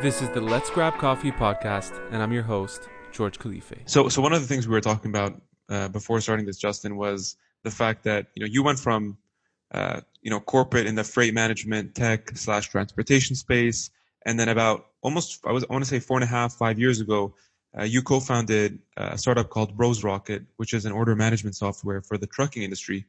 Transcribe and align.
This 0.00 0.22
is 0.22 0.28
the 0.30 0.40
Let's 0.40 0.70
Grab 0.70 0.96
Coffee 0.96 1.32
podcast, 1.32 2.00
and 2.12 2.22
I'm 2.22 2.32
your 2.32 2.44
host, 2.44 2.88
George 3.10 3.36
Khalife. 3.40 3.82
So, 3.86 4.08
so 4.08 4.22
one 4.22 4.32
of 4.32 4.40
the 4.40 4.46
things 4.46 4.68
we 4.68 4.72
were 4.72 4.80
talking 4.80 5.10
about 5.10 5.42
uh, 5.68 5.88
before 5.88 6.20
starting 6.20 6.46
this, 6.46 6.56
Justin, 6.56 6.96
was 6.96 7.36
the 7.64 7.72
fact 7.72 8.04
that 8.04 8.28
you 8.36 8.44
know 8.44 8.48
you 8.48 8.62
went 8.62 8.78
from 8.78 9.18
uh, 9.72 10.02
you 10.22 10.30
know 10.30 10.38
corporate 10.38 10.86
in 10.86 10.94
the 10.94 11.02
freight 11.02 11.34
management, 11.34 11.96
tech 11.96 12.30
slash 12.36 12.68
transportation 12.68 13.34
space, 13.34 13.90
and 14.24 14.38
then 14.38 14.48
about 14.48 14.86
almost 15.02 15.40
I 15.44 15.50
was 15.50 15.64
I 15.68 15.72
want 15.72 15.82
to 15.84 15.90
say 15.90 15.98
four 15.98 16.16
and 16.16 16.22
a 16.22 16.28
half, 16.28 16.52
five 16.52 16.78
years 16.78 17.00
ago, 17.00 17.34
uh, 17.76 17.82
you 17.82 18.00
co-founded 18.00 18.78
a 18.96 19.18
startup 19.18 19.50
called 19.50 19.72
Rose 19.76 20.04
Rocket, 20.04 20.44
which 20.58 20.74
is 20.74 20.84
an 20.84 20.92
order 20.92 21.16
management 21.16 21.56
software 21.56 22.02
for 22.02 22.16
the 22.16 22.28
trucking 22.28 22.62
industry, 22.62 23.04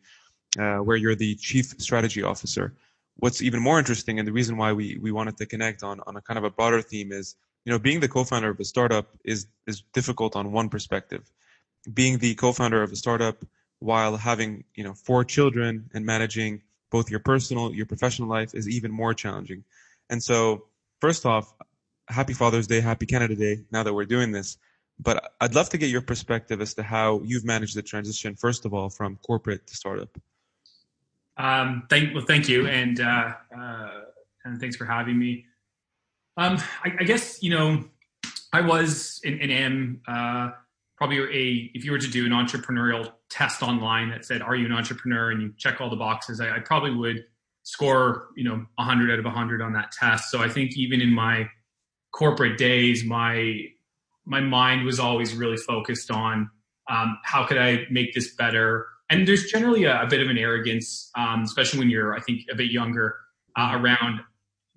uh, 0.58 0.78
where 0.78 0.98
you're 0.98 1.14
the 1.14 1.36
chief 1.36 1.68
strategy 1.80 2.24
officer 2.24 2.74
what's 3.20 3.42
even 3.42 3.62
more 3.62 3.80
interesting 3.80 4.18
and 4.20 4.28
the 4.28 4.32
reason 4.32 4.58
why 4.58 4.74
we, 4.74 4.98
we 5.02 5.12
wanted 5.12 5.38
to 5.38 5.46
connect 5.46 5.84
on, 5.84 6.00
on 6.08 6.16
a 6.16 6.22
kind 6.22 6.38
of 6.38 6.44
a 6.44 6.50
broader 6.50 6.82
theme 6.82 7.12
is, 7.12 7.36
you 7.66 7.72
know, 7.72 7.80
being 7.80 8.00
the 8.00 8.08
co-founder 8.08 8.50
of 8.50 8.60
a 8.60 8.66
startup 8.66 9.08
is, 9.26 9.48
is 9.68 9.84
difficult 9.94 10.36
on 10.36 10.52
one 10.52 10.70
perspective. 10.70 11.30
Being 11.94 12.18
the 12.18 12.36
co-founder 12.36 12.82
of 12.82 12.92
a 12.92 12.96
startup 12.96 13.44
while 13.80 14.16
having, 14.18 14.64
you 14.76 14.84
know, 14.84 14.94
four 14.94 15.24
children 15.24 15.90
and 15.94 16.06
managing 16.06 16.62
both 16.92 17.10
your 17.10 17.20
personal, 17.20 17.74
your 17.74 17.86
professional 17.86 18.30
life 18.30 18.54
is 18.54 18.68
even 18.68 18.92
more 18.92 19.14
challenging. 19.14 19.64
And 20.10 20.24
so 20.24 20.66
first 21.02 21.26
off, 21.26 21.54
happy 22.08 22.34
Father's 22.34 22.68
Day, 22.68 22.80
happy 22.80 23.06
Canada 23.06 23.36
Day 23.36 23.64
now 23.72 23.84
that 23.84 23.94
we're 23.94 24.06
doing 24.06 24.32
this. 24.32 24.58
But 25.02 25.34
I'd 25.40 25.56
love 25.56 25.70
to 25.70 25.78
get 25.78 25.90
your 25.90 26.02
perspective 26.02 26.60
as 26.62 26.74
to 26.74 26.84
how 26.84 27.22
you've 27.24 27.46
managed 27.46 27.76
the 27.76 27.82
transition, 27.82 28.36
first 28.36 28.66
of 28.66 28.74
all, 28.74 28.90
from 28.90 29.18
corporate 29.26 29.66
to 29.68 29.76
startup. 29.76 30.10
Um, 31.40 31.84
thank 31.90 32.14
well, 32.14 32.26
thank 32.26 32.50
you, 32.50 32.68
and 32.68 33.00
uh, 33.00 33.34
uh, 33.58 33.90
and 34.44 34.60
thanks 34.60 34.76
for 34.76 34.86
having 34.86 35.18
me. 35.18 35.46
Um, 36.36 36.58
I, 36.84 36.92
I, 37.00 37.04
guess 37.06 37.42
you 37.42 37.50
know 37.50 37.86
I 38.52 38.60
was 38.60 39.22
and, 39.24 39.42
and 39.42 39.52
am 39.52 40.02
uh, 40.06 40.52
probably 40.98 41.20
a 41.20 41.72
if 41.74 41.86
you 41.86 41.94
were 41.94 41.98
to 41.98 42.10
do 42.10 42.26
an 42.26 42.34
entrepreneurial 42.34 43.14
test 43.30 43.64
online 43.64 44.10
that 44.10 44.26
said, 44.26 44.42
"Are 44.42 44.54
you 44.54 44.66
an 44.66 44.74
entrepreneur?" 44.74 45.32
and 45.32 45.42
you 45.42 45.54
check 45.58 45.80
all 45.80 45.90
the 45.90 45.96
boxes, 45.96 46.42
I, 46.42 46.58
I 46.58 46.60
probably 46.60 46.94
would 46.94 47.24
score 47.64 48.28
you 48.36 48.44
know 48.44 48.66
100 48.76 49.10
out 49.10 49.20
of 49.20 49.26
100 49.26 49.62
on 49.62 49.72
that 49.74 49.94
test. 49.94 50.30
So 50.32 50.42
I 50.42 50.50
think 50.50 50.76
even 50.76 51.00
in 51.00 51.14
my 51.14 51.48
corporate 52.12 52.58
days, 52.58 53.06
my 53.06 53.62
my 54.26 54.42
mind 54.42 54.84
was 54.84 55.00
always 55.00 55.34
really 55.34 55.58
focused 55.58 56.12
on 56.12 56.50
um, 56.90 57.18
how 57.24 57.46
could 57.46 57.58
I 57.58 57.86
make 57.90 58.14
this 58.14 58.36
better 58.36 58.88
and 59.10 59.28
there's 59.28 59.46
generally 59.46 59.86
a, 59.86 60.04
a 60.04 60.08
bit 60.08 60.22
of 60.22 60.30
an 60.30 60.38
arrogance, 60.38 61.10
um, 61.18 61.44
especially 61.44 61.80
when 61.80 61.90
you're, 61.90 62.16
I 62.16 62.22
think, 62.22 62.42
a 62.52 62.56
bit 62.56 62.72
younger, 62.72 63.16
uh, 63.58 63.72
around 63.74 64.22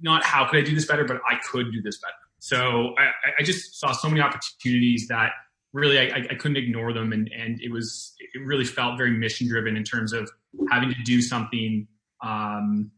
not 0.01 0.25
how 0.25 0.49
could 0.49 0.59
I 0.59 0.63
do 0.63 0.75
this 0.75 0.87
better, 0.87 1.05
but 1.05 1.21
I 1.29 1.37
could 1.37 1.71
do 1.73 1.83
this 1.83 1.99
better. 1.99 2.15
So 2.39 2.95
I, 2.99 3.11
I 3.39 3.43
just 3.45 3.79
saw 3.79 3.93
so 3.93 4.09
many 4.09 4.21
opportunities 4.21 5.07
that 5.09 5.31
really 5.73 5.99
I, 5.99 6.27
I, 6.31 6.35
couldn't 6.35 6.57
ignore 6.57 6.93
them, 6.93 7.13
and 7.13 7.31
and 7.33 7.61
it 7.63 7.71
was 7.71 8.15
it 8.19 8.41
really 8.45 8.65
felt 8.65 8.99
very 8.99 9.13
mission 9.13 9.49
driven 9.49 9.77
in 9.77 9.85
terms 9.85 10.13
of 10.13 10.29
having 10.71 10.91
to 10.91 11.03
do 11.05 11.23
something. 11.23 11.87
Um, 12.23 12.91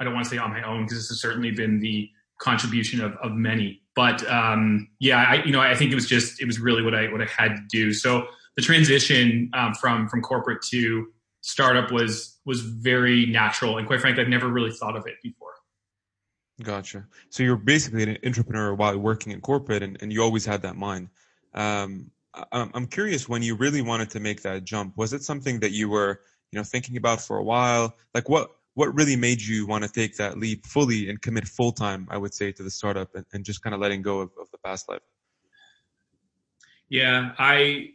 I 0.00 0.04
don't 0.04 0.14
want 0.14 0.24
to 0.24 0.30
say 0.30 0.38
on 0.38 0.50
my 0.50 0.62
own 0.62 0.84
because 0.84 0.98
this 0.98 1.08
has 1.08 1.20
certainly 1.20 1.50
been 1.52 1.78
the 1.80 2.08
contribution 2.40 3.00
of, 3.00 3.12
of 3.22 3.32
many, 3.32 3.80
but 3.94 4.28
um, 4.28 4.88
yeah, 4.98 5.24
I 5.28 5.44
you 5.44 5.52
know 5.52 5.60
I 5.60 5.76
think 5.76 5.92
it 5.92 5.94
was 5.94 6.08
just 6.08 6.40
it 6.42 6.46
was 6.46 6.58
really 6.58 6.82
what 6.82 6.94
I 6.94 7.12
what 7.12 7.22
I 7.22 7.26
had 7.26 7.56
to 7.56 7.62
do. 7.70 7.92
So 7.92 8.26
the 8.56 8.62
transition 8.62 9.50
um, 9.54 9.74
from 9.74 10.08
from 10.08 10.22
corporate 10.22 10.62
to 10.70 11.06
startup 11.40 11.90
was 11.90 12.38
was 12.44 12.60
very 12.60 13.26
natural, 13.26 13.78
and 13.78 13.86
quite 13.86 14.00
frankly, 14.00 14.22
I've 14.22 14.28
never 14.28 14.48
really 14.48 14.72
thought 14.72 14.96
of 14.96 15.06
it 15.06 15.14
before. 15.22 15.50
Gotcha. 16.62 17.06
So 17.30 17.42
you're 17.42 17.56
basically 17.56 18.02
an 18.02 18.18
entrepreneur 18.24 18.74
while 18.74 18.98
working 18.98 19.32
in 19.32 19.40
corporate, 19.40 19.82
and, 19.82 19.96
and 20.02 20.12
you 20.12 20.22
always 20.22 20.44
had 20.44 20.62
that 20.62 20.76
mind. 20.76 21.08
Um, 21.54 22.10
I'm 22.52 22.86
curious 22.86 23.28
when 23.28 23.42
you 23.42 23.56
really 23.56 23.82
wanted 23.82 24.10
to 24.10 24.20
make 24.20 24.42
that 24.42 24.64
jump. 24.64 24.96
Was 24.96 25.12
it 25.12 25.22
something 25.22 25.58
that 25.60 25.72
you 25.72 25.88
were, 25.88 26.20
you 26.52 26.58
know, 26.58 26.62
thinking 26.62 26.96
about 26.96 27.20
for 27.20 27.38
a 27.38 27.42
while? 27.42 27.96
Like 28.14 28.28
what 28.28 28.50
what 28.74 28.94
really 28.94 29.16
made 29.16 29.42
you 29.42 29.66
want 29.66 29.82
to 29.82 29.90
take 29.90 30.16
that 30.16 30.38
leap 30.38 30.64
fully 30.64 31.10
and 31.10 31.20
commit 31.20 31.48
full 31.48 31.72
time? 31.72 32.06
I 32.10 32.18
would 32.18 32.32
say 32.32 32.52
to 32.52 32.62
the 32.62 32.70
startup 32.70 33.14
and, 33.14 33.26
and 33.32 33.44
just 33.44 33.62
kind 33.62 33.74
of 33.74 33.80
letting 33.80 34.00
go 34.02 34.20
of, 34.20 34.30
of 34.40 34.48
the 34.52 34.58
past 34.58 34.88
life. 34.88 35.00
Yeah, 36.88 37.32
I 37.38 37.94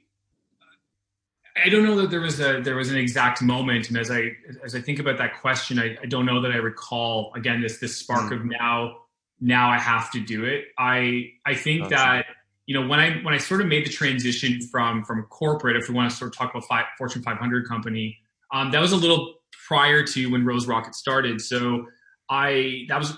I 1.64 1.70
don't 1.70 1.84
know 1.84 1.96
that 2.02 2.10
there 2.10 2.20
was 2.20 2.40
a 2.40 2.62
there 2.62 2.76
was 2.76 2.92
an 2.92 2.98
exact 2.98 3.42
moment, 3.42 3.88
and 3.88 3.98
as 3.98 4.12
I 4.12 4.32
as 4.64 4.76
I 4.76 4.82
think 4.82 5.00
about 5.00 5.18
that 5.20 5.40
question, 5.40 5.80
I, 5.80 5.98
I 6.02 6.06
don't 6.06 6.26
know 6.26 6.42
that 6.42 6.52
I 6.52 6.58
recall 6.58 7.32
again 7.36 7.62
this 7.62 7.78
this 7.78 7.96
spark 7.98 8.32
mm. 8.32 8.36
of 8.36 8.46
now 8.46 8.98
now 9.40 9.70
I 9.70 9.78
have 9.78 10.12
to 10.12 10.20
do 10.20 10.44
it. 10.44 10.66
I 10.78 11.32
I 11.46 11.56
think 11.56 11.90
That's 11.90 12.02
that 12.02 12.26
you 12.66 12.80
know 12.80 12.88
when 12.88 13.00
I 13.00 13.20
when 13.22 13.34
I 13.34 13.38
sort 13.38 13.62
of 13.62 13.68
made 13.68 13.86
the 13.86 13.90
transition 13.90 14.62
from 14.62 15.06
from 15.06 15.24
corporate, 15.24 15.78
if 15.78 15.88
we 15.88 15.96
want 15.96 16.12
to 16.12 16.16
sort 16.16 16.32
of 16.34 16.38
talk 16.38 16.52
about 16.52 16.66
five, 16.66 16.86
Fortune 16.98 17.22
500 17.22 17.68
company, 17.68 18.18
um, 18.54 18.72
that 18.72 18.82
was 18.82 18.92
a 18.92 18.98
little 18.98 19.36
prior 19.68 20.04
to 20.04 20.32
when 20.32 20.46
Rose 20.46 20.68
Rocket 20.68 20.94
started. 20.94 21.40
So 21.40 21.86
I 22.30 22.86
that 22.90 22.98
was 22.98 23.18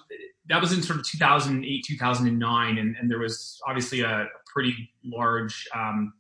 that 0.50 0.62
was 0.62 0.74
in 0.74 0.82
sort 0.82 1.00
of 1.00 1.06
2008 1.06 1.86
2009, 1.88 2.78
and, 2.78 2.96
and 2.96 3.12
there 3.12 3.20
was 3.20 3.60
obviously 3.68 4.02
a, 4.02 4.22
a 4.22 4.28
pretty 4.46 4.90
large 5.04 5.68
um, 5.76 6.14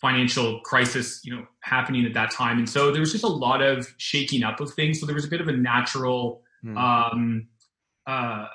financial 0.00 0.60
crisis, 0.60 1.20
you 1.24 1.34
know, 1.34 1.46
happening 1.60 2.06
at 2.06 2.14
that 2.14 2.30
time. 2.30 2.58
And 2.58 2.68
so 2.68 2.90
there 2.90 3.00
was 3.00 3.12
just 3.12 3.24
a 3.24 3.28
lot 3.28 3.62
of 3.62 3.92
shaking 3.98 4.42
up 4.42 4.60
of 4.60 4.72
things. 4.72 4.98
So 4.98 5.06
there 5.06 5.14
was 5.14 5.26
a 5.26 5.28
bit 5.28 5.40
of 5.40 5.48
a 5.48 5.52
natural 5.52 6.42
mm. 6.64 6.76
um, 6.78 7.48
uh, 8.06 8.46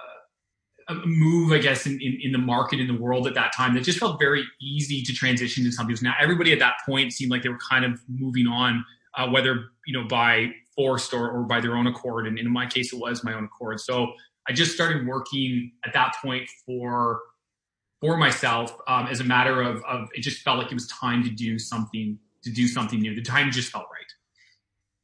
move, 1.05 1.51
I 1.51 1.59
guess, 1.59 1.85
in, 1.85 1.99
in, 2.01 2.19
in, 2.23 2.31
the 2.31 2.37
market 2.37 2.79
in 2.79 2.87
the 2.87 2.99
world 2.99 3.27
at 3.27 3.33
that 3.35 3.53
time 3.53 3.73
that 3.75 3.81
just 3.81 3.99
felt 3.99 4.19
very 4.19 4.43
easy 4.61 5.01
to 5.03 5.13
transition 5.13 5.63
to 5.63 5.71
something. 5.71 5.95
Now 6.01 6.13
everybody 6.19 6.51
at 6.51 6.59
that 6.59 6.75
point 6.85 7.13
seemed 7.13 7.31
like 7.31 7.43
they 7.43 7.49
were 7.49 7.59
kind 7.69 7.85
of 7.85 7.99
moving 8.07 8.47
on, 8.47 8.83
uh, 9.17 9.29
whether 9.29 9.65
you 9.87 9.99
know 9.99 10.07
by 10.07 10.51
forced 10.75 11.13
or, 11.13 11.29
or 11.29 11.43
by 11.43 11.59
their 11.61 11.75
own 11.75 11.87
accord. 11.87 12.27
And 12.27 12.37
in 12.37 12.51
my 12.51 12.65
case, 12.67 12.93
it 12.93 12.99
was 12.99 13.23
my 13.23 13.33
own 13.33 13.45
accord. 13.45 13.79
So 13.79 14.13
I 14.47 14.53
just 14.53 14.73
started 14.73 15.07
working 15.07 15.71
at 15.85 15.93
that 15.93 16.15
point 16.21 16.47
for 16.65 17.19
for 18.05 18.17
myself 18.17 18.77
um, 18.87 19.07
as 19.07 19.19
a 19.19 19.23
matter 19.23 19.61
of, 19.61 19.83
of 19.85 20.09
it 20.13 20.21
just 20.21 20.41
felt 20.41 20.57
like 20.57 20.71
it 20.71 20.73
was 20.73 20.87
time 20.87 21.23
to 21.23 21.29
do 21.29 21.57
something 21.57 22.17
to 22.43 22.51
do 22.51 22.67
something 22.67 22.99
new. 22.99 23.15
The 23.15 23.23
time 23.23 23.51
just 23.51 23.71
felt 23.71 23.85
right. 23.91 24.11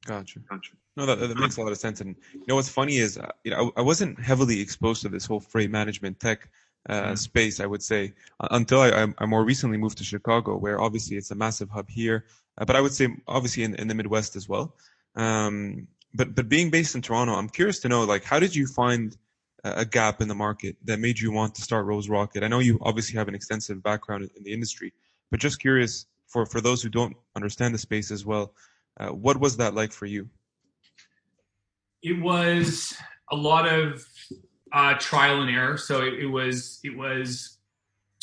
Gotcha. 0.05 0.39
Gotcha. 0.49 0.73
No, 0.95 1.05
that, 1.05 1.19
that 1.19 1.37
makes 1.37 1.57
a 1.57 1.61
lot 1.61 1.71
of 1.71 1.77
sense. 1.77 2.01
And 2.01 2.15
you 2.33 2.43
know 2.47 2.55
what's 2.55 2.69
funny 2.69 2.97
is, 2.97 3.17
uh, 3.17 3.31
you 3.43 3.51
know, 3.51 3.71
I, 3.75 3.79
I, 3.79 3.81
wasn't 3.81 4.19
heavily 4.19 4.59
exposed 4.59 5.01
to 5.03 5.09
this 5.09 5.25
whole 5.25 5.39
freight 5.39 5.71
management 5.71 6.19
tech 6.19 6.49
uh, 6.89 6.93
mm-hmm. 6.93 7.15
space. 7.15 7.59
I 7.59 7.65
would 7.65 7.81
say 7.81 8.13
uh, 8.39 8.49
until 8.51 8.81
I, 8.81 9.07
I, 9.17 9.25
more 9.25 9.43
recently 9.43 9.77
moved 9.77 9.97
to 9.99 10.03
Chicago, 10.03 10.57
where 10.57 10.81
obviously 10.81 11.17
it's 11.17 11.31
a 11.31 11.35
massive 11.35 11.69
hub 11.69 11.89
here, 11.89 12.25
uh, 12.57 12.65
but 12.65 12.75
I 12.75 12.81
would 12.81 12.93
say 12.93 13.07
obviously 13.27 13.63
in, 13.63 13.75
in 13.75 13.87
the 13.87 13.95
Midwest 13.95 14.35
as 14.35 14.47
well. 14.47 14.75
Um, 15.15 15.87
but 16.13 16.35
but 16.35 16.49
being 16.49 16.69
based 16.69 16.93
in 16.93 17.01
Toronto, 17.01 17.33
I'm 17.33 17.49
curious 17.49 17.79
to 17.79 17.89
know 17.89 18.03
like 18.03 18.23
how 18.23 18.39
did 18.39 18.53
you 18.55 18.67
find 18.67 19.15
a 19.63 19.85
gap 19.85 20.21
in 20.21 20.27
the 20.27 20.35
market 20.35 20.75
that 20.85 20.99
made 20.99 21.19
you 21.19 21.31
want 21.31 21.55
to 21.55 21.61
start 21.61 21.85
Rose 21.85 22.09
Rocket? 22.09 22.43
I 22.43 22.47
know 22.47 22.59
you 22.59 22.79
obviously 22.81 23.17
have 23.17 23.27
an 23.27 23.35
extensive 23.35 23.81
background 23.83 24.29
in 24.35 24.43
the 24.43 24.53
industry, 24.53 24.93
but 25.29 25.39
just 25.39 25.59
curious 25.59 26.05
for, 26.27 26.45
for 26.45 26.61
those 26.61 26.81
who 26.81 26.89
don't 26.89 27.15
understand 27.35 27.73
the 27.73 27.77
space 27.77 28.11
as 28.11 28.25
well, 28.25 28.53
uh, 28.99 29.09
what 29.09 29.39
was 29.39 29.57
that 29.57 29.73
like 29.73 29.91
for 29.91 30.05
you? 30.05 30.29
It 32.01 32.21
was 32.21 32.95
a 33.31 33.35
lot 33.35 33.67
of 33.67 34.05
uh, 34.73 34.95
trial 34.95 35.41
and 35.41 35.49
error. 35.49 35.77
So 35.77 36.01
it, 36.01 36.15
it, 36.15 36.25
was, 36.25 36.79
it 36.83 36.97
was, 36.97 37.57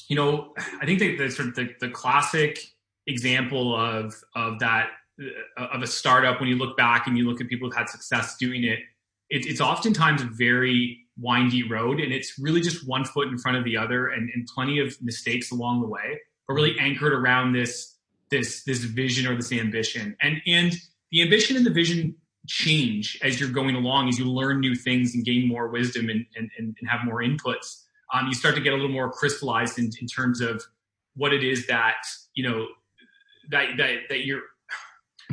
you 0.09 0.17
know, 0.17 0.55
I 0.81 0.87
think 0.87 0.99
the, 0.99 1.17
the 1.17 1.31
sort 1.31 1.49
of 1.49 1.55
the, 1.55 1.69
the 1.81 1.91
classic 1.91 2.59
example 3.09 3.75
of 3.75 4.15
of 4.37 4.59
that 4.61 4.91
uh, 5.59 5.67
of 5.73 5.83
a 5.83 5.87
startup 5.87 6.39
when 6.39 6.49
you 6.49 6.57
look 6.57 6.77
back 6.77 7.07
and 7.07 7.19
you 7.19 7.29
look 7.29 7.41
at 7.41 7.49
people 7.49 7.69
who've 7.69 7.77
had 7.77 7.89
success 7.89 8.37
doing 8.37 8.65
it, 8.65 8.79
it 9.31 9.47
it's 9.47 9.61
oftentimes 9.61 10.23
very 10.23 10.99
windy 11.21 11.69
road 11.69 12.01
and 12.01 12.13
it's 12.13 12.39
really 12.39 12.61
just 12.61 12.87
one 12.87 13.05
foot 13.05 13.29
in 13.29 13.39
front 13.39 13.57
of 13.57 13.65
the 13.65 13.77
other 13.77 14.09
and, 14.09 14.31
and 14.35 14.47
plenty 14.47 14.79
of 14.79 14.97
mistakes 15.03 15.51
along 15.51 15.81
the 15.81 15.89
way 15.89 16.21
but 16.49 16.55
really 16.55 16.79
anchored 16.81 17.13
around 17.13 17.53
this 17.53 17.99
this 18.31 18.65
this 18.65 18.79
vision 18.79 19.31
or 19.31 19.37
this 19.37 19.53
ambition. 19.53 20.17
And 20.21 20.41
and 20.47 20.75
the 21.13 21.23
ambition 21.23 21.57
and 21.57 21.65
the 21.65 21.71
vision 21.71 22.17
change 22.47 23.19
as 23.23 23.39
you're 23.39 23.51
going 23.51 23.75
along 23.75 24.09
as 24.09 24.19
you 24.19 24.25
learn 24.25 24.61
new 24.61 24.75
things 24.75 25.15
and 25.15 25.25
gain 25.25 25.47
more 25.47 25.69
wisdom 25.69 26.09
and 26.09 26.25
and, 26.37 26.51
and 26.59 26.77
have 26.89 27.05
more 27.05 27.23
inputs. 27.23 27.85
Um, 28.13 28.27
you 28.27 28.35
start 28.35 28.55
to 28.55 28.63
get 28.63 28.73
a 28.73 28.77
little 28.77 28.91
more 28.91 29.13
crystallized 29.13 29.79
in, 29.79 29.91
in 30.01 30.07
terms 30.07 30.41
of 30.41 30.65
what 31.15 31.35
it 31.35 31.45
is 31.45 31.67
that 31.67 31.97
you 32.35 32.49
know 32.49 32.67
that 33.51 33.77
that, 33.77 34.09
that 34.09 34.25
you're 34.25 34.43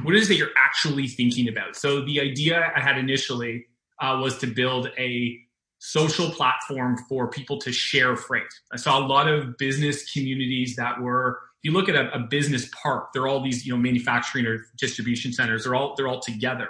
what 0.04 0.14
it 0.14 0.22
is 0.22 0.28
that 0.28 0.36
you're 0.36 0.50
actually 0.58 1.08
thinking 1.08 1.48
about. 1.48 1.76
So 1.76 2.04
the 2.04 2.20
idea 2.20 2.72
i 2.76 2.82
had 2.82 2.98
initially 2.98 3.66
uh, 4.02 4.20
was 4.22 4.38
to 4.40 4.48
build 4.48 4.90
a 4.98 5.40
social 5.86 6.32
platform 6.32 6.98
for 7.08 7.28
people 7.28 7.60
to 7.60 7.72
share 7.72 8.16
freight. 8.16 8.52
I 8.74 8.78
saw 8.78 8.98
a 8.98 9.06
lot 9.06 9.28
of 9.28 9.56
business 9.58 10.12
communities 10.12 10.76
that 10.78 11.00
were, 11.00 11.40
if 11.62 11.70
you 11.70 11.72
look 11.74 11.88
at 11.90 11.96
a, 11.96 12.12
a, 12.12 12.20
business 12.20 12.68
park, 12.82 13.10
they're 13.14 13.28
all 13.28 13.44
these, 13.44 13.68
you 13.68 13.74
know, 13.74 13.78
manufacturing 13.78 14.48
or 14.48 14.66
distribution 14.78 15.32
centers. 15.32 15.64
They're 15.64 15.76
all, 15.76 15.94
they're 15.96 16.08
all 16.08 16.20
together, 16.20 16.70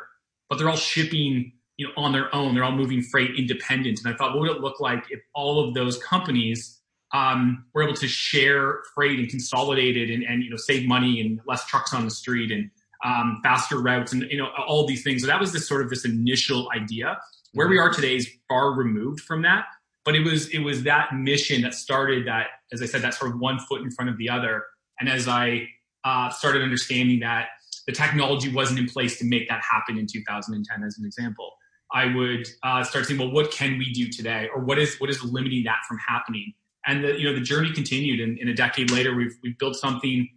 but 0.49 0.57
they're 0.57 0.69
all 0.69 0.75
shipping 0.75 1.53
you 1.77 1.87
know, 1.87 1.93
on 1.95 2.11
their 2.11 2.33
own. 2.35 2.55
They're 2.55 2.65
all 2.65 2.73
moving 2.73 3.01
freight 3.01 3.31
independent. 3.37 4.01
And 4.03 4.13
I 4.13 4.17
thought, 4.17 4.33
what 4.33 4.41
would 4.41 4.51
it 4.51 4.61
look 4.61 4.81
like 4.81 5.05
if 5.09 5.21
all 5.33 5.65
of 5.65 5.73
those 5.73 5.97
companies 6.03 6.81
um, 7.13 7.65
were 7.73 7.83
able 7.83 7.95
to 7.95 8.07
share 8.09 8.79
freight 8.93 9.17
and 9.17 9.29
consolidate 9.29 9.95
it 9.95 10.13
and, 10.13 10.23
and, 10.23 10.43
you 10.43 10.49
know, 10.49 10.57
save 10.57 10.85
money 10.85 11.21
and 11.21 11.39
less 11.47 11.65
trucks 11.65 11.93
on 11.93 12.03
the 12.03 12.11
street 12.11 12.51
and 12.51 12.69
um, 13.05 13.39
faster 13.43 13.79
routes 13.79 14.11
and, 14.11 14.23
you 14.29 14.37
know, 14.37 14.49
all 14.67 14.85
these 14.85 15.03
things. 15.03 15.21
So 15.21 15.27
that 15.27 15.39
was 15.39 15.53
this 15.53 15.67
sort 15.67 15.83
of 15.83 15.89
this 15.89 16.03
initial 16.03 16.69
idea. 16.75 17.17
Where 17.55 17.69
we 17.69 17.79
are 17.79 17.89
today 17.89 18.17
is 18.17 18.29
far 18.49 18.73
removed 18.73 19.21
from 19.21 19.41
that. 19.43 19.65
But 20.03 20.15
it 20.15 20.23
was 20.23 20.49
it 20.49 20.59
was 20.59 20.83
that 20.83 21.15
mission 21.15 21.61
that 21.63 21.73
started 21.73 22.27
that, 22.27 22.47
as 22.71 22.81
I 22.81 22.85
said, 22.85 23.01
that 23.01 23.15
sort 23.15 23.31
of 23.31 23.39
one 23.39 23.57
foot 23.59 23.81
in 23.81 23.89
front 23.89 24.11
of 24.11 24.17
the 24.17 24.29
other. 24.29 24.63
And 24.99 25.09
as 25.09 25.27
I 25.27 25.67
uh, 26.03 26.29
started 26.29 26.61
understanding 26.61 27.21
that 27.21 27.47
the 27.87 27.93
technology 27.93 28.51
wasn't 28.51 28.79
in 28.79 28.87
place 28.87 29.17
to 29.19 29.25
make 29.25 29.47
that 29.49 29.61
happen 29.63 29.97
in 29.97 30.05
2010, 30.05 30.83
as 30.83 30.97
an 30.99 31.05
example, 31.05 31.53
I 31.93 32.13
would 32.13 32.47
uh, 32.63 32.83
start 32.83 33.05
saying, 33.05 33.19
well, 33.19 33.31
what 33.31 33.51
can 33.51 33.77
we 33.77 33.91
do 33.93 34.09
today, 34.09 34.49
or 34.53 34.61
what 34.61 34.77
is 34.77 34.99
what 34.99 35.09
is 35.09 35.23
limiting 35.23 35.63
that 35.63 35.79
from 35.87 35.97
happening? 36.07 36.53
And 36.85 37.03
the 37.03 37.17
you 37.17 37.23
know 37.23 37.33
the 37.33 37.41
journey 37.41 37.71
continued, 37.71 38.19
and, 38.19 38.37
in 38.37 38.49
a 38.49 38.53
decade 38.53 38.91
later, 38.91 39.15
we've 39.15 39.35
we've 39.41 39.57
built 39.57 39.75
something 39.77 40.27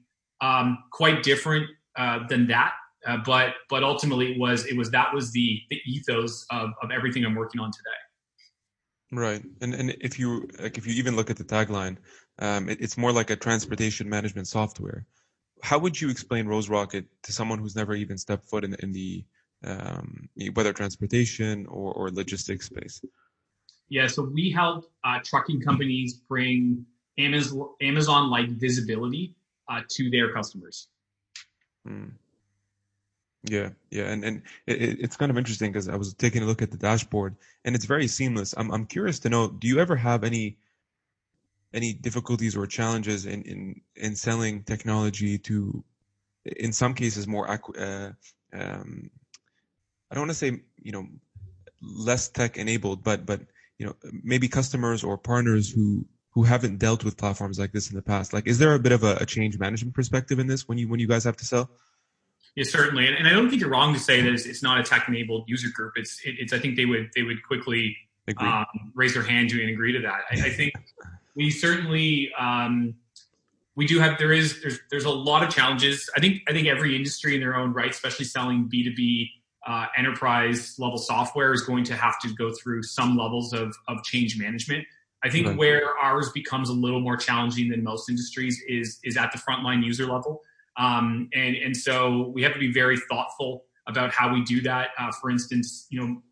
um, 0.40 0.78
quite 0.92 1.22
different 1.24 1.66
uh, 1.98 2.20
than 2.28 2.46
that. 2.46 2.74
Uh, 3.06 3.18
but 3.24 3.54
but 3.70 3.82
ultimately, 3.84 4.32
it 4.32 4.38
was 4.38 4.66
it 4.66 4.76
was 4.76 4.90
that 4.90 5.14
was 5.14 5.30
the 5.32 5.60
the 5.70 5.80
ethos 5.86 6.44
of 6.50 6.70
of 6.82 6.90
everything 6.90 7.24
I'm 7.24 7.34
working 7.34 7.60
on 7.60 7.70
today. 7.70 8.00
Right, 9.10 9.42
and 9.60 9.74
and 9.74 9.96
if 10.00 10.18
you 10.18 10.48
like, 10.60 10.76
if 10.76 10.86
you 10.86 10.94
even 10.94 11.16
look 11.16 11.30
at 11.30 11.36
the 11.36 11.44
tagline, 11.44 11.96
um, 12.40 12.68
it, 12.68 12.78
it's 12.80 12.98
more 12.98 13.12
like 13.12 13.30
a 13.30 13.36
transportation 13.36 14.08
management 14.08 14.48
software. 14.48 15.06
How 15.62 15.78
would 15.78 16.00
you 16.00 16.10
explain 16.10 16.46
Rose 16.46 16.68
Rocket 16.68 17.06
to 17.22 17.32
someone 17.32 17.58
who's 17.58 17.74
never 17.74 17.94
even 17.94 18.18
stepped 18.18 18.48
foot 18.48 18.64
in, 18.64 18.74
in 18.80 18.92
the 18.92 19.24
um, 19.64 20.28
whether 20.54 20.72
transportation 20.72 21.66
or, 21.66 21.92
or 21.94 22.10
logistics 22.10 22.66
space? 22.66 23.00
Yeah, 23.88 24.06
so 24.06 24.22
we 24.22 24.50
help 24.50 24.90
uh, 25.04 25.18
trucking 25.24 25.62
companies 25.62 26.14
bring 26.14 26.84
Amazon 27.16 27.70
Amazon 27.80 28.30
like 28.30 28.48
visibility 28.50 29.34
uh, 29.68 29.80
to 29.88 30.10
their 30.10 30.32
customers. 30.32 30.88
Hmm. 31.86 32.08
Yeah, 33.44 33.70
yeah, 33.90 34.04
and 34.04 34.24
and 34.24 34.42
it, 34.66 35.00
it's 35.00 35.16
kind 35.16 35.30
of 35.30 35.38
interesting 35.38 35.70
because 35.70 35.88
I 35.88 35.96
was 35.96 36.12
taking 36.14 36.42
a 36.42 36.46
look 36.46 36.60
at 36.60 36.72
the 36.72 36.76
dashboard, 36.76 37.36
and 37.64 37.74
it's 37.76 37.84
very 37.84 38.08
seamless. 38.08 38.52
I'm 38.56 38.70
I'm 38.72 38.84
curious 38.86 39.20
to 39.20 39.28
know, 39.28 39.48
do 39.48 39.68
you 39.68 39.78
ever 39.78 39.94
have 39.96 40.24
any 40.24 40.58
any 41.72 41.92
difficulties 41.92 42.56
or 42.56 42.66
challenges 42.66 43.26
in 43.26 43.42
in 43.42 43.80
in 43.96 44.16
selling 44.16 44.62
technology 44.64 45.38
to, 45.38 45.84
in 46.44 46.72
some 46.72 46.94
cases, 46.94 47.26
more 47.26 47.48
uh, 47.48 48.10
um, 48.52 49.10
I 50.10 50.14
don't 50.14 50.22
want 50.22 50.30
to 50.30 50.34
say 50.34 50.60
you 50.82 50.92
know 50.92 51.06
less 51.82 52.28
tech 52.28 52.56
enabled, 52.56 53.04
but 53.04 53.26
but 53.26 53.42
you 53.78 53.86
know 53.86 53.94
maybe 54.24 54.48
customers 54.48 55.04
or 55.04 55.18
partners 55.18 55.70
who 55.70 56.06
who 56.30 56.42
haven't 56.44 56.78
dealt 56.78 57.04
with 57.04 57.16
platforms 57.16 57.58
like 57.58 57.72
this 57.72 57.90
in 57.90 57.96
the 57.96 58.02
past. 58.02 58.32
Like, 58.32 58.46
is 58.46 58.58
there 58.58 58.74
a 58.74 58.78
bit 58.78 58.92
of 58.92 59.04
a, 59.04 59.16
a 59.16 59.26
change 59.26 59.58
management 59.58 59.94
perspective 59.94 60.38
in 60.38 60.46
this 60.46 60.68
when 60.68 60.78
you 60.78 60.88
when 60.88 61.00
you 61.00 61.08
guys 61.08 61.24
have 61.24 61.36
to 61.38 61.44
sell? 61.44 61.70
Yeah, 62.58 62.64
certainly, 62.64 63.06
and, 63.06 63.14
and 63.14 63.28
I 63.28 63.30
don't 63.30 63.48
think 63.48 63.60
you're 63.60 63.70
wrong 63.70 63.94
to 63.94 64.00
say 64.00 64.20
that 64.20 64.32
it's, 64.32 64.44
it's 64.44 64.64
not 64.64 64.80
a 64.80 64.82
tech-enabled 64.82 65.44
user 65.46 65.68
group. 65.72 65.92
It's 65.94 66.20
it, 66.24 66.34
it's 66.40 66.52
I 66.52 66.58
think 66.58 66.74
they 66.74 66.86
would 66.86 67.08
they 67.14 67.22
would 67.22 67.40
quickly 67.44 67.96
um, 68.36 68.66
raise 68.96 69.14
their 69.14 69.22
hand 69.22 69.50
to 69.50 69.60
and 69.60 69.70
agree 69.70 69.92
to 69.92 70.00
that. 70.00 70.22
I, 70.28 70.48
I 70.48 70.50
think 70.50 70.72
we 71.36 71.52
certainly 71.52 72.32
um, 72.36 72.96
we 73.76 73.86
do 73.86 74.00
have 74.00 74.18
there 74.18 74.32
is 74.32 74.60
there's 74.60 74.80
there's 74.90 75.04
a 75.04 75.10
lot 75.10 75.44
of 75.44 75.50
challenges. 75.54 76.10
I 76.16 76.18
think 76.18 76.42
I 76.48 76.52
think 76.52 76.66
every 76.66 76.96
industry 76.96 77.36
in 77.36 77.40
their 77.40 77.54
own 77.54 77.72
right, 77.72 77.90
especially 77.90 78.24
selling 78.24 78.66
B 78.68 78.82
two 78.82 78.92
B 78.92 79.30
uh, 79.64 79.86
enterprise 79.96 80.74
level 80.80 80.98
software 80.98 81.52
is 81.52 81.62
going 81.62 81.84
to 81.84 81.94
have 81.94 82.18
to 82.22 82.34
go 82.34 82.52
through 82.52 82.82
some 82.82 83.16
levels 83.16 83.52
of, 83.52 83.76
of 83.86 84.02
change 84.02 84.36
management. 84.36 84.84
I 85.22 85.30
think 85.30 85.46
right. 85.46 85.56
where 85.56 85.96
ours 85.96 86.32
becomes 86.34 86.70
a 86.70 86.74
little 86.74 87.00
more 87.00 87.16
challenging 87.16 87.68
than 87.68 87.84
most 87.84 88.10
industries 88.10 88.60
is 88.66 88.98
is 89.04 89.16
at 89.16 89.30
the 89.30 89.38
frontline 89.38 89.84
user 89.84 90.06
level, 90.06 90.42
um, 90.78 91.28
and 91.34 91.56
and 91.56 91.76
so 91.76 92.30
we 92.34 92.42
have 92.42 92.52
to 92.52 92.58
be 92.58 92.72
very 92.72 92.96
thoughtful 93.10 93.64
about 93.86 94.12
how 94.12 94.32
we 94.32 94.42
do 94.44 94.60
that. 94.62 94.90
Uh, 94.98 95.10
for 95.20 95.30
instance, 95.30 95.86
you 95.90 96.00
know, 96.00 96.22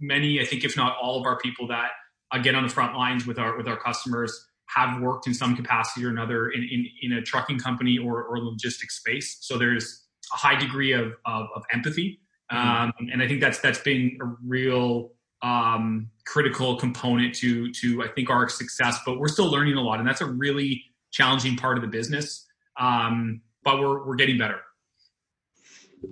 many 0.00 0.40
I 0.40 0.44
think 0.44 0.64
if 0.64 0.76
not 0.76 0.96
all 1.00 1.20
of 1.20 1.26
our 1.26 1.38
people 1.38 1.66
that 1.68 1.90
uh, 2.32 2.38
get 2.38 2.54
on 2.54 2.62
the 2.62 2.68
front 2.68 2.96
lines 2.96 3.26
with 3.26 3.38
our 3.38 3.56
with 3.56 3.68
our 3.68 3.78
customers 3.78 4.46
have 4.66 5.00
worked 5.00 5.26
in 5.26 5.34
some 5.34 5.56
capacity 5.56 6.04
or 6.06 6.10
another 6.10 6.48
in 6.50 6.62
in, 6.62 6.86
in 7.02 7.12
a 7.18 7.22
trucking 7.22 7.58
company 7.58 7.98
or 7.98 8.22
or 8.22 8.38
logistics 8.38 8.96
space. 8.98 9.38
So 9.40 9.58
there's 9.58 10.04
a 10.32 10.36
high 10.36 10.56
degree 10.56 10.92
of, 10.92 11.14
of, 11.24 11.46
of 11.56 11.62
empathy 11.72 12.20
Mm-hmm. 12.52 12.68
Um, 12.68 12.92
and 13.12 13.22
I 13.22 13.28
think 13.28 13.40
that's 13.40 13.58
that's 13.60 13.80
been 13.80 14.18
a 14.22 14.26
real 14.46 15.12
um, 15.42 16.10
critical 16.26 16.76
component 16.76 17.34
to 17.36 17.70
to 17.72 18.02
I 18.02 18.08
think 18.08 18.30
our 18.30 18.48
success. 18.48 18.98
But 19.04 19.18
we're 19.18 19.28
still 19.28 19.50
learning 19.50 19.74
a 19.74 19.82
lot, 19.82 19.98
and 19.98 20.08
that's 20.08 20.20
a 20.20 20.26
really 20.26 20.84
challenging 21.10 21.56
part 21.56 21.76
of 21.76 21.82
the 21.82 21.88
business. 21.88 22.46
Um, 22.80 23.42
but 23.64 23.78
we're 23.80 24.06
we're 24.06 24.16
getting 24.16 24.38
better. 24.38 24.60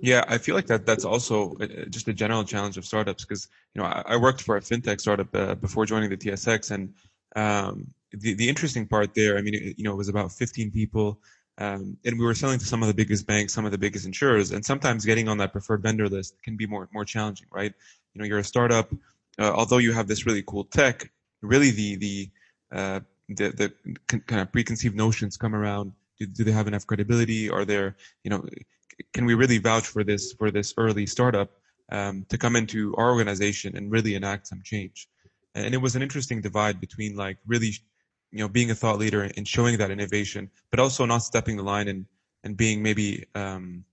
Yeah, 0.01 0.23
I 0.27 0.37
feel 0.37 0.55
like 0.55 0.67
that 0.67 0.85
that's 0.85 1.05
also 1.05 1.55
just 1.89 2.07
a 2.07 2.13
general 2.13 2.43
challenge 2.43 2.77
of 2.77 2.85
startups 2.85 3.23
because 3.23 3.47
you 3.73 3.81
know 3.81 3.87
I, 3.87 4.03
I, 4.05 4.17
worked 4.17 4.41
for 4.41 4.57
a 4.57 4.61
fintech 4.61 4.99
startup 4.99 5.33
uh, 5.33 5.55
before 5.55 5.85
joining 5.85 6.09
the 6.09 6.17
TSX, 6.17 6.71
and 6.71 6.93
um, 7.35 7.87
the 8.11 8.33
the 8.33 8.49
interesting 8.49 8.87
part 8.87 9.13
there, 9.13 9.37
I 9.37 9.41
mean, 9.41 9.53
it, 9.55 9.77
you 9.77 9.83
know, 9.83 9.91
it 9.91 9.97
was 9.97 10.09
about 10.09 10.31
15 10.31 10.71
people. 10.71 11.19
Um, 11.59 11.97
and 12.05 12.19
we 12.19 12.25
were 12.25 12.35
selling 12.35 12.59
to 12.59 12.65
some 12.65 12.83
of 12.83 12.87
the 12.87 12.93
biggest 12.93 13.25
banks, 13.25 13.51
some 13.51 13.65
of 13.65 13.71
the 13.71 13.79
biggest 13.79 14.05
insurers, 14.05 14.51
and 14.51 14.63
sometimes 14.63 15.05
getting 15.05 15.27
on 15.27 15.39
that 15.39 15.51
preferred 15.51 15.81
vendor 15.81 16.07
list 16.07 16.35
can 16.43 16.55
be 16.55 16.67
more 16.67 16.87
more 16.93 17.05
challenging, 17.05 17.47
right? 17.51 17.73
You 18.13 18.19
know, 18.19 18.25
you're 18.25 18.39
a 18.39 18.43
startup, 18.43 18.91
uh, 19.39 19.51
although 19.53 19.79
you 19.79 19.91
have 19.91 20.07
this 20.07 20.25
really 20.25 20.43
cool 20.43 20.65
tech, 20.65 21.11
really 21.41 21.71
the 21.71 21.95
the 21.95 22.29
uh, 22.71 22.99
the, 23.29 23.49
the 23.49 24.09
kind 24.19 24.41
of 24.41 24.51
preconceived 24.51 24.95
notions 24.95 25.37
come 25.37 25.55
around. 25.55 25.93
Do, 26.19 26.25
do 26.25 26.43
they 26.43 26.51
have 26.51 26.67
enough 26.67 26.85
credibility? 26.87 27.49
Are 27.49 27.65
there, 27.65 27.95
you 28.23 28.29
know, 28.29 28.45
can 29.13 29.25
we 29.25 29.35
really 29.35 29.57
vouch 29.57 29.87
for 29.87 30.03
this 30.03 30.33
for 30.33 30.51
this 30.51 30.73
early 30.77 31.05
startup 31.05 31.51
um, 31.91 32.25
to 32.29 32.37
come 32.37 32.55
into 32.55 32.95
our 32.95 33.09
organization 33.11 33.77
and 33.77 33.91
really 33.91 34.15
enact 34.15 34.47
some 34.47 34.61
change? 34.63 35.07
And 35.55 35.73
it 35.73 35.81
was 35.81 35.95
an 35.95 36.01
interesting 36.01 36.41
divide 36.41 36.79
between 36.79 37.15
like 37.15 37.37
really 37.45 37.73
you 38.31 38.39
know 38.39 38.49
being 38.49 38.71
a 38.71 38.75
thought 38.75 38.99
leader 38.99 39.29
and 39.35 39.47
showing 39.47 39.77
that 39.77 39.91
innovation, 39.91 40.49
but 40.71 40.79
also 40.79 41.05
not 41.05 41.19
stepping 41.19 41.57
the 41.57 41.63
line 41.63 41.87
and 41.87 42.05
and 42.43 42.55
being 42.57 42.81
maybe 42.81 43.25
um, 43.35 43.83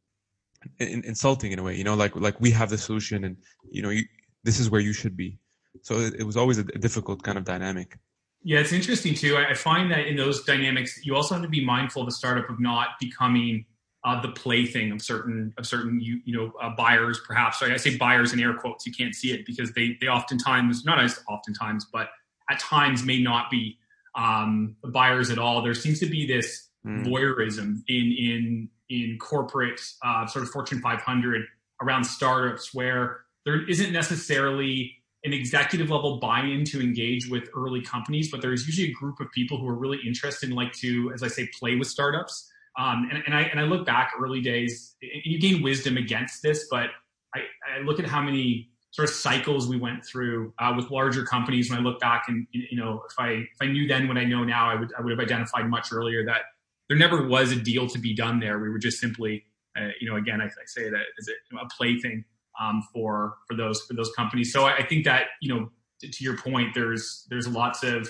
in, 0.78 1.04
insulting 1.04 1.52
in 1.52 1.58
a 1.58 1.62
way. 1.62 1.76
You 1.76 1.84
know, 1.84 1.94
like 1.94 2.14
like 2.16 2.40
we 2.40 2.50
have 2.52 2.70
the 2.70 2.78
solution, 2.78 3.24
and 3.24 3.36
you 3.70 3.82
know, 3.82 3.90
you, 3.90 4.04
this 4.42 4.60
is 4.60 4.70
where 4.70 4.80
you 4.80 4.92
should 4.92 5.16
be. 5.16 5.38
So 5.82 5.98
it, 6.00 6.14
it 6.20 6.24
was 6.24 6.36
always 6.36 6.58
a, 6.58 6.62
a, 6.62 6.78
difficult 6.78 7.22
kind 7.22 7.36
of 7.36 7.44
dynamic. 7.44 7.98
Yeah, 8.46 8.60
it's 8.60 8.72
interesting 8.72 9.14
too. 9.14 9.38
I, 9.38 9.54
find 9.54 9.90
that 9.90 10.06
in 10.06 10.16
those 10.16 10.44
dynamics, 10.44 11.00
you 11.02 11.16
also 11.16 11.34
have 11.34 11.42
to 11.42 11.48
be 11.48 11.64
mindful 11.64 12.02
of 12.02 12.06
the 12.06 12.12
startup 12.12 12.50
of 12.50 12.60
not 12.60 12.88
becoming 13.00 13.64
uh, 14.04 14.20
the 14.20 14.28
plaything 14.28 14.92
of 14.92 15.00
certain 15.00 15.54
of 15.56 15.66
certain 15.66 15.98
you 15.98 16.20
you 16.26 16.36
know 16.36 16.52
uh, 16.62 16.68
buyers 16.76 17.18
perhaps. 17.26 17.58
So 17.58 17.66
I 17.66 17.78
say 17.78 17.96
buyers 17.96 18.34
in 18.34 18.40
air 18.40 18.52
quotes. 18.52 18.86
You 18.86 18.92
can't 18.92 19.14
see 19.14 19.32
it 19.32 19.46
because 19.46 19.72
they 19.72 19.96
they 19.98 20.08
oftentimes 20.08 20.84
not 20.84 21.02
as 21.02 21.18
oftentimes, 21.26 21.86
but 21.90 22.10
at 22.50 22.58
times 22.58 23.02
may 23.02 23.18
not 23.18 23.50
be 23.50 23.78
um, 24.14 24.76
buyers 24.84 25.30
at 25.30 25.38
all. 25.38 25.62
There 25.62 25.72
seems 25.72 25.98
to 26.00 26.06
be 26.06 26.26
this 26.26 26.68
mm. 26.86 27.02
voyeurism 27.06 27.82
in 27.88 28.12
in 28.12 28.68
in 28.90 29.18
corporate 29.18 29.80
uh, 30.02 30.26
sort 30.26 30.44
of 30.44 30.50
Fortune 30.50 30.80
500 30.82 31.46
around 31.80 32.04
startups 32.04 32.74
where 32.74 33.20
there 33.46 33.66
isn't 33.66 33.90
necessarily 33.90 34.96
an 35.24 35.32
executive 35.32 35.90
level 35.90 36.18
buy-in 36.18 36.64
to 36.66 36.80
engage 36.80 37.28
with 37.28 37.48
early 37.56 37.80
companies, 37.80 38.30
but 38.30 38.42
there's 38.42 38.66
usually 38.66 38.90
a 38.90 38.92
group 38.92 39.20
of 39.20 39.30
people 39.32 39.58
who 39.58 39.66
are 39.66 39.74
really 39.74 39.98
interested 40.06 40.48
and 40.48 40.56
like 40.56 40.72
to, 40.74 41.10
as 41.14 41.22
I 41.22 41.28
say, 41.28 41.48
play 41.58 41.76
with 41.76 41.88
startups. 41.88 42.50
Um, 42.78 43.08
and, 43.10 43.22
and, 43.24 43.34
I 43.34 43.42
and 43.42 43.58
I 43.58 43.64
look 43.64 43.86
back 43.86 44.12
early 44.20 44.40
days, 44.40 44.96
you 45.00 45.40
gain 45.40 45.62
wisdom 45.62 45.96
against 45.96 46.42
this, 46.42 46.66
but 46.70 46.88
I, 47.34 47.40
I 47.74 47.80
look 47.84 47.98
at 47.98 48.06
how 48.06 48.20
many 48.20 48.70
sort 48.90 49.08
of 49.08 49.14
cycles 49.14 49.66
we 49.66 49.76
went 49.76 50.04
through 50.04 50.52
uh, 50.58 50.72
with 50.76 50.90
larger 50.90 51.24
companies. 51.24 51.70
When 51.70 51.78
I 51.78 51.82
look 51.82 52.00
back 52.00 52.24
and 52.28 52.46
you 52.52 52.76
know, 52.76 53.02
if 53.08 53.18
I 53.18 53.28
if 53.30 53.56
I 53.60 53.66
knew 53.66 53.88
then 53.88 54.08
what 54.08 54.18
I 54.18 54.24
know 54.24 54.44
now, 54.44 54.70
I 54.70 54.74
would 54.74 54.92
I 54.98 55.02
would 55.02 55.10
have 55.10 55.20
identified 55.20 55.68
much 55.68 55.88
earlier 55.92 56.24
that 56.26 56.42
there 56.88 56.98
never 56.98 57.26
was 57.26 57.50
a 57.50 57.56
deal 57.56 57.88
to 57.88 57.98
be 57.98 58.14
done 58.14 58.40
there. 58.40 58.58
We 58.58 58.70
were 58.70 58.78
just 58.78 59.00
simply, 59.00 59.44
uh, 59.76 59.88
you 60.00 60.08
know, 60.08 60.16
again, 60.16 60.40
I, 60.40 60.46
I 60.46 60.66
say 60.66 60.90
that 60.90 61.02
as 61.18 61.28
a, 61.28 61.32
you 61.32 61.56
know, 61.56 61.62
a 61.62 61.68
plaything 61.76 62.24
um, 62.60 62.82
for 62.92 63.36
for 63.46 63.56
those 63.56 63.82
for 63.82 63.94
those 63.94 64.10
companies. 64.12 64.52
So 64.52 64.64
I, 64.64 64.78
I 64.78 64.86
think 64.86 65.04
that 65.04 65.26
you 65.40 65.54
know, 65.54 65.70
to, 66.00 66.24
your 66.24 66.36
point, 66.36 66.74
there's 66.74 67.26
there's 67.30 67.48
lots 67.48 67.82
of 67.82 68.08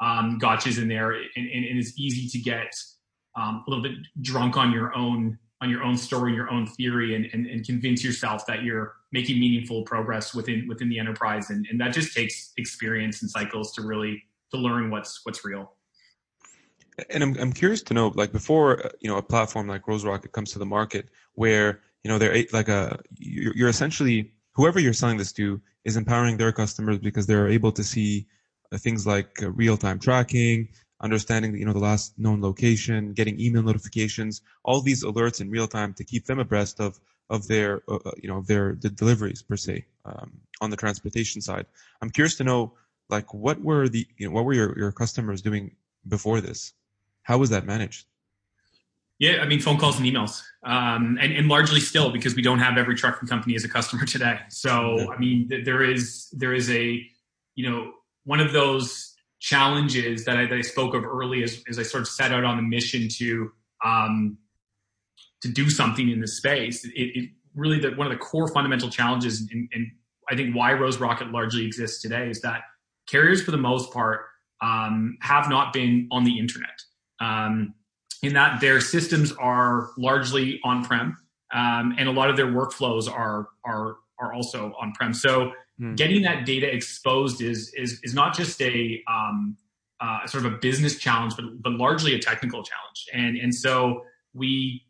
um, 0.00 0.38
gotchas 0.40 0.80
in 0.80 0.88
there, 0.88 1.12
and, 1.12 1.24
and, 1.36 1.64
and 1.64 1.78
it's 1.78 1.98
easy 1.98 2.28
to 2.28 2.38
get 2.42 2.74
um, 3.36 3.64
a 3.66 3.70
little 3.70 3.82
bit 3.82 3.98
drunk 4.20 4.56
on 4.56 4.72
your 4.72 4.94
own 4.94 5.38
on 5.60 5.70
your 5.70 5.82
own 5.82 5.96
story, 5.96 6.34
your 6.34 6.50
own 6.50 6.66
theory, 6.66 7.14
and, 7.14 7.26
and, 7.32 7.46
and 7.46 7.64
convince 7.64 8.04
yourself 8.04 8.44
that 8.46 8.62
you're 8.62 8.96
making 9.12 9.40
meaningful 9.40 9.82
progress 9.82 10.34
within 10.34 10.66
within 10.68 10.88
the 10.88 10.98
enterprise. 10.98 11.50
And, 11.50 11.66
and 11.70 11.80
that 11.80 11.92
just 11.92 12.14
takes 12.14 12.52
experience 12.56 13.22
and 13.22 13.30
cycles 13.30 13.72
to 13.74 13.82
really 13.82 14.22
to 14.50 14.58
learn 14.58 14.90
what's 14.90 15.20
what's 15.24 15.44
real. 15.44 15.72
And 17.10 17.22
I'm 17.22 17.36
I'm 17.38 17.52
curious 17.52 17.82
to 17.84 17.94
know, 17.94 18.12
like 18.14 18.30
before, 18.30 18.90
you 19.00 19.10
know, 19.10 19.16
a 19.16 19.22
platform 19.22 19.66
like 19.66 19.88
Rose 19.88 20.04
Rocket 20.04 20.32
comes 20.32 20.52
to 20.52 20.58
the 20.58 20.66
market, 20.66 21.08
where 21.34 21.80
you 22.04 22.10
know 22.10 22.18
they're 22.18 22.44
like 22.52 22.68
a 22.68 23.00
you're, 23.18 23.68
essentially 23.68 24.32
whoever 24.52 24.78
you're 24.78 24.92
selling 24.92 25.16
this 25.16 25.32
to 25.32 25.60
is 25.84 25.96
empowering 25.96 26.36
their 26.36 26.52
customers 26.52 26.98
because 26.98 27.26
they're 27.26 27.48
able 27.48 27.72
to 27.72 27.82
see 27.82 28.26
uh, 28.72 28.78
things 28.78 29.06
like 29.06 29.42
uh, 29.42 29.50
real-time 29.50 29.98
tracking, 29.98 30.68
understanding 31.00 31.56
you 31.56 31.64
know 31.64 31.72
the 31.72 31.78
last 31.78 32.16
known 32.18 32.40
location, 32.40 33.12
getting 33.14 33.40
email 33.40 33.62
notifications, 33.62 34.42
all 34.64 34.80
these 34.80 35.02
alerts 35.04 35.40
in 35.40 35.50
real 35.50 35.66
time 35.66 35.94
to 35.94 36.04
keep 36.04 36.26
them 36.26 36.38
abreast 36.38 36.78
of 36.78 37.00
of 37.30 37.48
their 37.48 37.82
uh, 37.88 37.98
uh, 38.04 38.12
you 38.22 38.28
know 38.28 38.42
their 38.42 38.76
the 38.80 38.90
deliveries 38.90 39.42
per 39.42 39.56
se 39.56 39.84
um, 40.04 40.40
on 40.60 40.70
the 40.70 40.76
transportation 40.76 41.40
side. 41.40 41.66
I'm 42.02 42.10
curious 42.10 42.36
to 42.36 42.44
know 42.44 42.74
like 43.08 43.32
what 43.32 43.60
were 43.60 43.88
the 43.88 44.06
you 44.18 44.26
know 44.26 44.34
what 44.34 44.44
were 44.44 44.54
your, 44.54 44.78
your 44.78 44.92
customers 44.92 45.40
doing 45.40 45.74
before 46.06 46.40
this? 46.42 46.74
How 47.22 47.38
was 47.38 47.50
that 47.50 47.64
managed? 47.64 48.06
Yeah, 49.18 49.42
I 49.42 49.46
mean 49.46 49.60
phone 49.60 49.78
calls 49.78 49.98
and 49.98 50.06
emails, 50.06 50.42
um, 50.64 51.18
and, 51.20 51.32
and 51.32 51.48
largely 51.48 51.80
still 51.80 52.10
because 52.10 52.34
we 52.34 52.42
don't 52.42 52.58
have 52.58 52.76
every 52.76 52.96
trucking 52.96 53.28
company 53.28 53.54
as 53.54 53.64
a 53.64 53.68
customer 53.68 54.04
today. 54.06 54.40
So 54.48 55.12
I 55.12 55.18
mean 55.18 55.48
there 55.64 55.82
is 55.82 56.28
there 56.32 56.52
is 56.52 56.70
a 56.70 57.00
you 57.54 57.70
know 57.70 57.92
one 58.24 58.40
of 58.40 58.52
those 58.52 59.14
challenges 59.40 60.24
that 60.24 60.38
I, 60.38 60.46
that 60.46 60.56
I 60.56 60.62
spoke 60.62 60.94
of 60.94 61.04
early 61.04 61.42
as, 61.42 61.62
as 61.68 61.78
I 61.78 61.82
sort 61.82 62.00
of 62.00 62.08
set 62.08 62.32
out 62.32 62.44
on 62.44 62.56
the 62.56 62.62
mission 62.62 63.08
to 63.18 63.52
um, 63.84 64.38
to 65.42 65.48
do 65.48 65.68
something 65.68 66.08
in 66.08 66.20
this 66.20 66.38
space. 66.38 66.84
It, 66.84 66.90
it 66.96 67.30
really 67.54 67.78
the, 67.78 67.90
one 67.90 68.06
of 68.06 68.12
the 68.12 68.18
core 68.18 68.48
fundamental 68.48 68.88
challenges, 68.88 69.40
and, 69.40 69.68
and 69.72 69.86
I 70.30 70.34
think 70.34 70.56
why 70.56 70.72
Rose 70.72 70.98
Rocket 70.98 71.30
largely 71.30 71.66
exists 71.66 72.00
today 72.00 72.30
is 72.30 72.40
that 72.40 72.62
carriers, 73.06 73.42
for 73.42 73.50
the 73.50 73.58
most 73.58 73.92
part, 73.92 74.22
um, 74.62 75.18
have 75.20 75.48
not 75.50 75.72
been 75.72 76.08
on 76.10 76.24
the 76.24 76.38
internet. 76.38 76.80
Um, 77.20 77.74
in 78.24 78.34
that 78.34 78.60
their 78.60 78.80
systems 78.80 79.32
are 79.32 79.90
largely 79.98 80.60
on-prem, 80.64 81.16
um, 81.52 81.94
and 81.98 82.08
a 82.08 82.12
lot 82.12 82.30
of 82.30 82.36
their 82.36 82.46
workflows 82.46 83.10
are 83.10 83.48
are 83.64 83.96
are 84.18 84.32
also 84.32 84.72
on-prem. 84.80 85.12
So 85.12 85.52
mm. 85.80 85.96
getting 85.96 86.22
that 86.22 86.46
data 86.46 86.72
exposed 86.72 87.40
is 87.42 87.72
is 87.74 88.00
is 88.02 88.14
not 88.14 88.34
just 88.36 88.60
a 88.62 89.02
um, 89.08 89.56
uh, 90.00 90.26
sort 90.26 90.44
of 90.44 90.52
a 90.52 90.56
business 90.56 90.98
challenge, 90.98 91.34
but 91.36 91.44
but 91.62 91.72
largely 91.72 92.14
a 92.14 92.18
technical 92.18 92.62
challenge. 92.62 93.06
And 93.12 93.36
and 93.36 93.54
so 93.54 94.04
we 94.32 94.82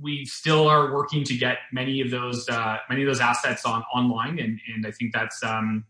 we 0.00 0.24
still 0.24 0.68
are 0.68 0.92
working 0.92 1.24
to 1.24 1.36
get 1.36 1.58
many 1.72 2.00
of 2.00 2.10
those 2.10 2.48
uh, 2.48 2.78
many 2.88 3.02
of 3.02 3.06
those 3.06 3.20
assets 3.20 3.64
on 3.64 3.82
online, 3.94 4.38
and 4.38 4.58
and 4.74 4.86
I 4.86 4.90
think 4.90 5.12
that's 5.12 5.42
um, 5.42 5.84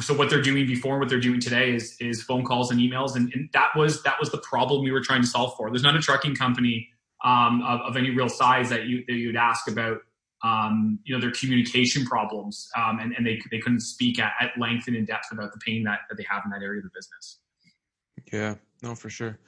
so 0.00 0.14
what 0.14 0.30
they're 0.30 0.42
doing 0.42 0.66
before 0.66 0.98
what 0.98 1.08
they're 1.08 1.20
doing 1.20 1.40
today 1.40 1.74
is 1.74 1.96
is 2.00 2.22
phone 2.22 2.44
calls 2.44 2.70
and 2.70 2.80
emails, 2.80 3.16
and, 3.16 3.32
and 3.34 3.48
that 3.52 3.70
was 3.76 4.02
that 4.02 4.18
was 4.18 4.30
the 4.30 4.38
problem 4.38 4.82
we 4.82 4.90
were 4.90 5.00
trying 5.00 5.22
to 5.22 5.26
solve 5.26 5.56
for. 5.56 5.70
There's 5.70 5.82
not 5.82 5.96
a 5.96 6.00
trucking 6.00 6.34
company 6.34 6.88
um, 7.24 7.62
of, 7.62 7.80
of, 7.80 7.96
any 7.96 8.10
real 8.10 8.28
size 8.28 8.68
that 8.70 8.86
you 8.86 9.04
that 9.06 9.14
you'd 9.14 9.36
ask 9.36 9.68
about 9.68 9.98
um, 10.42 10.98
you 11.04 11.14
know 11.14 11.20
their 11.20 11.32
communication 11.32 12.04
problems, 12.04 12.68
um, 12.76 12.98
and, 12.98 13.12
and 13.16 13.26
they 13.26 13.40
they 13.50 13.58
couldn't 13.58 13.80
speak 13.80 14.18
at, 14.18 14.32
at 14.40 14.58
length 14.58 14.86
and 14.88 14.96
in 14.96 15.04
depth 15.04 15.32
about 15.32 15.52
the 15.52 15.58
pain 15.64 15.84
that, 15.84 16.00
that 16.08 16.16
they 16.16 16.26
have 16.28 16.42
in 16.44 16.50
that 16.50 16.62
area 16.62 16.78
of 16.78 16.84
the 16.84 16.90
business. 16.94 17.38
Yeah, 18.32 18.54
no, 18.82 18.94
for 18.94 19.10
sure. 19.10 19.38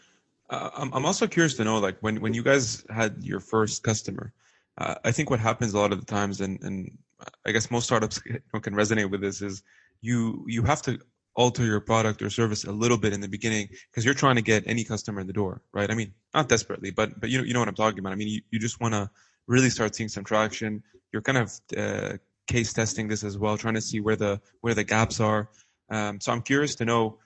Uh, 0.50 0.70
I'm, 0.74 0.92
I'm 0.94 1.06
also 1.06 1.26
curious 1.26 1.54
to 1.54 1.64
know, 1.64 1.78
like, 1.78 1.98
when, 2.00 2.20
when 2.20 2.32
you 2.32 2.42
guys 2.42 2.84
had 2.90 3.22
your 3.22 3.40
first 3.40 3.82
customer, 3.82 4.32
uh, 4.78 4.94
I 5.04 5.12
think 5.12 5.30
what 5.30 5.40
happens 5.40 5.74
a 5.74 5.78
lot 5.78 5.92
of 5.92 6.00
the 6.00 6.06
times, 6.06 6.40
and, 6.40 6.62
and 6.62 6.96
I 7.44 7.52
guess 7.52 7.70
most 7.70 7.84
startups 7.84 8.18
can 8.62 8.74
resonate 8.74 9.10
with 9.10 9.20
this, 9.20 9.42
is 9.42 9.62
you 10.00 10.44
you 10.46 10.62
have 10.62 10.82
to 10.82 10.98
alter 11.34 11.64
your 11.64 11.80
product 11.80 12.20
or 12.20 12.30
service 12.30 12.64
a 12.64 12.72
little 12.72 12.98
bit 12.98 13.12
in 13.12 13.20
the 13.20 13.28
beginning 13.28 13.68
because 13.90 14.04
you're 14.04 14.14
trying 14.14 14.34
to 14.36 14.42
get 14.42 14.64
any 14.66 14.82
customer 14.82 15.20
in 15.20 15.26
the 15.26 15.32
door, 15.32 15.62
right? 15.72 15.90
I 15.90 15.94
mean, 15.94 16.12
not 16.34 16.48
desperately, 16.48 16.90
but 16.90 17.20
but 17.20 17.30
you 17.30 17.38
know 17.38 17.44
you 17.44 17.54
know 17.54 17.60
what 17.60 17.68
I'm 17.68 17.74
talking 17.74 17.98
about. 17.98 18.12
I 18.12 18.16
mean, 18.16 18.28
you, 18.28 18.42
you 18.50 18.58
just 18.58 18.80
want 18.80 18.94
to 18.94 19.10
really 19.46 19.70
start 19.70 19.94
seeing 19.94 20.08
some 20.08 20.24
traction. 20.24 20.82
You're 21.12 21.22
kind 21.22 21.38
of 21.38 21.52
uh, 21.76 22.16
case 22.46 22.72
testing 22.72 23.08
this 23.08 23.24
as 23.24 23.38
well, 23.38 23.56
trying 23.56 23.74
to 23.74 23.80
see 23.80 24.00
where 24.00 24.16
the 24.16 24.40
where 24.60 24.74
the 24.74 24.84
gaps 24.84 25.20
are. 25.20 25.48
Um, 25.90 26.20
so 26.20 26.32
I'm 26.32 26.42
curious 26.42 26.74
to 26.76 26.84
know 26.84 27.18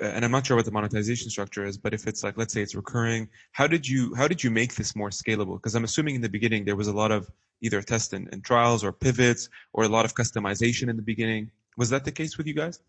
and 0.00 0.24
I'm 0.24 0.30
not 0.30 0.46
sure 0.46 0.56
what 0.56 0.64
the 0.64 0.70
monetization 0.70 1.30
structure 1.30 1.64
is, 1.64 1.76
but 1.76 1.92
if 1.92 2.06
it's 2.06 2.22
like, 2.22 2.36
let's 2.36 2.54
say 2.54 2.62
it's 2.62 2.74
recurring, 2.74 3.28
how 3.52 3.66
did 3.66 3.88
you, 3.88 4.14
how 4.14 4.28
did 4.28 4.42
you 4.42 4.50
make 4.50 4.74
this 4.74 4.94
more 4.94 5.10
scalable? 5.10 5.56
Because 5.56 5.74
I'm 5.74 5.84
assuming 5.84 6.14
in 6.14 6.20
the 6.20 6.28
beginning 6.28 6.64
there 6.64 6.76
was 6.76 6.88
a 6.88 6.92
lot 6.92 7.10
of 7.10 7.28
either 7.60 7.82
test 7.82 8.12
and, 8.12 8.28
and, 8.32 8.44
trials 8.44 8.84
or 8.84 8.92
pivots 8.92 9.48
or 9.72 9.84
a 9.84 9.88
lot 9.88 10.04
of 10.04 10.14
customization 10.14 10.88
in 10.88 10.96
the 10.96 11.02
beginning. 11.02 11.50
Was 11.78 11.90
that 11.90 12.04
the 12.04 12.12
case 12.12 12.36
with 12.36 12.46
you 12.46 12.54
guys? 12.54 12.80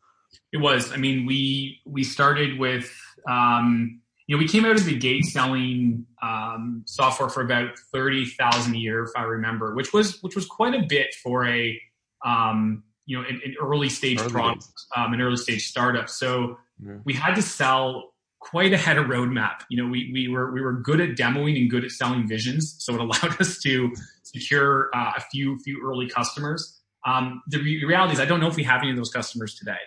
It 0.51 0.58
was. 0.58 0.91
I 0.91 0.98
mean, 0.98 1.25
we, 1.25 1.79
we 1.86 2.03
started 2.03 2.60
with, 2.60 2.91
um, 3.29 4.01
you 4.27 4.36
know, 4.36 4.39
we 4.39 4.48
came 4.48 4.65
out 4.65 4.75
of 4.75 4.86
the 4.86 4.98
gate 4.98 5.25
selling 5.25 6.05
um, 6.22 6.84
software 6.86 7.29
for 7.29 7.41
about 7.41 7.79
thirty 7.91 8.25
thousand 8.25 8.75
a 8.75 8.77
year, 8.77 9.03
if 9.03 9.12
I 9.15 9.24
remember, 9.24 9.74
which 9.74 9.91
was 9.93 10.22
which 10.22 10.36
was 10.36 10.46
quite 10.46 10.75
a 10.75 10.86
bit 10.88 11.15
for 11.15 11.48
a 11.48 11.79
um, 12.24 12.84
you 13.08 13.17
know 13.17 13.27
an, 13.27 13.41
an 13.43 13.55
early 13.60 13.89
stage 13.89 14.19
early 14.19 14.31
product, 14.31 14.65
um, 14.96 15.13
an 15.13 15.22
early 15.22 15.38
stage 15.38 15.67
startup. 15.67 16.10
So 16.10 16.60
yeah. 16.84 16.98
we 17.05 17.13
had 17.13 17.36
to 17.36 17.41
sell 17.41 18.13
quite 18.39 18.72
ahead 18.72 18.98
of 18.98 19.08
roadmap. 19.08 19.62
You 19.69 19.84
know, 19.84 19.89
we, 19.89 20.12
we 20.13 20.27
were 20.27 20.51
we 20.51 20.62
were 20.62 20.74
good 20.74 21.01
at 21.01 21.12
demoing 21.12 21.58
and 21.58 21.69
good 21.69 21.84
at 21.84 21.91
selling 21.91 22.27
visions, 22.27 22.75
so 22.79 22.93
it 22.93 23.00
allowed 23.00 23.39
us 23.41 23.60
to 23.60 23.91
secure 24.24 24.89
uh, 24.93 25.13
a 25.17 25.22
few 25.22 25.58
few 25.60 25.81
early 25.84 26.08
customers. 26.08 26.78
Um, 27.06 27.41
the 27.48 27.60
re- 27.60 27.86
reality 27.86 28.13
is, 28.13 28.20
I 28.20 28.25
don't 28.25 28.39
know 28.39 28.48
if 28.48 28.56
we 28.56 28.63
have 28.63 28.82
any 28.82 28.91
of 28.91 28.98
those 28.98 29.12
customers 29.12 29.56
today. 29.56 29.77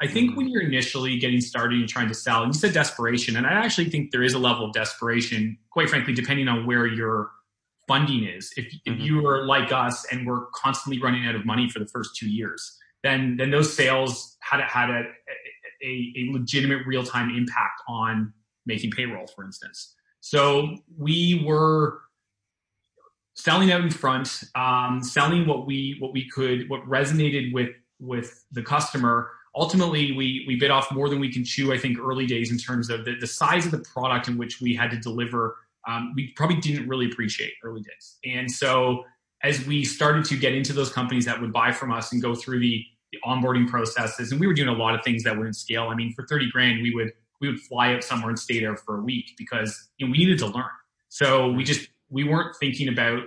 I 0.00 0.06
think 0.06 0.36
when 0.36 0.48
you're 0.48 0.62
initially 0.62 1.18
getting 1.18 1.40
started 1.40 1.78
and 1.78 1.88
trying 1.88 2.08
to 2.08 2.14
sell, 2.14 2.42
and 2.42 2.54
you 2.54 2.58
said 2.58 2.74
desperation, 2.74 3.36
and 3.36 3.46
I 3.46 3.52
actually 3.52 3.88
think 3.88 4.10
there 4.10 4.22
is 4.22 4.34
a 4.34 4.38
level 4.38 4.66
of 4.66 4.72
desperation, 4.74 5.56
quite 5.70 5.88
frankly, 5.88 6.12
depending 6.12 6.48
on 6.48 6.66
where 6.66 6.86
your 6.86 7.30
funding 7.88 8.24
is. 8.24 8.52
If, 8.56 8.66
if 8.84 8.94
mm-hmm. 8.94 9.00
you 9.00 9.26
are 9.26 9.46
like 9.46 9.72
us 9.72 10.04
and 10.12 10.26
we're 10.26 10.46
constantly 10.54 11.00
running 11.00 11.26
out 11.26 11.34
of 11.34 11.46
money 11.46 11.70
for 11.70 11.78
the 11.78 11.86
first 11.86 12.16
two 12.16 12.28
years, 12.28 12.76
then 13.02 13.36
then 13.38 13.50
those 13.50 13.74
sales 13.74 14.36
had 14.40 14.60
a, 14.60 14.64
had 14.64 14.90
a, 14.90 15.04
a, 15.82 16.12
a 16.16 16.32
legitimate 16.32 16.86
real 16.86 17.04
time 17.04 17.30
impact 17.30 17.80
on 17.88 18.32
making 18.66 18.90
payroll, 18.90 19.26
for 19.28 19.44
instance. 19.44 19.94
So 20.20 20.76
we 20.98 21.42
were 21.46 22.00
selling 23.36 23.70
out 23.70 23.82
in 23.82 23.90
front, 23.90 24.42
um, 24.54 25.02
selling 25.02 25.46
what 25.46 25.66
we 25.66 25.96
what 26.00 26.12
we 26.12 26.28
could, 26.28 26.68
what 26.68 26.82
resonated 26.82 27.52
with 27.52 27.70
with 28.00 28.44
the 28.50 28.62
customer. 28.62 29.30
Ultimately, 29.54 30.12
we 30.12 30.44
we 30.46 30.56
bit 30.56 30.70
off 30.70 30.90
more 30.90 31.08
than 31.08 31.20
we 31.20 31.32
can 31.32 31.44
chew. 31.44 31.72
I 31.72 31.78
think 31.78 31.98
early 31.98 32.26
days 32.26 32.50
in 32.50 32.58
terms 32.58 32.90
of 32.90 33.04
the, 33.04 33.14
the 33.20 33.26
size 33.26 33.64
of 33.64 33.72
the 33.72 33.78
product 33.78 34.28
in 34.28 34.36
which 34.36 34.60
we 34.60 34.74
had 34.74 34.90
to 34.90 34.98
deliver, 34.98 35.56
um, 35.86 36.12
we 36.14 36.32
probably 36.36 36.56
didn't 36.56 36.88
really 36.88 37.06
appreciate 37.06 37.52
early 37.62 37.82
days. 37.82 38.18
And 38.24 38.50
so 38.50 39.04
as 39.42 39.64
we 39.66 39.84
started 39.84 40.24
to 40.26 40.36
get 40.36 40.54
into 40.54 40.72
those 40.72 40.90
companies 40.92 41.24
that 41.26 41.40
would 41.40 41.52
buy 41.52 41.72
from 41.72 41.92
us 41.92 42.12
and 42.12 42.20
go 42.20 42.34
through 42.34 42.60
the 42.60 42.84
the 43.12 43.18
onboarding 43.24 43.68
processes, 43.68 44.32
and 44.32 44.40
we 44.40 44.48
were 44.48 44.54
doing 44.54 44.68
a 44.68 44.72
lot 44.72 44.94
of 44.94 45.04
things 45.04 45.22
that 45.22 45.36
wouldn't 45.36 45.56
scale. 45.56 45.84
I 45.84 45.94
mean, 45.94 46.12
for 46.12 46.26
thirty 46.26 46.50
grand, 46.50 46.82
we 46.82 46.94
would 46.94 47.12
we 47.40 47.48
would 47.48 47.60
fly 47.60 47.94
out 47.94 48.02
somewhere 48.02 48.30
and 48.30 48.38
stay 48.38 48.60
there 48.60 48.76
for 48.76 48.98
a 48.98 49.02
week 49.02 49.32
because 49.38 49.88
you 49.98 50.06
know, 50.06 50.10
we 50.10 50.18
needed 50.18 50.38
to 50.38 50.46
learn. 50.46 50.64
So 51.08 51.52
we 51.52 51.64
just 51.64 51.88
we 52.10 52.24
weren't 52.24 52.56
thinking 52.56 52.88
about 52.88 53.24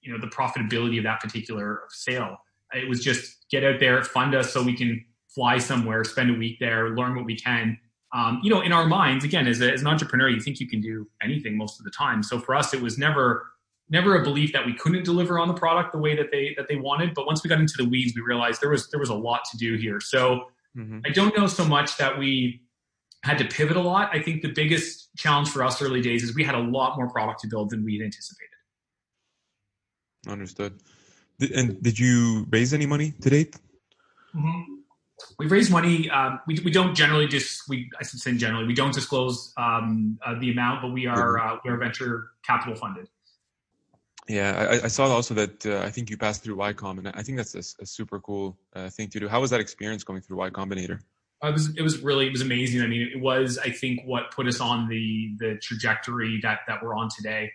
you 0.00 0.12
know 0.12 0.18
the 0.18 0.26
profitability 0.26 0.98
of 0.98 1.04
that 1.04 1.20
particular 1.20 1.82
sale. 1.90 2.36
It 2.72 2.88
was 2.88 3.02
just 3.02 3.46
get 3.50 3.64
out 3.64 3.80
there, 3.80 4.02
fund 4.02 4.34
us 4.34 4.52
so 4.52 4.62
we 4.62 4.76
can 4.76 5.04
fly 5.34 5.58
somewhere, 5.58 6.04
spend 6.04 6.30
a 6.30 6.38
week 6.38 6.58
there, 6.60 6.90
learn 6.90 7.14
what 7.14 7.24
we 7.24 7.36
can. 7.36 7.78
Um, 8.12 8.40
you 8.42 8.50
know, 8.50 8.60
in 8.60 8.72
our 8.72 8.86
minds, 8.86 9.24
again, 9.24 9.48
as, 9.48 9.60
a, 9.60 9.72
as 9.72 9.80
an 9.80 9.88
entrepreneur, 9.88 10.28
you 10.28 10.40
think 10.40 10.60
you 10.60 10.68
can 10.68 10.80
do 10.80 11.08
anything 11.22 11.56
most 11.56 11.80
of 11.80 11.84
the 11.84 11.90
time. 11.90 12.22
So 12.22 12.38
for 12.38 12.54
us, 12.54 12.72
it 12.72 12.80
was 12.80 12.96
never 12.96 13.46
never 13.90 14.16
a 14.16 14.22
belief 14.22 14.52
that 14.52 14.64
we 14.64 14.72
couldn't 14.72 15.04
deliver 15.04 15.38
on 15.38 15.46
the 15.46 15.54
product 15.54 15.92
the 15.92 15.98
way 15.98 16.16
that 16.16 16.30
they 16.30 16.54
that 16.56 16.68
they 16.68 16.76
wanted. 16.76 17.14
But 17.14 17.26
once 17.26 17.42
we 17.42 17.48
got 17.48 17.60
into 17.60 17.74
the 17.76 17.88
weeds, 17.88 18.14
we 18.14 18.22
realized 18.22 18.60
there 18.60 18.70
was 18.70 18.88
there 18.90 19.00
was 19.00 19.10
a 19.10 19.14
lot 19.14 19.44
to 19.50 19.56
do 19.56 19.76
here. 19.76 20.00
So 20.00 20.46
mm-hmm. 20.76 21.00
I 21.04 21.10
don't 21.10 21.36
know 21.36 21.46
so 21.46 21.64
much 21.64 21.96
that 21.96 22.18
we 22.18 22.60
had 23.24 23.38
to 23.38 23.44
pivot 23.44 23.76
a 23.76 23.80
lot. 23.80 24.10
I 24.12 24.20
think 24.20 24.42
the 24.42 24.52
biggest 24.52 25.08
challenge 25.16 25.48
for 25.48 25.64
us 25.64 25.80
early 25.80 26.02
days 26.02 26.22
is 26.22 26.34
we 26.34 26.44
had 26.44 26.54
a 26.54 26.60
lot 26.60 26.96
more 26.96 27.08
product 27.08 27.40
to 27.40 27.48
build 27.48 27.70
than 27.70 27.84
we 27.84 27.96
had 27.96 28.04
anticipated. 28.04 28.50
Understood. 30.28 30.80
And 31.54 31.82
did 31.82 31.98
you 31.98 32.46
raise 32.50 32.72
any 32.74 32.86
money 32.86 33.14
to 33.22 33.30
date? 33.30 33.56
Mm-hmm. 34.34 34.74
We've 35.38 35.50
raised 35.50 35.70
money. 35.70 36.10
Um, 36.10 36.40
we, 36.46 36.60
we 36.64 36.70
don't 36.70 36.94
generally 36.94 37.26
just 37.26 37.68
we 37.68 37.90
I 37.98 38.04
should 38.04 38.20
say 38.20 38.36
generally 38.36 38.66
we 38.66 38.74
don't 38.74 38.92
disclose 38.92 39.52
um, 39.56 40.18
uh, 40.24 40.38
the 40.38 40.50
amount, 40.50 40.82
but 40.82 40.92
we 40.92 41.06
are 41.06 41.38
uh, 41.38 41.56
we 41.64 41.70
are 41.70 41.76
venture 41.76 42.30
capital 42.44 42.74
funded. 42.74 43.08
Yeah, 44.28 44.68
I, 44.70 44.84
I, 44.84 44.88
saw 44.88 45.04
also 45.04 45.34
that 45.34 45.66
uh, 45.66 45.80
I 45.80 45.90
think 45.90 46.08
you 46.08 46.16
passed 46.16 46.42
through 46.42 46.56
Y 46.56 46.72
Com, 46.72 46.98
and 46.98 47.08
I 47.08 47.22
think 47.22 47.36
that's 47.36 47.54
a, 47.54 47.82
a 47.82 47.86
super 47.86 48.20
cool 48.20 48.56
uh, 48.74 48.88
thing 48.88 49.08
to 49.10 49.20
do. 49.20 49.28
How 49.28 49.40
was 49.40 49.50
that 49.50 49.60
experience 49.60 50.02
going 50.02 50.22
through 50.22 50.38
Y 50.38 50.50
Combinator? 50.50 51.00
It 51.42 51.52
was 51.52 51.76
it 51.76 51.82
was 51.82 52.00
really 52.00 52.26
it 52.26 52.32
was 52.32 52.40
amazing. 52.40 52.80
I 52.80 52.86
mean, 52.86 53.10
it 53.14 53.20
was 53.20 53.58
I 53.58 53.70
think 53.70 54.00
what 54.04 54.30
put 54.30 54.46
us 54.46 54.60
on 54.60 54.88
the 54.88 55.34
the 55.38 55.58
trajectory 55.60 56.40
that 56.42 56.60
that 56.68 56.82
we're 56.82 56.94
on 56.94 57.08
today. 57.14 57.50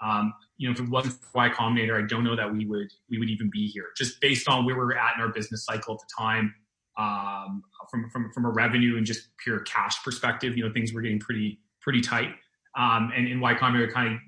Um, 0.00 0.32
you 0.56 0.68
know, 0.68 0.72
if 0.72 0.80
it 0.80 0.88
wasn't 0.88 1.14
for 1.14 1.28
Y 1.34 1.48
Combinator, 1.50 2.02
I 2.02 2.06
don't 2.06 2.24
know 2.24 2.36
that 2.36 2.52
we 2.52 2.66
would 2.66 2.92
we 3.10 3.18
would 3.18 3.30
even 3.30 3.50
be 3.50 3.66
here. 3.68 3.86
Just 3.96 4.20
based 4.20 4.48
on 4.48 4.64
where 4.64 4.74
we 4.74 4.80
were 4.80 4.96
at 4.96 5.16
in 5.16 5.22
our 5.22 5.32
business 5.32 5.64
cycle 5.64 5.94
at 5.94 6.00
the 6.00 6.06
time, 6.16 6.54
um, 6.98 7.62
from 7.90 8.10
from 8.10 8.30
from 8.32 8.44
a 8.44 8.50
revenue 8.50 8.96
and 8.96 9.06
just 9.06 9.28
pure 9.38 9.60
cash 9.60 10.02
perspective, 10.04 10.56
you 10.56 10.64
know, 10.64 10.72
things 10.72 10.92
were 10.92 11.02
getting 11.02 11.20
pretty 11.20 11.58
pretty 11.80 12.00
tight. 12.00 12.30
Um, 12.76 13.12
and, 13.14 13.26
and 13.26 13.40
Y 13.40 13.54
Combinator 13.54 13.92
kind 13.92 14.14
of 14.14 14.20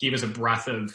gave 0.00 0.12
us 0.12 0.22
a 0.22 0.26
breath 0.26 0.68
of 0.68 0.94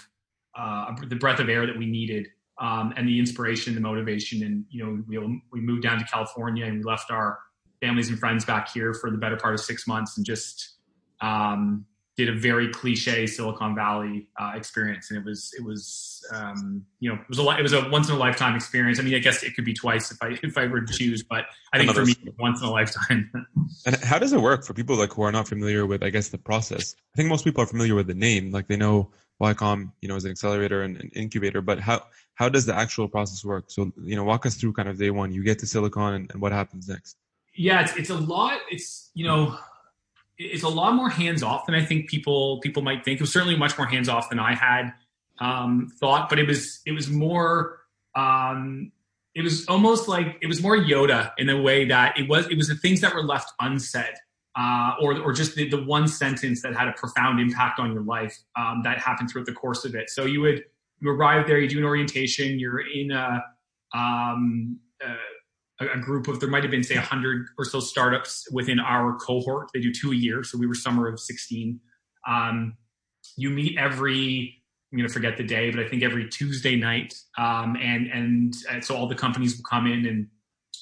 uh, 0.58 0.94
the 1.08 1.16
breath 1.16 1.40
of 1.40 1.50
air 1.50 1.66
that 1.66 1.78
we 1.78 1.86
needed 1.86 2.28
um, 2.60 2.94
and 2.96 3.08
the 3.08 3.20
inspiration, 3.20 3.76
the 3.76 3.82
motivation, 3.82 4.44
and 4.44 4.66
you 4.70 4.84
know, 4.84 5.04
we 5.08 5.42
we 5.52 5.62
moved 5.62 5.84
down 5.84 6.00
to 6.00 6.06
California 6.06 6.66
and 6.66 6.78
we 6.78 6.84
left 6.84 7.12
our 7.12 7.40
families 7.82 8.10
and 8.10 8.18
friends 8.18 8.46
back 8.46 8.72
here 8.72 8.94
for 8.94 9.12
the 9.12 9.18
better 9.18 9.38
part 9.38 9.54
of 9.54 9.60
six 9.60 9.88
months 9.88 10.18
and 10.18 10.26
just 10.26 10.76
um, 11.22 11.86
did 12.18 12.30
a 12.30 12.34
very 12.34 12.70
cliche 12.70 13.28
Silicon 13.28 13.76
Valley 13.76 14.30
uh, 14.40 14.54
experience, 14.56 15.12
and 15.12 15.20
it 15.20 15.26
was 15.26 15.54
it 15.58 15.64
was 15.64 16.26
um, 16.34 16.86
you 17.00 17.10
know 17.10 17.16
it 17.16 17.28
was 17.28 17.40
a 17.40 17.50
it 17.60 17.62
was 17.62 17.74
a 17.74 17.90
once 17.90 18.08
in 18.08 18.16
a 18.16 18.18
lifetime 18.18 18.56
experience. 18.56 19.00
I 19.00 19.04
mean, 19.04 19.16
I 19.16 19.20
guess 19.20 19.44
it 19.44 19.54
could 19.54 19.66
be 19.66 19.74
twice 19.74 20.12
if 20.12 20.18
I 20.22 20.38
if 20.42 20.58
I 20.58 20.68
were 20.68 20.82
to 20.82 20.94
choose, 20.94 21.24
but 21.24 21.46
I 21.74 21.78
think 21.78 21.92
Another. 21.92 22.06
for 22.14 22.26
me, 22.26 22.34
once 22.40 22.62
in 22.62 22.68
a 22.68 22.72
lifetime. 22.72 23.30
and 23.86 23.96
how 23.98 24.18
does 24.18 24.32
it 24.32 24.40
work 24.40 24.64
for 24.64 24.74
people 24.74 24.96
like 24.96 25.12
who 25.12 25.24
are 25.24 25.32
not 25.32 25.48
familiar 25.48 25.86
with, 25.86 26.04
I 26.04 26.10
guess, 26.10 26.30
the 26.30 26.38
process? 26.38 26.96
I 27.14 27.18
think 27.18 27.28
most 27.28 27.44
people 27.44 27.62
are 27.62 27.68
familiar 27.68 27.96
with 27.96 28.08
the 28.08 28.14
name, 28.14 28.52
like 28.52 28.68
they 28.68 28.78
know 28.78 29.12
YCOM, 29.42 29.92
you 30.02 30.08
know, 30.08 30.16
as 30.16 30.26
an 30.26 30.32
accelerator 30.32 30.84
and 30.84 30.98
an 30.98 31.12
incubator, 31.14 31.62
but 31.62 31.80
how 31.80 32.04
how 32.36 32.50
does 32.50 32.66
the 32.66 32.76
actual 32.76 33.08
process 33.08 33.44
work? 33.44 33.66
So 33.68 33.92
you 34.02 34.16
know, 34.16 34.24
walk 34.24 34.46
us 34.46 34.56
through 34.56 34.74
kind 34.74 34.90
of 34.90 34.98
day 34.98 35.12
one. 35.12 35.34
You 35.34 35.44
get 35.44 35.60
to 35.60 35.68
Silicon, 35.68 36.14
and, 36.14 36.32
and 36.32 36.42
what 36.42 36.52
happens 36.52 36.88
next? 36.88 37.18
Yeah, 37.54 37.82
it's 37.82 37.96
it's 37.96 38.10
a 38.10 38.16
lot. 38.18 38.60
It's 38.70 39.12
you 39.14 39.26
know 39.26 39.58
it's 40.38 40.64
a 40.64 40.70
lot 40.70 40.94
more 40.96 41.10
hands 41.10 41.44
off 41.44 41.66
than 41.66 41.76
I 41.76 41.84
think 41.84 42.10
people 42.10 42.60
people 42.62 42.84
might 42.84 43.04
think. 43.04 43.20
It 43.20 43.24
was 43.24 43.32
certainly 43.32 43.58
much 43.58 43.78
more 43.78 43.88
hands 43.88 44.10
off 44.10 44.30
than 44.30 44.40
I 44.40 44.54
had 44.54 44.94
um, 45.40 45.92
thought, 46.00 46.30
but 46.30 46.40
it 46.40 46.48
was 46.48 46.82
it 46.86 46.92
was 46.92 47.10
more 47.10 47.80
um, 48.16 48.92
it 49.34 49.44
was 49.44 49.68
almost 49.68 50.08
like 50.08 50.38
it 50.42 50.48
was 50.48 50.62
more 50.62 50.78
Yoda 50.78 51.32
in 51.38 51.48
the 51.48 51.62
way 51.62 51.86
that 51.86 52.18
it 52.18 52.28
was 52.30 52.48
it 52.48 52.58
was 52.58 52.68
the 52.68 52.76
things 52.76 53.02
that 53.02 53.14
were 53.14 53.24
left 53.24 53.52
unsaid. 53.60 54.16
Uh, 54.58 54.94
or, 55.02 55.20
or 55.20 55.34
just 55.34 55.54
the, 55.56 55.68
the 55.68 55.84
one 55.84 56.08
sentence 56.08 56.62
that 56.62 56.74
had 56.74 56.88
a 56.88 56.94
profound 56.94 57.42
impact 57.42 57.78
on 57.78 57.92
your 57.92 58.04
life 58.04 58.38
um, 58.56 58.82
that 58.84 58.98
happened 58.98 59.30
throughout 59.30 59.46
the 59.46 59.52
course 59.52 59.84
of 59.84 59.96
it. 59.96 60.10
So 60.10 60.24
you 60.24 60.40
would 60.42 60.64
you 61.02 61.10
arrive 61.10 61.46
there, 61.46 61.60
you 61.60 61.68
do 61.68 61.78
an 61.78 61.84
orientation, 61.84 62.58
you're 62.58 62.80
in 62.80 63.12
a, 63.12 63.44
um, 63.94 64.80
uh, 65.06 65.16
a, 65.80 66.00
group 66.00 66.28
of 66.28 66.40
there 66.40 66.50
might 66.50 66.64
have 66.64 66.72
been 66.72 66.84
say 66.84 66.96
100 66.96 67.48
or 67.58 67.66
so 67.66 67.80
startups 67.80 68.48
within 68.52 68.80
our 68.80 69.16
cohort 69.16 69.70
they 69.74 69.80
do 69.80 69.92
two 69.94 70.12
a 70.12 70.16
year 70.16 70.44
so 70.44 70.58
we 70.58 70.66
were 70.66 70.76
summer 70.76 71.08
of 71.08 71.20
16 71.20 71.80
um, 72.28 72.78
you 73.38 73.50
meet 73.50 73.78
every 73.78 74.62
i'm 74.92 74.98
going 74.98 75.08
to 75.08 75.14
forget 75.14 75.38
the 75.38 75.44
day 75.44 75.72
but 75.72 75.84
i 75.84 75.88
think 75.88 76.04
every 76.04 76.30
tuesday 76.30 76.76
night 76.76 77.14
um, 77.38 77.76
and, 77.82 78.08
and, 78.08 78.56
and 78.72 78.84
so 78.84 78.96
all 78.96 79.08
the 79.08 79.16
companies 79.16 79.58
will 79.58 79.64
come 79.64 79.86
in 79.86 80.06
and 80.06 80.28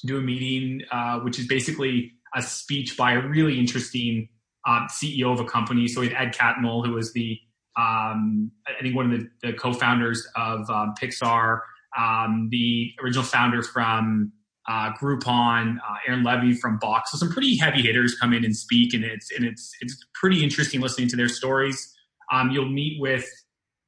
do 0.04 0.18
a 0.18 0.20
meeting 0.20 0.82
uh, 0.92 1.18
which 1.20 1.38
is 1.38 1.46
basically 1.46 2.12
a 2.34 2.42
speech 2.42 2.96
by 2.96 3.12
a 3.12 3.20
really 3.20 3.58
interesting 3.58 4.28
uh, 4.66 4.86
ceo 4.88 5.32
of 5.32 5.40
a 5.40 5.44
company 5.44 5.88
so 5.88 6.00
we 6.00 6.08
had 6.08 6.28
ed 6.28 6.34
catmull 6.34 6.84
who 6.84 6.92
was 6.92 7.12
the 7.12 7.38
um, 7.76 8.50
i 8.66 8.82
think 8.82 8.94
one 8.94 9.12
of 9.12 9.20
the, 9.20 9.28
the 9.42 9.52
co-founders 9.52 10.26
of 10.36 10.68
um, 10.70 10.94
pixar 11.00 11.60
um, 11.96 12.48
the 12.50 12.92
original 13.02 13.24
founder 13.24 13.62
from 13.62 14.32
uh, 14.66 14.92
Groupon, 14.94 15.76
uh, 15.76 15.96
Aaron 16.06 16.24
Levie 16.24 16.58
from 16.58 16.78
Box. 16.78 17.12
So 17.12 17.18
some 17.18 17.30
pretty 17.30 17.56
heavy 17.56 17.82
hitters 17.82 18.16
come 18.18 18.32
in 18.32 18.44
and 18.44 18.56
speak, 18.56 18.94
and 18.94 19.04
it's 19.04 19.30
and 19.30 19.44
it's 19.44 19.72
it's 19.80 19.96
pretty 20.14 20.42
interesting 20.42 20.80
listening 20.80 21.08
to 21.08 21.16
their 21.16 21.28
stories. 21.28 21.94
Um, 22.32 22.50
you'll 22.50 22.68
meet 22.68 23.00
with 23.00 23.28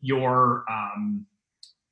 your 0.01 0.65
um, 0.71 1.27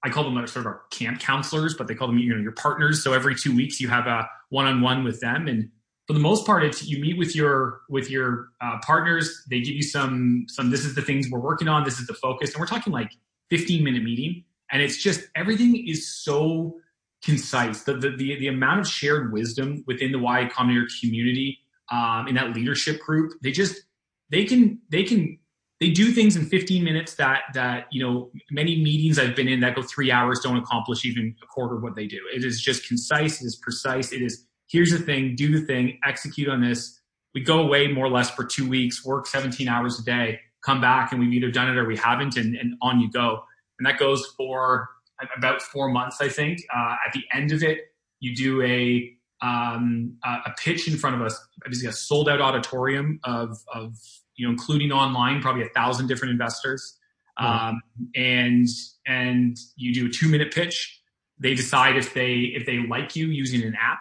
I 0.02 0.10
call 0.10 0.24
them 0.24 0.34
sort 0.46 0.66
of 0.66 0.66
our 0.66 0.82
camp 0.90 1.20
counselors, 1.20 1.74
but 1.74 1.88
they 1.88 1.94
call 1.94 2.08
them 2.08 2.18
you 2.18 2.34
know 2.34 2.40
your 2.40 2.52
partners. 2.52 3.02
So 3.02 3.14
every 3.14 3.34
two 3.34 3.54
weeks 3.56 3.80
you 3.80 3.88
have 3.88 4.06
a 4.06 4.28
one 4.50 4.66
on 4.66 4.82
one 4.82 5.02
with 5.02 5.20
them, 5.20 5.48
and 5.48 5.70
for 6.06 6.12
the 6.12 6.20
most 6.20 6.44
part, 6.44 6.64
it's 6.64 6.86
you 6.86 6.98
meet 6.98 7.16
with 7.16 7.34
your 7.34 7.80
with 7.88 8.10
your 8.10 8.48
uh, 8.60 8.78
partners. 8.82 9.44
They 9.48 9.60
give 9.60 9.74
you 9.74 9.82
some 9.82 10.44
some. 10.48 10.70
This 10.70 10.84
is 10.84 10.94
the 10.94 11.02
things 11.02 11.30
we're 11.30 11.40
working 11.40 11.68
on. 11.68 11.84
This 11.84 11.98
is 11.98 12.06
the 12.06 12.14
focus, 12.14 12.52
and 12.52 12.60
we're 12.60 12.66
talking 12.66 12.92
like 12.92 13.10
15 13.50 13.82
minute 13.82 14.02
meeting, 14.02 14.44
and 14.70 14.82
it's 14.82 15.02
just 15.02 15.28
everything 15.34 15.86
is 15.86 16.08
so 16.08 16.76
concise. 17.24 17.82
The, 17.82 17.94
the, 17.94 18.10
the, 18.10 18.38
the, 18.38 18.48
amount 18.48 18.80
of 18.80 18.86
shared 18.86 19.32
wisdom 19.32 19.82
within 19.86 20.12
the 20.12 20.18
Y 20.18 20.48
Combinator 20.52 20.86
community 21.00 21.58
um, 21.90 22.28
in 22.28 22.34
that 22.34 22.54
leadership 22.54 23.00
group, 23.00 23.32
they 23.42 23.50
just, 23.50 23.82
they 24.30 24.44
can, 24.44 24.80
they 24.90 25.04
can, 25.04 25.38
they 25.80 25.90
do 25.90 26.12
things 26.12 26.36
in 26.36 26.46
15 26.46 26.84
minutes 26.84 27.14
that, 27.14 27.42
that, 27.54 27.86
you 27.90 28.02
know, 28.02 28.30
many 28.50 28.82
meetings 28.82 29.18
I've 29.18 29.34
been 29.34 29.48
in 29.48 29.60
that 29.60 29.74
go 29.74 29.82
three 29.82 30.10
hours 30.10 30.40
don't 30.40 30.56
accomplish 30.56 31.04
even 31.04 31.34
a 31.42 31.46
quarter 31.46 31.76
of 31.76 31.82
what 31.82 31.94
they 31.94 32.06
do. 32.06 32.20
It 32.34 32.44
is 32.44 32.60
just 32.60 32.86
concise. 32.86 33.42
It 33.42 33.46
is 33.46 33.56
precise. 33.56 34.12
It 34.12 34.22
is, 34.22 34.46
here's 34.74 34.90
the 34.90 34.98
thing, 34.98 35.36
do 35.36 35.56
the 35.56 35.64
thing, 35.64 36.00
execute 36.04 36.48
on 36.48 36.60
this. 36.60 37.00
We 37.32 37.42
go 37.42 37.60
away 37.60 37.86
more 37.86 38.06
or 38.06 38.10
less 38.10 38.28
for 38.28 38.44
two 38.44 38.68
weeks, 38.68 39.04
work 39.04 39.28
17 39.28 39.68
hours 39.68 40.00
a 40.00 40.04
day, 40.04 40.40
come 40.64 40.80
back 40.80 41.12
and 41.12 41.20
we've 41.20 41.32
either 41.32 41.52
done 41.52 41.70
it 41.70 41.76
or 41.76 41.86
we 41.86 41.96
haven't 41.96 42.36
and, 42.36 42.56
and 42.56 42.74
on 42.82 42.98
you 42.98 43.08
go. 43.08 43.44
And 43.78 43.86
that 43.86 44.00
goes 44.00 44.26
for 44.36 44.88
about 45.36 45.62
four 45.62 45.90
months, 45.90 46.16
I 46.20 46.28
think. 46.28 46.58
Uh, 46.74 46.96
at 47.06 47.12
the 47.12 47.22
end 47.32 47.52
of 47.52 47.62
it, 47.62 47.78
you 48.18 48.34
do 48.34 48.62
a 48.62 49.12
um, 49.42 50.16
a 50.24 50.52
pitch 50.58 50.88
in 50.88 50.96
front 50.96 51.14
of 51.16 51.22
us, 51.22 51.38
basically 51.64 51.90
a 51.90 51.92
sold 51.92 52.28
out 52.28 52.40
auditorium 52.40 53.20
of, 53.24 53.58
of 53.74 53.94
you 54.36 54.46
know, 54.46 54.50
including 54.50 54.90
online, 54.90 55.42
probably 55.42 55.62
a 55.62 55.68
thousand 55.68 56.06
different 56.06 56.32
investors. 56.32 56.98
Um, 57.36 57.82
and 58.14 58.66
and 59.06 59.56
you 59.76 59.92
do 59.92 60.06
a 60.06 60.08
two 60.08 60.28
minute 60.28 60.52
pitch. 60.52 61.00
They 61.38 61.54
decide 61.54 61.96
if 61.96 62.14
they 62.14 62.52
if 62.56 62.64
they 62.64 62.78
like 62.88 63.14
you 63.14 63.26
using 63.26 63.62
an 63.62 63.76
app. 63.80 64.00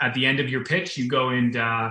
At 0.00 0.14
the 0.14 0.26
end 0.26 0.40
of 0.40 0.48
your 0.48 0.64
pitch, 0.64 0.96
you 0.96 1.08
go 1.08 1.30
and 1.30 1.56
uh, 1.56 1.90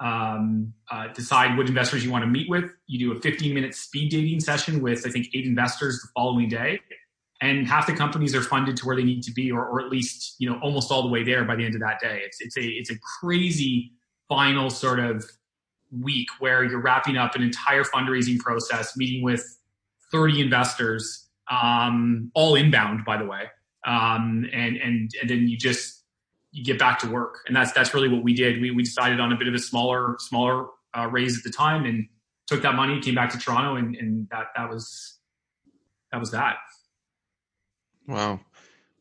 um, 0.00 0.72
uh, 0.90 1.08
decide 1.08 1.56
what 1.56 1.66
investors 1.66 2.04
you 2.04 2.10
want 2.10 2.22
to 2.22 2.30
meet 2.30 2.48
with. 2.48 2.70
You 2.86 2.98
do 2.98 3.12
a 3.12 3.20
15 3.20 3.52
minute 3.52 3.74
speed 3.74 4.10
dating 4.10 4.40
session 4.40 4.80
with 4.80 5.06
I 5.06 5.10
think 5.10 5.28
eight 5.34 5.46
investors 5.46 6.00
the 6.00 6.08
following 6.14 6.48
day. 6.48 6.80
And 7.40 7.68
half 7.68 7.86
the 7.86 7.94
companies 7.94 8.34
are 8.34 8.42
funded 8.42 8.76
to 8.78 8.86
where 8.86 8.96
they 8.96 9.04
need 9.04 9.22
to 9.22 9.32
be 9.32 9.52
or, 9.52 9.64
or 9.64 9.80
at 9.80 9.90
least 9.90 10.36
you 10.38 10.48
know 10.48 10.58
almost 10.60 10.90
all 10.90 11.02
the 11.02 11.08
way 11.08 11.22
there 11.22 11.44
by 11.44 11.56
the 11.56 11.64
end 11.64 11.74
of 11.74 11.80
that 11.80 12.00
day. 12.00 12.22
It's, 12.24 12.40
it's 12.40 12.56
a 12.56 12.64
it's 12.64 12.90
a 12.90 12.98
crazy 13.20 13.92
final 14.28 14.70
sort 14.70 15.00
of 15.00 15.24
week 15.90 16.28
where 16.38 16.64
you're 16.64 16.82
wrapping 16.82 17.16
up 17.16 17.34
an 17.34 17.42
entire 17.42 17.84
fundraising 17.84 18.38
process 18.38 18.96
meeting 18.96 19.22
with 19.22 19.58
30 20.12 20.42
investors 20.42 21.28
um, 21.50 22.30
all 22.34 22.54
inbound 22.54 23.04
by 23.04 23.16
the 23.16 23.24
way. 23.24 23.44
Um, 23.86 24.46
and 24.52 24.76
and 24.76 25.10
and 25.20 25.30
then 25.30 25.48
you 25.48 25.56
just 25.56 25.97
you 26.50 26.64
get 26.64 26.78
back 26.78 26.98
to 26.98 27.08
work 27.08 27.40
and 27.46 27.56
that's 27.56 27.72
that's 27.72 27.92
really 27.94 28.08
what 28.08 28.22
we 28.22 28.34
did 28.34 28.60
we, 28.60 28.70
we 28.70 28.82
decided 28.82 29.20
on 29.20 29.32
a 29.32 29.36
bit 29.36 29.48
of 29.48 29.54
a 29.54 29.58
smaller 29.58 30.16
smaller 30.18 30.66
uh, 30.96 31.06
raise 31.06 31.36
at 31.36 31.44
the 31.44 31.50
time 31.50 31.84
and 31.84 32.08
took 32.46 32.62
that 32.62 32.74
money 32.74 33.00
came 33.00 33.14
back 33.14 33.30
to 33.30 33.38
toronto 33.38 33.76
and, 33.76 33.94
and 33.96 34.28
that 34.30 34.46
that 34.56 34.68
was 34.68 35.18
that 36.10 36.18
was 36.18 36.30
that 36.30 36.56
Wow. 38.08 38.40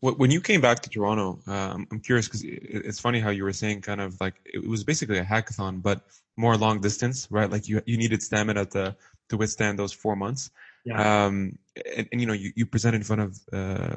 When 0.02 0.30
you 0.30 0.42
came 0.42 0.62
back 0.62 0.82
to 0.82 0.90
Toronto, 0.90 1.40
um, 1.48 1.88
I'm 1.92 2.00
curious 2.02 2.28
because 2.28 2.44
it's 2.44 3.00
funny 3.00 3.20
how 3.20 3.32
you 3.32 3.44
were 3.44 3.54
saying 3.54 3.82
kind 3.82 4.00
of 4.00 4.20
like 4.22 4.36
it 4.46 4.68
was 4.68 4.84
basically 4.84 5.18
a 5.18 5.24
hackathon, 5.24 5.82
but 5.82 6.02
more 6.36 6.56
long 6.56 6.82
distance, 6.82 7.28
right? 7.32 7.50
Like 7.50 7.68
you 7.68 7.82
you 7.88 7.98
needed 7.98 8.22
stamina 8.22 8.66
to 8.68 8.96
to 9.30 9.38
withstand 9.38 9.80
those 9.80 9.92
four 9.92 10.16
months. 10.16 10.52
Yeah. 10.86 11.26
Um, 11.26 11.58
and, 11.96 12.08
and 12.12 12.22
you 12.22 12.28
know 12.28 12.34
you, 12.34 12.52
you 12.56 12.68
presented 12.68 12.98
in 12.98 13.04
front 13.04 13.22
of 13.24 13.40
uh, 13.52 13.96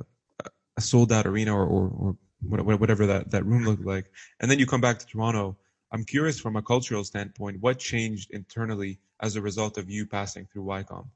a 0.77 0.81
sold 0.81 1.13
out 1.13 1.27
arena 1.27 1.55
or, 1.55 1.67
or, 1.67 1.89
or 1.89 2.17
whatever 2.43 3.07
that, 3.07 3.31
that 3.31 3.45
room 3.45 3.65
looked 3.65 3.85
like, 3.85 4.11
and 4.41 4.51
then 4.51 4.59
you 4.59 4.67
come 4.67 4.81
back 4.81 4.99
to 4.99 5.07
Toronto. 5.07 5.57
I'm 5.93 6.05
curious 6.05 6.39
from 6.39 6.57
a 6.57 6.63
cultural 6.63 7.05
standpoint, 7.05 7.61
what 7.61 7.79
changed 7.79 8.31
internally 8.31 9.01
as 9.21 9.37
a 9.37 9.43
result 9.43 9.77
of 9.77 9.91
you 9.91 10.07
passing 10.07 10.47
through 10.53 10.65
YCOM? 10.65 11.07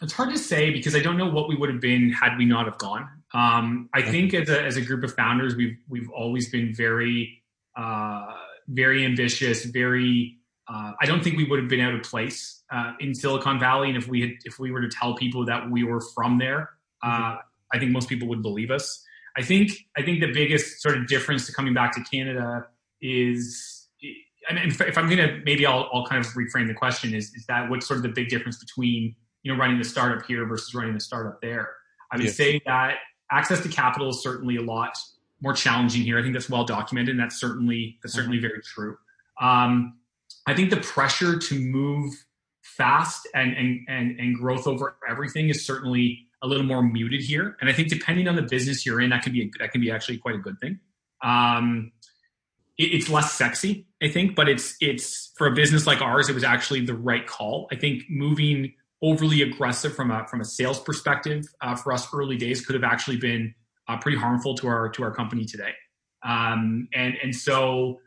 It's 0.00 0.12
hard 0.12 0.30
to 0.30 0.38
say 0.38 0.70
because 0.70 0.96
I 0.96 1.00
don't 1.00 1.16
know 1.16 1.30
what 1.30 1.48
we 1.48 1.54
would 1.54 1.68
have 1.68 1.80
been 1.80 2.10
had 2.10 2.36
we 2.36 2.44
not 2.44 2.66
have 2.66 2.78
gone. 2.78 3.08
Um, 3.34 3.88
I 3.94 4.02
think 4.02 4.34
as 4.34 4.48
a, 4.48 4.62
as 4.62 4.76
a 4.76 4.80
group 4.80 5.04
of 5.04 5.14
founders, 5.14 5.54
we've 5.54 5.76
we've 5.88 6.10
always 6.10 6.50
been 6.50 6.74
very 6.74 7.42
uh, 7.76 8.26
very 8.68 9.04
ambitious, 9.04 9.64
very. 9.64 10.38
Uh, 10.68 10.92
I 11.00 11.06
don't 11.06 11.22
think 11.22 11.36
we 11.36 11.44
would 11.44 11.58
have 11.58 11.68
been 11.68 11.80
out 11.80 11.94
of 11.94 12.02
place 12.02 12.62
uh, 12.72 12.92
in 13.00 13.14
Silicon 13.14 13.60
Valley, 13.60 13.88
and 13.88 13.96
if 13.96 14.08
we 14.08 14.20
had 14.22 14.30
if 14.44 14.58
we 14.58 14.72
were 14.72 14.80
to 14.80 14.88
tell 14.88 15.14
people 15.14 15.44
that 15.46 15.70
we 15.70 15.84
were 15.84 16.00
from 16.00 16.38
there, 16.38 16.70
uh, 17.02 17.08
mm-hmm. 17.08 17.36
I 17.72 17.78
think 17.78 17.92
most 17.92 18.08
people 18.08 18.28
would 18.28 18.42
believe 18.42 18.70
us. 18.70 19.04
I 19.36 19.42
think 19.42 19.72
I 19.96 20.02
think 20.02 20.20
the 20.20 20.32
biggest 20.32 20.82
sort 20.82 20.96
of 20.96 21.06
difference 21.06 21.46
to 21.46 21.52
coming 21.52 21.74
back 21.74 21.92
to 21.94 22.04
Canada 22.04 22.66
is 23.00 23.88
I 24.48 24.54
mean, 24.54 24.68
if, 24.68 24.98
I'm 24.98 25.08
going 25.08 25.18
to 25.18 25.40
maybe 25.44 25.66
I'll, 25.66 25.88
I'll 25.92 26.06
kind 26.06 26.24
of 26.24 26.30
reframe 26.32 26.66
the 26.66 26.74
question 26.74 27.14
is 27.14 27.32
is 27.34 27.46
that 27.46 27.70
what's 27.70 27.86
sort 27.86 27.98
of 27.98 28.02
the 28.02 28.10
big 28.10 28.28
difference 28.28 28.58
between 28.58 29.14
you 29.42 29.52
know 29.52 29.58
running 29.58 29.78
the 29.78 29.84
startup 29.84 30.26
here 30.26 30.46
versus 30.46 30.74
running 30.74 30.94
the 30.94 31.00
startup 31.00 31.40
there. 31.40 31.68
I 32.12 32.16
would 32.16 32.26
yes. 32.26 32.36
say 32.36 32.60
that 32.66 32.96
access 33.30 33.62
to 33.62 33.68
capital 33.68 34.10
is 34.10 34.22
certainly 34.22 34.56
a 34.56 34.62
lot 34.62 34.96
more 35.40 35.52
challenging 35.52 36.02
here. 36.02 36.18
I 36.18 36.22
think 36.22 36.34
that's 36.34 36.50
well 36.50 36.64
documented, 36.64 37.10
and 37.10 37.20
that's 37.20 37.40
certainly 37.40 37.98
that's 38.02 38.14
certainly 38.14 38.38
mm-hmm. 38.38 38.48
very 38.48 38.62
true. 38.62 38.96
Um, 39.40 39.98
I 40.46 40.54
think 40.54 40.70
the 40.70 40.78
pressure 40.78 41.38
to 41.38 41.58
move 41.58 42.12
fast 42.62 43.28
and, 43.34 43.54
and 43.56 43.80
and 43.88 44.18
and 44.20 44.36
growth 44.36 44.66
over 44.66 44.96
everything 45.08 45.48
is 45.48 45.64
certainly 45.66 46.26
a 46.42 46.46
little 46.46 46.64
more 46.64 46.82
muted 46.82 47.22
here. 47.22 47.56
And 47.60 47.70
I 47.70 47.72
think 47.72 47.88
depending 47.88 48.28
on 48.28 48.36
the 48.36 48.42
business 48.42 48.84
you're 48.84 49.00
in, 49.00 49.10
that 49.10 49.22
can 49.22 49.32
be 49.32 49.42
a, 49.42 49.50
that 49.60 49.72
can 49.72 49.80
be 49.80 49.90
actually 49.90 50.18
quite 50.18 50.34
a 50.34 50.38
good 50.38 50.58
thing. 50.60 50.80
Um, 51.22 51.92
it, 52.78 52.94
it's 52.94 53.08
less 53.08 53.32
sexy, 53.32 53.86
I 54.02 54.08
think, 54.08 54.34
but 54.34 54.48
it's 54.48 54.76
it's 54.80 55.32
for 55.36 55.46
a 55.46 55.52
business 55.52 55.86
like 55.86 56.00
ours, 56.00 56.28
it 56.28 56.34
was 56.34 56.44
actually 56.44 56.84
the 56.84 56.94
right 56.94 57.26
call. 57.26 57.68
I 57.70 57.76
think 57.76 58.04
moving 58.10 58.74
overly 59.02 59.42
aggressive 59.42 59.94
from 59.94 60.10
a 60.10 60.26
from 60.28 60.40
a 60.40 60.44
sales 60.44 60.80
perspective 60.80 61.44
uh, 61.60 61.76
for 61.76 61.92
us 61.92 62.12
early 62.12 62.36
days 62.36 62.64
could 62.64 62.74
have 62.74 62.84
actually 62.84 63.16
been 63.16 63.54
uh, 63.88 63.98
pretty 63.98 64.18
harmful 64.18 64.54
to 64.56 64.68
our 64.68 64.88
to 64.90 65.02
our 65.02 65.12
company 65.12 65.44
today. 65.44 65.72
Um, 66.24 66.88
and 66.94 67.14
and 67.22 67.34
so 67.34 68.00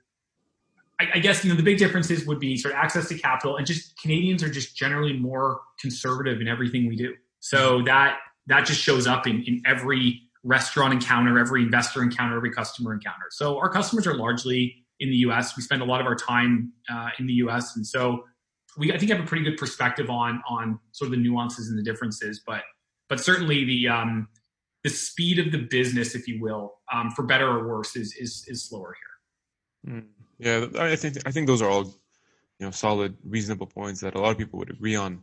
I, 0.99 1.07
I, 1.15 1.19
guess 1.19 1.43
you 1.43 1.49
know 1.49 1.57
the 1.57 1.63
big 1.63 1.77
differences 1.77 2.25
would 2.25 2.39
be 2.39 2.55
sort 2.55 2.73
of 2.73 2.79
access 2.79 3.09
to 3.09 3.17
capital 3.17 3.57
and 3.57 3.67
just 3.67 3.99
Canadians 4.01 4.41
are 4.41 4.49
just 4.49 4.75
generally 4.75 5.17
more 5.17 5.59
conservative 5.79 6.39
in 6.39 6.47
everything 6.47 6.87
we 6.87 6.95
do. 6.95 7.13
So 7.45 7.83
that 7.83 8.17
that 8.47 8.65
just 8.65 8.81
shows 8.81 9.05
up 9.05 9.27
in, 9.27 9.43
in 9.43 9.61
every 9.67 10.19
restaurant 10.43 10.93
encounter, 10.93 11.37
every 11.37 11.61
investor 11.61 12.01
encounter, 12.01 12.35
every 12.35 12.51
customer 12.51 12.91
encounter. 12.91 13.27
So 13.29 13.59
our 13.59 13.69
customers 13.69 14.07
are 14.07 14.15
largely 14.15 14.83
in 14.99 15.09
the 15.11 15.17
U.S. 15.17 15.55
We 15.55 15.61
spend 15.61 15.83
a 15.83 15.85
lot 15.85 16.01
of 16.01 16.07
our 16.07 16.15
time 16.15 16.73
uh, 16.91 17.09
in 17.19 17.27
the 17.27 17.33
U.S. 17.33 17.75
and 17.75 17.85
so 17.85 18.23
we 18.79 18.91
I 18.91 18.97
think 18.97 19.11
have 19.11 19.21
a 19.21 19.27
pretty 19.27 19.43
good 19.43 19.57
perspective 19.57 20.09
on 20.09 20.41
on 20.49 20.79
sort 20.91 21.09
of 21.09 21.11
the 21.11 21.23
nuances 21.23 21.69
and 21.69 21.77
the 21.77 21.83
differences. 21.83 22.41
But 22.47 22.63
but 23.09 23.19
certainly 23.19 23.63
the 23.63 23.89
um, 23.89 24.27
the 24.83 24.89
speed 24.89 25.37
of 25.37 25.51
the 25.51 25.59
business, 25.59 26.15
if 26.15 26.27
you 26.27 26.41
will, 26.41 26.73
um, 26.91 27.11
for 27.11 27.21
better 27.27 27.47
or 27.47 27.67
worse, 27.67 27.95
is 27.95 28.15
is 28.19 28.43
is 28.47 28.67
slower 28.67 28.95
here. 29.85 29.93
Mm. 29.93 30.07
Yeah, 30.39 30.65
I 30.81 30.95
think 30.95 31.17
I 31.27 31.31
think 31.31 31.45
those 31.45 31.61
are 31.61 31.69
all 31.69 31.83
you 31.83 32.65
know 32.65 32.71
solid, 32.71 33.15
reasonable 33.23 33.67
points 33.67 34.01
that 34.01 34.15
a 34.15 34.19
lot 34.19 34.31
of 34.31 34.39
people 34.39 34.57
would 34.57 34.71
agree 34.71 34.95
on, 34.95 35.21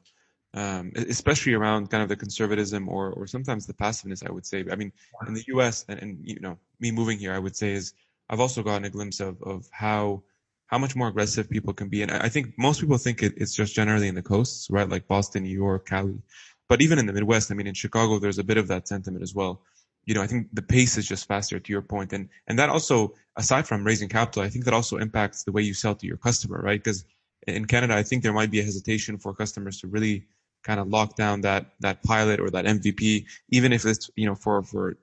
um, 0.55 0.93
especially 0.95 1.55
around 1.55 1.91
kind 1.91 2.03
of 2.03 2.09
the 2.09 2.17
conservatism 2.17 2.88
or 2.88 3.11
or 3.12 3.27
sometimes 3.27 3.67
the 3.67 3.75
passiveness. 3.75 4.23
I 4.27 4.31
would 4.31 4.47
say. 4.47 4.65
I 4.71 4.77
mean, 4.77 4.93
in 5.27 5.35
the 5.35 5.45
U.S. 5.49 5.85
and, 5.88 6.01
and 6.03 6.19
you 6.23 6.41
know 6.41 6.59
me 6.81 6.91
moving 6.91 7.19
here, 7.19 7.33
I 7.33 7.38
would 7.38 7.57
say 7.57 7.73
is 7.73 7.95
I've 8.29 8.41
also 8.41 8.62
gotten 8.62 8.85
a 8.85 8.91
glimpse 8.91 9.21
of 9.21 9.43
of 9.43 9.69
how 9.71 10.23
how 10.67 10.79
much 10.79 10.97
more 10.97 11.09
aggressive 11.09 11.51
people 11.51 11.73
can 11.73 11.88
be. 11.88 12.03
And 12.03 12.11
I 12.11 12.29
think 12.29 12.55
most 12.57 12.81
people 12.81 12.97
think 12.97 13.23
it, 13.23 13.35
it's 13.37 13.55
just 13.55 13.75
generally 13.75 14.09
in 14.09 14.15
the 14.15 14.23
coasts, 14.23 14.71
right? 14.71 14.88
Like 14.88 15.07
Boston, 15.07 15.43
New 15.43 15.51
York, 15.51 15.87
Cali. 15.87 16.23
But 16.69 16.81
even 16.81 16.99
in 16.99 17.05
the 17.05 17.12
Midwest, 17.12 17.51
I 17.51 17.55
mean, 17.55 17.67
in 17.67 17.75
Chicago, 17.75 18.19
there's 18.19 18.38
a 18.38 18.45
bit 18.45 18.57
of 18.57 18.69
that 18.69 18.88
sentiment 18.88 19.23
as 19.23 19.35
well 19.35 19.62
you 20.05 20.15
know, 20.15 20.23
I 20.23 20.27
think 20.27 20.49
the 20.53 20.62
pace 20.62 20.99
is 20.99 21.07
just 21.07 21.29
faster 21.29 21.61
to 21.61 21.73
your 21.73 21.83
point. 21.83 22.12
And, 22.12 22.29
and 22.49 22.59
that 22.59 22.69
also, 22.69 23.15
aside 23.37 23.67
from 23.67 23.85
raising 23.85 24.09
capital, 24.09 24.43
I 24.43 24.49
think 24.49 24.65
that 24.65 24.75
also 24.75 24.97
impacts 24.97 25.45
the 25.45 25.53
way 25.53 25.62
you 25.62 25.75
sell 25.75 25.95
to 25.95 26.07
your 26.07 26.17
customer, 26.17 26.61
right? 26.61 26.83
Because 26.83 27.05
in 27.47 27.67
Canada, 27.67 27.95
I 27.95 28.03
think 28.03 28.23
there 28.23 28.33
might 28.33 28.51
be 28.51 28.61
a 28.61 28.65
hesitation 28.65 29.19
for 29.19 29.35
customers 29.35 29.81
to 29.81 29.87
really 29.87 30.27
kind 30.62 30.81
of 30.81 30.88
lock 30.88 31.16
down 31.16 31.40
that, 31.42 31.66
that 31.81 32.03
pilot 32.03 32.40
or 32.40 32.51
that 32.51 32.64
MVP, 32.64 33.27
even 33.51 33.72
if 33.72 33.85
it's, 33.85 34.11
you 34.16 34.27
know, 34.27 34.35
for, 34.35 34.62
for 34.62 34.96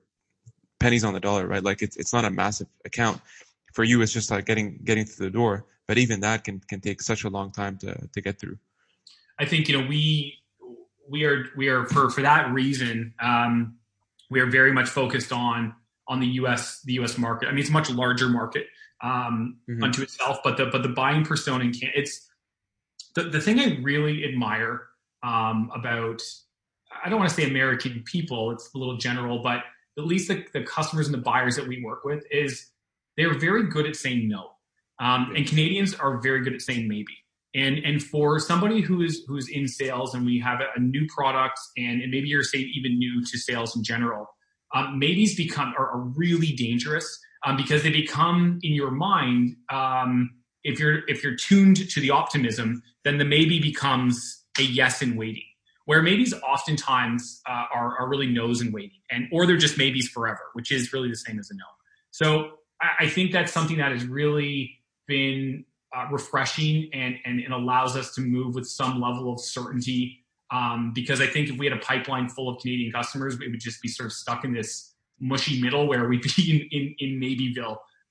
pennies 0.78 1.04
on 1.04 1.14
the 1.14 1.20
dollar, 1.20 1.46
right? 1.46 1.62
Like 1.62 1.82
it's, 1.82 1.96
it's 1.96 2.12
not 2.12 2.24
a 2.24 2.30
massive 2.30 2.68
account. 2.84 3.20
For 3.72 3.84
you, 3.84 4.02
it's 4.02 4.12
just 4.12 4.30
like 4.30 4.46
getting, 4.46 4.80
getting 4.84 5.04
through 5.04 5.26
the 5.26 5.30
door. 5.30 5.66
But 5.86 5.98
even 5.98 6.20
that 6.20 6.44
can, 6.44 6.60
can 6.60 6.80
take 6.80 7.02
such 7.02 7.24
a 7.24 7.28
long 7.28 7.52
time 7.52 7.78
to, 7.78 8.08
to 8.12 8.20
get 8.20 8.38
through. 8.38 8.58
I 9.38 9.44
think, 9.44 9.68
you 9.68 9.78
know, 9.78 9.86
we, 9.86 10.34
we 11.08 11.24
are, 11.24 11.46
we 11.56 11.68
are 11.68 11.86
for, 11.86 12.10
for 12.10 12.22
that 12.22 12.52
reason, 12.52 13.14
um, 13.20 13.76
we 14.30 14.40
are 14.40 14.46
very 14.46 14.72
much 14.72 14.88
focused 14.88 15.32
on 15.32 15.74
on 16.10 16.20
the 16.20 16.26
U.S. 16.26 16.82
the 16.82 16.94
U.S. 16.94 17.16
market. 17.16 17.48
I 17.48 17.52
mean, 17.52 17.60
it's 17.60 17.70
a 17.70 17.72
much 17.72 17.88
larger 17.88 18.28
market 18.28 18.66
um, 19.02 19.58
mm-hmm. 19.68 19.82
unto 19.82 20.02
itself, 20.02 20.38
but 20.42 20.56
the 20.56 20.66
but 20.66 20.82
the 20.82 20.88
buying 20.88 21.24
persona 21.24 21.64
in 21.64 21.72
can 21.72 21.90
it's 21.94 22.28
the 23.14 23.22
the 23.22 23.40
thing 23.40 23.58
I 23.58 23.78
really 23.80 24.24
admire 24.24 24.88
um, 25.22 25.70
about 25.74 26.22
I 27.04 27.08
don't 27.08 27.18
want 27.18 27.30
to 27.30 27.36
say 27.36 27.48
American 27.48 28.02
people. 28.04 28.50
It's 28.50 28.70
a 28.74 28.78
little 28.78 28.96
general, 28.96 29.42
but 29.42 29.62
at 29.98 30.06
least 30.06 30.28
the, 30.28 30.44
the 30.52 30.62
customers 30.62 31.06
and 31.06 31.14
the 31.14 31.18
buyers 31.18 31.56
that 31.56 31.66
we 31.66 31.82
work 31.82 32.04
with 32.04 32.24
is 32.30 32.66
they're 33.16 33.38
very 33.38 33.68
good 33.68 33.86
at 33.86 33.96
saying 33.96 34.28
no, 34.28 34.50
um, 34.98 35.32
and 35.36 35.46
Canadians 35.46 35.94
are 35.94 36.20
very 36.20 36.42
good 36.42 36.54
at 36.54 36.62
saying 36.62 36.88
maybe. 36.88 37.16
And 37.54 37.78
and 37.78 38.02
for 38.02 38.38
somebody 38.38 38.80
who 38.80 39.02
is 39.02 39.24
who's 39.26 39.48
in 39.48 39.66
sales 39.66 40.14
and 40.14 40.24
we 40.24 40.38
have 40.40 40.60
a, 40.60 40.80
new 40.80 41.06
product 41.08 41.58
and, 41.76 42.00
and 42.00 42.10
maybe 42.10 42.28
you're 42.28 42.44
saying 42.44 42.70
even 42.74 42.98
new 42.98 43.24
to 43.24 43.38
sales 43.38 43.74
in 43.74 43.82
general, 43.82 44.28
um, 44.74 44.98
maybes 44.98 45.34
become 45.34 45.74
are, 45.76 45.90
are 45.90 46.00
really 46.00 46.52
dangerous 46.52 47.18
um, 47.44 47.56
because 47.56 47.82
they 47.82 47.90
become 47.90 48.60
in 48.62 48.72
your 48.72 48.92
mind. 48.92 49.56
Um, 49.72 50.30
if 50.62 50.78
you're 50.78 51.00
if 51.08 51.24
you're 51.24 51.34
tuned 51.34 51.90
to 51.90 52.00
the 52.00 52.10
optimism, 52.10 52.82
then 53.04 53.18
the 53.18 53.24
maybe 53.24 53.58
becomes 53.58 54.39
a 54.60 54.64
yes 54.64 55.02
in 55.02 55.16
waiting. 55.16 55.42
Where 55.86 56.02
maybes 56.02 56.32
oftentimes 56.34 57.40
uh, 57.48 57.64
are 57.74 57.98
are 57.98 58.08
really 58.08 58.28
no's 58.28 58.60
and 58.60 58.72
waiting, 58.72 59.00
and 59.10 59.28
or 59.32 59.46
they're 59.46 59.56
just 59.56 59.76
maybes 59.76 60.08
forever, 60.08 60.40
which 60.52 60.70
is 60.70 60.92
really 60.92 61.08
the 61.08 61.16
same 61.16 61.38
as 61.38 61.50
a 61.50 61.54
no. 61.54 61.64
So 62.12 62.52
I, 62.80 63.04
I 63.04 63.08
think 63.08 63.32
that's 63.32 63.52
something 63.52 63.78
that 63.78 63.90
has 63.90 64.04
really 64.04 64.78
been 65.06 65.64
uh, 65.94 66.06
refreshing 66.10 66.88
and, 66.92 67.16
and 67.24 67.40
it 67.40 67.50
allows 67.50 67.96
us 67.96 68.14
to 68.14 68.20
move 68.20 68.54
with 68.54 68.66
some 68.66 69.00
level 69.00 69.32
of 69.32 69.40
certainty. 69.40 70.24
Um, 70.52 70.92
because 70.94 71.20
I 71.20 71.26
think 71.26 71.48
if 71.48 71.58
we 71.58 71.66
had 71.66 71.76
a 71.76 71.80
pipeline 71.80 72.28
full 72.28 72.48
of 72.48 72.60
Canadian 72.60 72.92
customers, 72.92 73.38
we 73.38 73.48
would 73.48 73.60
just 73.60 73.80
be 73.82 73.88
sort 73.88 74.06
of 74.06 74.12
stuck 74.12 74.44
in 74.44 74.52
this 74.52 74.94
mushy 75.20 75.60
middle 75.60 75.86
where 75.86 76.08
we'd 76.08 76.22
be 76.22 76.68
in, 76.72 76.94
in, 76.98 77.20
in 77.20 77.54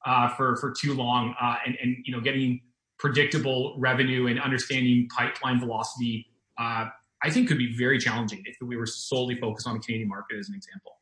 uh, 0.05 0.29
for, 0.35 0.55
for 0.57 0.71
too 0.71 0.93
long. 0.93 1.35
Uh, 1.41 1.55
and, 1.65 1.77
and, 1.81 1.97
you 2.05 2.13
know, 2.13 2.21
getting 2.21 2.61
predictable 2.97 3.75
revenue 3.77 4.27
and 4.27 4.39
understanding 4.39 5.07
pipeline 5.15 5.59
velocity, 5.59 6.27
I 6.59 7.29
think 7.29 7.47
could 7.47 7.57
be 7.57 7.75
very 7.77 7.99
challenging 7.99 8.43
if 8.45 8.55
we 8.61 8.77
were 8.77 8.85
solely 8.85 9.35
focused 9.35 9.67
on 9.67 9.73
the 9.73 9.79
Canadian 9.79 10.09
market 10.09 10.37
as 10.37 10.49
an 10.49 10.55
example. 10.55 10.93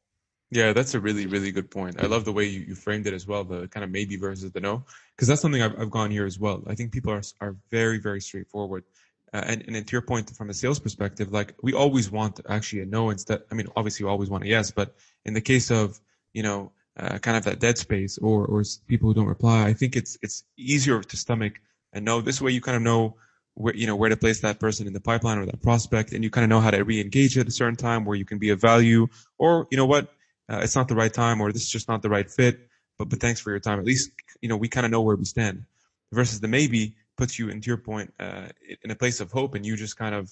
Yeah, 0.50 0.72
that's 0.72 0.94
a 0.94 1.00
really, 1.00 1.26
really 1.26 1.52
good 1.52 1.70
point. 1.70 2.02
I 2.02 2.06
love 2.06 2.24
the 2.24 2.32
way 2.32 2.46
you, 2.46 2.62
you 2.62 2.76
framed 2.76 3.06
it 3.06 3.14
as 3.14 3.28
well, 3.28 3.44
the 3.44 3.68
kind 3.68 3.84
of 3.84 3.90
maybe 3.92 4.16
versus 4.16 4.50
the 4.52 4.62
no, 4.62 4.86
because 5.16 5.28
that's 5.28 5.42
something 5.42 5.62
I've, 5.62 5.78
I've 5.78 5.92
gone 5.92 6.10
here 6.10 6.26
as 6.26 6.40
well. 6.40 6.64
I 6.68 6.76
think 6.76 6.94
people 6.94 7.12
are, 7.12 7.22
are 7.42 7.58
very, 7.70 7.98
very 7.98 8.22
straightforward. 8.22 8.86
Uh, 9.34 9.44
and, 9.46 9.66
and 9.68 9.86
to 9.86 9.92
your 9.92 10.02
point, 10.02 10.30
from 10.30 10.50
a 10.50 10.54
sales 10.54 10.80
perspective, 10.80 11.34
like 11.34 11.54
we 11.62 11.74
always 11.74 12.10
want 12.10 12.40
actually 12.48 12.82
a 12.82 12.86
no 12.86 13.10
instead. 13.10 13.42
I 13.52 13.56
mean, 13.56 13.68
obviously 13.76 14.06
you 14.06 14.10
always 14.10 14.30
want 14.30 14.46
a 14.46 14.48
yes, 14.48 14.72
but 14.72 14.96
in 15.26 15.34
the 15.34 15.42
case 15.42 15.70
of, 15.70 16.00
you 16.34 16.44
know, 16.44 16.72
uh, 16.96 17.18
kind 17.18 17.36
of 17.36 17.44
that 17.44 17.60
dead 17.60 17.78
space 17.78 18.18
or, 18.18 18.46
or 18.46 18.64
people 18.88 19.10
who 19.10 19.14
don't 19.14 19.28
reply, 19.28 19.66
I 19.66 19.74
think 19.74 19.98
it's, 19.98 20.18
it's 20.22 20.46
easier 20.56 21.02
to 21.04 21.18
stomach 21.18 21.60
a 21.92 22.00
no. 22.00 22.22
This 22.22 22.42
way 22.42 22.52
you 22.52 22.62
kind 22.62 22.78
of 22.78 22.84
know 22.84 23.18
where, 23.58 23.76
you 23.76 23.88
know, 23.88 23.96
where 23.96 24.10
to 24.10 24.18
place 24.18 24.42
that 24.42 24.60
person 24.60 24.88
in 24.88 24.94
the 24.94 25.00
pipeline 25.00 25.38
or 25.38 25.46
that 25.46 25.62
prospect 25.62 26.14
and 26.14 26.24
you 26.24 26.30
kind 26.30 26.44
of 26.44 26.50
know 26.50 26.60
how 26.60 26.72
to 26.72 26.84
re-engage 26.84 27.38
at 27.38 27.48
a 27.48 27.52
certain 27.52 27.76
time 27.76 28.06
where 28.06 28.16
you 28.16 28.26
can 28.26 28.38
be 28.38 28.50
of 28.50 28.62
value 28.62 29.08
or, 29.38 29.68
you 29.72 29.78
know 29.78 29.86
what, 29.86 30.14
uh, 30.50 30.60
it's 30.64 30.76
not 30.76 30.88
the 30.88 30.96
right 30.96 31.14
time 31.14 31.42
or 31.42 31.52
this 31.52 31.64
is 31.64 31.70
just 31.70 31.88
not 31.88 32.02
the 32.02 32.10
right 32.10 32.30
fit. 32.30 32.68
But 32.98 33.10
but 33.10 33.20
thanks 33.20 33.40
for 33.40 33.52
your 33.52 33.60
time. 33.60 33.80
At 33.80 33.86
least 33.86 34.12
you 34.42 34.50
know 34.50 34.58
we 34.58 34.68
kind 34.68 34.86
of 34.86 34.92
know 34.92 35.02
where 35.02 35.16
we 35.16 35.26
stand. 35.26 35.66
Versus 36.12 36.40
the 36.40 36.48
maybe 36.48 36.96
puts 37.18 37.38
you 37.38 37.50
into 37.50 37.68
your 37.68 37.78
point 37.78 38.14
uh, 38.20 38.48
in 38.84 38.92
a 38.92 38.96
place 38.96 39.20
of 39.20 39.32
hope, 39.32 39.56
and 39.56 39.66
you 39.66 39.76
just 39.76 39.98
kind 39.98 40.16
of 40.16 40.32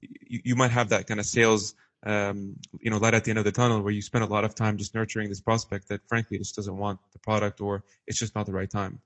you, 0.00 0.40
you 0.44 0.56
might 0.56 0.70
have 0.70 0.90
that 0.90 1.06
kind 1.06 1.20
of 1.20 1.26
sales 1.26 1.74
um, 2.04 2.56
you 2.80 2.90
know 2.90 2.96
light 2.96 3.14
at 3.14 3.24
the 3.24 3.30
end 3.30 3.38
of 3.38 3.44
the 3.44 3.52
tunnel 3.52 3.82
where 3.82 3.92
you 3.92 4.00
spend 4.00 4.24
a 4.24 4.26
lot 4.26 4.44
of 4.44 4.54
time 4.54 4.78
just 4.78 4.94
nurturing 4.94 5.28
this 5.28 5.40
prospect 5.40 5.88
that 5.88 6.00
frankly 6.08 6.38
just 6.38 6.56
doesn't 6.56 6.76
want 6.76 6.98
the 7.12 7.18
product 7.18 7.60
or 7.60 7.84
it's 8.06 8.18
just 8.18 8.34
not 8.34 8.46
the 8.46 8.52
right 8.52 8.70
time. 8.70 9.00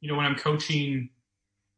You 0.00 0.10
know 0.10 0.16
when 0.16 0.26
I'm 0.26 0.36
coaching 0.36 1.10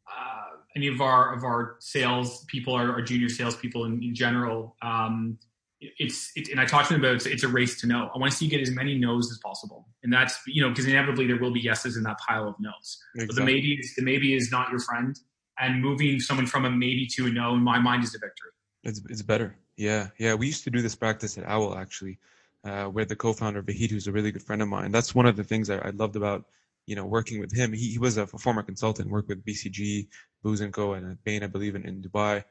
uh, 0.09 0.40
any 0.77 0.89
of 0.89 1.01
our 1.01 1.35
of 1.35 1.45
our 1.45 1.77
sales 1.81 2.45
people, 2.47 2.75
our, 2.75 2.93
our 2.93 3.03
junior 3.03 3.29
sales 3.29 3.57
people 3.57 3.85
in, 3.85 4.03
in 4.03 4.15
general. 4.15 4.77
Um, 4.83 5.39
it's, 5.81 6.31
it's 6.37 6.51
and 6.51 6.61
I 6.61 6.67
talked 6.67 6.89
to 6.89 6.95
them 6.95 7.03
about 7.03 7.17
it's, 7.17 7.27
it's, 7.27 7.43
a 7.43 7.49
race 7.49 7.81
to 7.81 7.87
know. 7.87 8.11
I 8.15 8.19
want 8.19 8.33
to 8.33 8.37
see 8.37 8.45
you 8.45 8.51
get 8.51 8.61
as 8.61 8.71
many 8.71 8.99
no's 8.99 9.31
as 9.31 9.39
possible, 9.39 9.89
and 10.03 10.13
that's 10.13 10.39
you 10.47 10.63
know 10.63 10.69
because 10.69 10.87
inevitably 10.87 11.27
there 11.27 11.39
will 11.39 11.53
be 11.53 11.61
yeses 11.61 11.97
in 11.97 12.03
that 12.03 12.19
pile 12.27 12.47
of 12.49 12.55
no's. 12.61 12.99
Exactly. 13.15 13.27
But 13.27 13.37
the 13.37 13.45
maybe 13.47 13.73
is, 13.75 13.95
the 13.97 14.03
maybe 14.03 14.35
is 14.35 14.51
not 14.53 14.71
your 14.71 14.81
friend, 14.81 15.19
and 15.59 15.81
moving 15.81 16.21
someone 16.21 16.47
from 16.47 16.65
a 16.67 16.71
maybe 16.71 17.07
to 17.17 17.27
a 17.27 17.31
no 17.31 17.55
in 17.55 17.63
my 17.63 17.79
mind 17.79 18.05
is 18.05 18.15
a 18.15 18.19
victory. 18.19 18.51
It's 18.85 19.01
it's 19.09 19.23
better. 19.23 19.57
Yeah, 19.77 20.09
yeah. 20.19 20.35
We 20.35 20.47
used 20.49 20.65
to 20.65 20.71
do 20.71 20.83
this 20.83 20.95
practice 20.95 21.39
at 21.39 21.45
Owl 21.47 21.75
actually, 21.77 22.19
uh, 22.65 22.85
where 22.85 23.07
the 23.07 23.17
co-founder 23.17 23.63
Vahid, 23.63 23.91
who's 23.91 24.07
a 24.07 24.13
really 24.13 24.33
good 24.33 24.43
friend 24.43 24.61
of 24.61 24.69
mine. 24.69 24.93
That's 24.93 25.15
one 25.15 25.25
of 25.25 25.37
the 25.37 25.45
things 25.45 25.71
I, 25.71 25.79
I 25.79 25.91
loved 25.91 26.17
about 26.17 26.45
you 26.87 26.97
know 26.97 27.07
working 27.07 27.41
with 27.41 27.55
him. 27.55 27.73
He, 27.73 27.93
he 27.93 27.99
was 27.99 28.19
a, 28.19 28.27
former 28.27 28.63
consultant, 28.63 29.11
worked 29.11 29.29
with 29.29 29.45
BCG, 29.45 30.09
Booz 30.43 30.61
and 30.61 30.73
Co, 30.73 30.95
and 30.95 31.23
Bain, 31.25 31.43
I 31.43 31.47
believe, 31.47 31.75
in, 31.75 31.85
in 31.85 32.03
Dubai. 32.03 32.45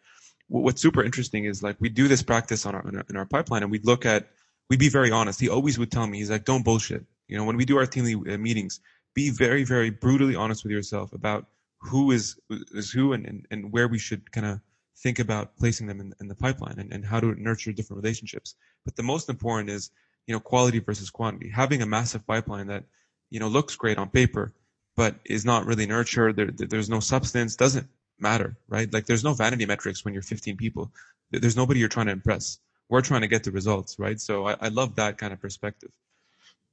What's 0.47 0.81
super 0.81 1.03
interesting 1.03 1.45
is 1.45 1.61
like 1.61 1.77
we 1.79 1.89
do 1.89 2.07
this 2.07 2.23
practice 2.23 2.65
on 2.65 2.75
our, 2.75 2.87
in 2.87 2.97
our, 2.97 3.05
in 3.09 3.17
our 3.17 3.25
pipeline 3.25 3.61
and 3.61 3.71
we 3.71 3.79
look 3.79 4.05
at 4.05 4.29
we'd 4.69 4.79
be 4.79 4.89
very 4.89 5.11
honest. 5.11 5.39
He 5.39 5.49
always 5.49 5.77
would 5.77 5.91
tell 5.91 6.07
me 6.07 6.17
he's 6.17 6.31
like 6.31 6.45
don't 6.45 6.63
bullshit. 6.63 7.05
You 7.27 7.37
know 7.37 7.43
when 7.43 7.57
we 7.57 7.65
do 7.65 7.77
our 7.77 7.85
team 7.85 8.23
uh, 8.27 8.37
meetings 8.37 8.79
be 9.13 9.29
very 9.29 9.63
very 9.63 9.91
brutally 9.91 10.35
honest 10.35 10.63
with 10.63 10.71
yourself 10.71 11.13
about 11.13 11.45
who 11.79 12.11
is 12.11 12.39
is 12.49 12.89
who 12.91 13.13
and 13.13 13.27
and, 13.27 13.45
and 13.51 13.71
where 13.71 13.87
we 13.87 13.99
should 13.99 14.31
kind 14.31 14.47
of 14.47 14.59
think 14.97 15.19
about 15.19 15.55
placing 15.55 15.87
them 15.87 16.01
in, 16.01 16.13
in 16.19 16.27
the 16.27 16.35
pipeline 16.35 16.77
and, 16.79 16.91
and 16.91 17.05
how 17.05 17.19
to 17.19 17.33
nurture 17.41 17.71
different 17.71 18.01
relationships. 18.03 18.55
But 18.83 18.95
the 18.95 19.03
most 19.03 19.29
important 19.29 19.69
is 19.69 19.91
you 20.25 20.33
know 20.33 20.39
quality 20.39 20.79
versus 20.79 21.11
quantity. 21.11 21.49
Having 21.49 21.83
a 21.83 21.85
massive 21.85 22.25
pipeline 22.25 22.67
that 22.67 22.85
you 23.29 23.39
know 23.39 23.47
looks 23.47 23.75
great 23.75 23.99
on 23.99 24.09
paper 24.09 24.51
but 24.99 25.15
is 25.23 25.45
not 25.45 25.65
really 25.65 25.85
nurtured 25.85 26.35
there, 26.35 26.51
there's 26.51 26.89
no 26.89 26.99
substance 26.99 27.55
doesn't 27.55 27.87
matter, 28.19 28.57
right? 28.67 28.91
Like 28.91 29.05
there's 29.05 29.23
no 29.23 29.33
vanity 29.33 29.65
metrics 29.65 30.03
when 30.03 30.13
you're 30.13 30.21
15 30.21 30.57
people. 30.57 30.91
There's 31.31 31.55
nobody 31.55 31.79
you're 31.79 31.87
trying 31.87 32.07
to 32.07 32.11
impress. 32.11 32.59
We're 32.89 32.99
trying 32.99 33.21
to 33.21 33.29
get 33.29 33.45
the 33.45 33.51
results, 33.51 33.97
right? 33.97 34.19
So 34.19 34.47
I, 34.47 34.57
I 34.59 34.67
love 34.67 34.97
that 34.97 35.17
kind 35.17 35.31
of 35.31 35.39
perspective. 35.39 35.89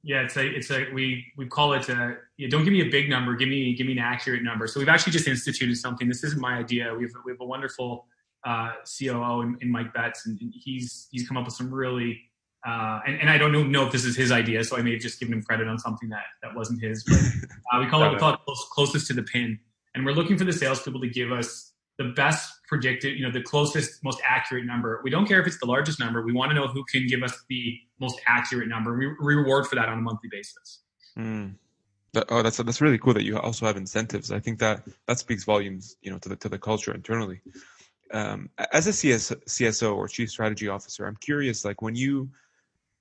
Yeah, 0.03 0.23
it's 0.23 0.35
a, 0.35 0.45
it's 0.45 0.69
a, 0.71 0.91
we, 0.93 1.25
we 1.37 1.45
call 1.45 1.71
it 1.71 1.87
a, 1.87 2.17
yeah, 2.35 2.49
don't 2.49 2.65
give 2.65 2.73
me 2.73 2.81
a 2.81 2.89
big 2.89 3.09
number, 3.09 3.33
give 3.33 3.47
me, 3.47 3.73
give 3.75 3.87
me 3.87 3.93
an 3.93 3.99
accurate 3.99 4.43
number. 4.43 4.67
So 4.67 4.81
we've 4.81 4.89
actually 4.89 5.13
just 5.13 5.29
instituted 5.29 5.77
something. 5.77 6.09
This 6.09 6.25
isn't 6.25 6.41
my 6.41 6.57
idea. 6.57 6.93
We 6.93 7.03
have, 7.03 7.13
we 7.23 7.31
have 7.31 7.39
a 7.39 7.45
wonderful 7.45 8.07
uh, 8.45 8.73
COO 8.83 9.41
in, 9.43 9.57
in, 9.61 9.71
Mike 9.71 9.93
Betts, 9.93 10.25
and 10.25 10.37
he's 10.53 11.07
he's 11.11 11.25
come 11.27 11.37
up 11.37 11.45
with 11.45 11.53
some 11.53 11.73
really 11.73 12.21
uh, 12.65 12.99
and, 13.05 13.21
and 13.21 13.29
I 13.29 13.37
don't 13.37 13.51
know, 13.51 13.63
know 13.63 13.85
if 13.85 13.91
this 13.91 14.05
is 14.05 14.15
his 14.15 14.31
idea, 14.31 14.63
so 14.63 14.77
I 14.77 14.81
may 14.81 14.93
have 14.93 15.01
just 15.01 15.19
given 15.19 15.33
him 15.33 15.43
credit 15.43 15.67
on 15.67 15.77
something 15.77 16.09
that 16.09 16.23
that 16.41 16.55
wasn't 16.55 16.81
his. 16.81 17.03
But 17.03 17.17
uh, 17.73 17.79
we 17.79 17.87
call 17.87 18.03
it 18.03 18.13
it 18.13 18.19
close, 18.19 18.67
closest 18.71 19.07
to 19.07 19.13
the 19.13 19.23
pin, 19.23 19.59
and 19.95 20.05
we're 20.05 20.13
looking 20.13 20.37
for 20.37 20.43
the 20.43 20.53
salespeople 20.53 21.01
to 21.01 21.09
give 21.09 21.31
us 21.31 21.73
the 21.97 22.05
best 22.15 22.53
predicted, 22.67 23.17
you 23.17 23.25
know, 23.25 23.31
the 23.31 23.41
closest, 23.41 24.03
most 24.03 24.21
accurate 24.27 24.65
number. 24.65 25.01
We 25.03 25.09
don't 25.09 25.27
care 25.27 25.41
if 25.41 25.47
it's 25.47 25.59
the 25.59 25.65
largest 25.65 25.99
number. 25.99 26.21
We 26.21 26.33
want 26.33 26.51
to 26.51 26.55
know 26.55 26.67
who 26.67 26.83
can 26.83 27.07
give 27.07 27.23
us 27.23 27.43
the 27.49 27.79
most 27.99 28.19
accurate 28.27 28.67
number. 28.67 28.95
We 28.95 29.07
reward 29.19 29.65
for 29.67 29.75
that 29.75 29.89
on 29.89 29.97
a 29.97 30.01
monthly 30.01 30.29
basis. 30.29 30.81
Mm. 31.17 31.55
That, 32.13 32.25
oh, 32.29 32.41
that's 32.41 32.57
that's 32.57 32.81
really 32.81 32.97
cool 32.97 33.13
that 33.13 33.23
you 33.23 33.37
also 33.37 33.65
have 33.65 33.77
incentives. 33.77 34.31
I 34.31 34.39
think 34.39 34.59
that 34.59 34.83
that 35.07 35.19
speaks 35.19 35.43
volumes, 35.43 35.97
you 36.01 36.11
know, 36.11 36.17
to 36.19 36.29
the 36.29 36.35
to 36.37 36.49
the 36.49 36.59
culture 36.59 36.93
internally. 36.93 37.41
Um, 38.11 38.49
as 38.71 38.87
a 38.87 38.93
CS, 38.93 39.31
CSO 39.47 39.95
or 39.95 40.07
chief 40.07 40.29
strategy 40.29 40.69
officer, 40.69 41.05
I'm 41.05 41.17
curious, 41.17 41.65
like 41.65 41.81
when 41.81 41.95
you 41.95 42.29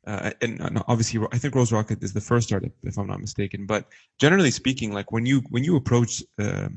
uh, 0.06 0.30
and, 0.40 0.60
and, 0.60 0.82
obviously 0.86 1.20
I 1.32 1.38
think 1.38 1.54
Rose 1.54 1.72
Rocket 1.72 2.02
is 2.02 2.12
the 2.12 2.20
first 2.20 2.48
startup, 2.48 2.70
if 2.82 2.96
I'm 2.96 3.08
not 3.08 3.20
mistaken. 3.20 3.66
But 3.66 3.86
generally 4.20 4.50
speaking, 4.50 4.92
like 4.92 5.10
when 5.10 5.26
you 5.26 5.42
when 5.50 5.64
you 5.64 5.76
approach 5.76 6.22
uh, 6.38 6.68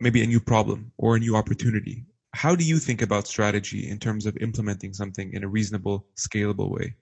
maybe 0.00 0.22
a 0.22 0.26
new 0.26 0.40
problem 0.40 0.92
or 0.98 1.16
a 1.16 1.18
new 1.18 1.34
opportunity, 1.34 2.04
how 2.34 2.54
do 2.54 2.64
you 2.64 2.78
think 2.78 3.00
about 3.00 3.26
strategy 3.26 3.88
in 3.88 3.98
terms 3.98 4.26
of 4.26 4.36
implementing 4.36 4.92
something 4.92 5.32
in 5.32 5.42
a 5.44 5.48
reasonable, 5.48 6.06
scalable 6.16 6.70
way? 6.70 6.94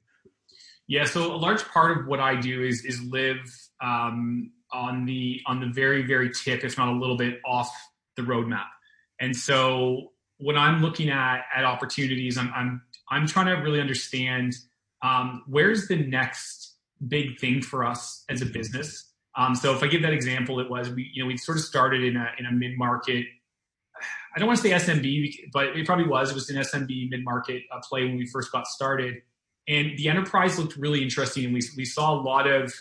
Yeah, 0.86 1.04
so 1.04 1.34
a 1.34 1.36
large 1.36 1.64
part 1.64 1.98
of 1.98 2.06
what 2.06 2.20
I 2.20 2.36
do 2.36 2.62
is 2.62 2.84
is 2.84 3.02
live 3.02 3.42
um, 3.82 4.52
on 4.72 5.06
the 5.06 5.40
on 5.46 5.60
the 5.60 5.66
very 5.66 6.02
very 6.02 6.30
tip, 6.30 6.62
if 6.62 6.78
not 6.78 6.88
a 6.88 6.96
little 6.96 7.16
bit 7.16 7.40
off 7.44 7.74
the 8.16 8.22
roadmap. 8.22 8.66
And 9.18 9.34
so 9.34 10.12
when 10.38 10.56
I'm 10.56 10.82
looking 10.82 11.10
at 11.10 11.42
at 11.54 11.64
opportunities, 11.64 12.38
I'm 12.38 12.52
I'm 12.54 12.82
I'm 13.10 13.26
trying 13.26 13.46
to 13.46 13.54
really 13.54 13.80
understand 13.80 14.54
um, 15.04 15.44
where's 15.46 15.86
the 15.86 15.96
next 15.96 16.74
big 17.06 17.38
thing 17.38 17.62
for 17.62 17.84
us 17.84 18.24
as 18.28 18.42
a 18.42 18.46
business. 18.46 19.10
Um, 19.36 19.54
so 19.54 19.74
if 19.74 19.82
I 19.82 19.86
give 19.88 20.02
that 20.02 20.12
example, 20.12 20.60
it 20.60 20.70
was 20.70 20.90
we 20.90 21.10
you 21.12 21.22
know 21.22 21.26
we 21.26 21.36
sort 21.36 21.58
of 21.58 21.64
started 21.64 22.02
in 22.02 22.16
a 22.16 22.30
in 22.38 22.46
a 22.46 22.52
mid 22.52 22.78
market. 22.78 23.26
I 24.34 24.38
don't 24.38 24.48
want 24.48 24.60
to 24.60 24.68
say 24.68 24.70
SMB, 24.70 25.50
but 25.52 25.76
it 25.76 25.86
probably 25.86 26.06
was. 26.06 26.30
It 26.30 26.34
was 26.34 26.50
an 26.50 26.56
SMB 26.56 27.10
mid 27.10 27.24
market 27.24 27.62
uh, 27.70 27.80
play 27.82 28.04
when 28.04 28.16
we 28.16 28.26
first 28.26 28.50
got 28.50 28.66
started, 28.66 29.22
and 29.68 29.96
the 29.98 30.08
enterprise 30.08 30.58
looked 30.58 30.76
really 30.76 31.02
interesting. 31.02 31.44
And 31.44 31.54
we 31.54 31.62
we 31.76 31.84
saw 31.84 32.14
a 32.14 32.20
lot 32.20 32.46
of 32.46 32.72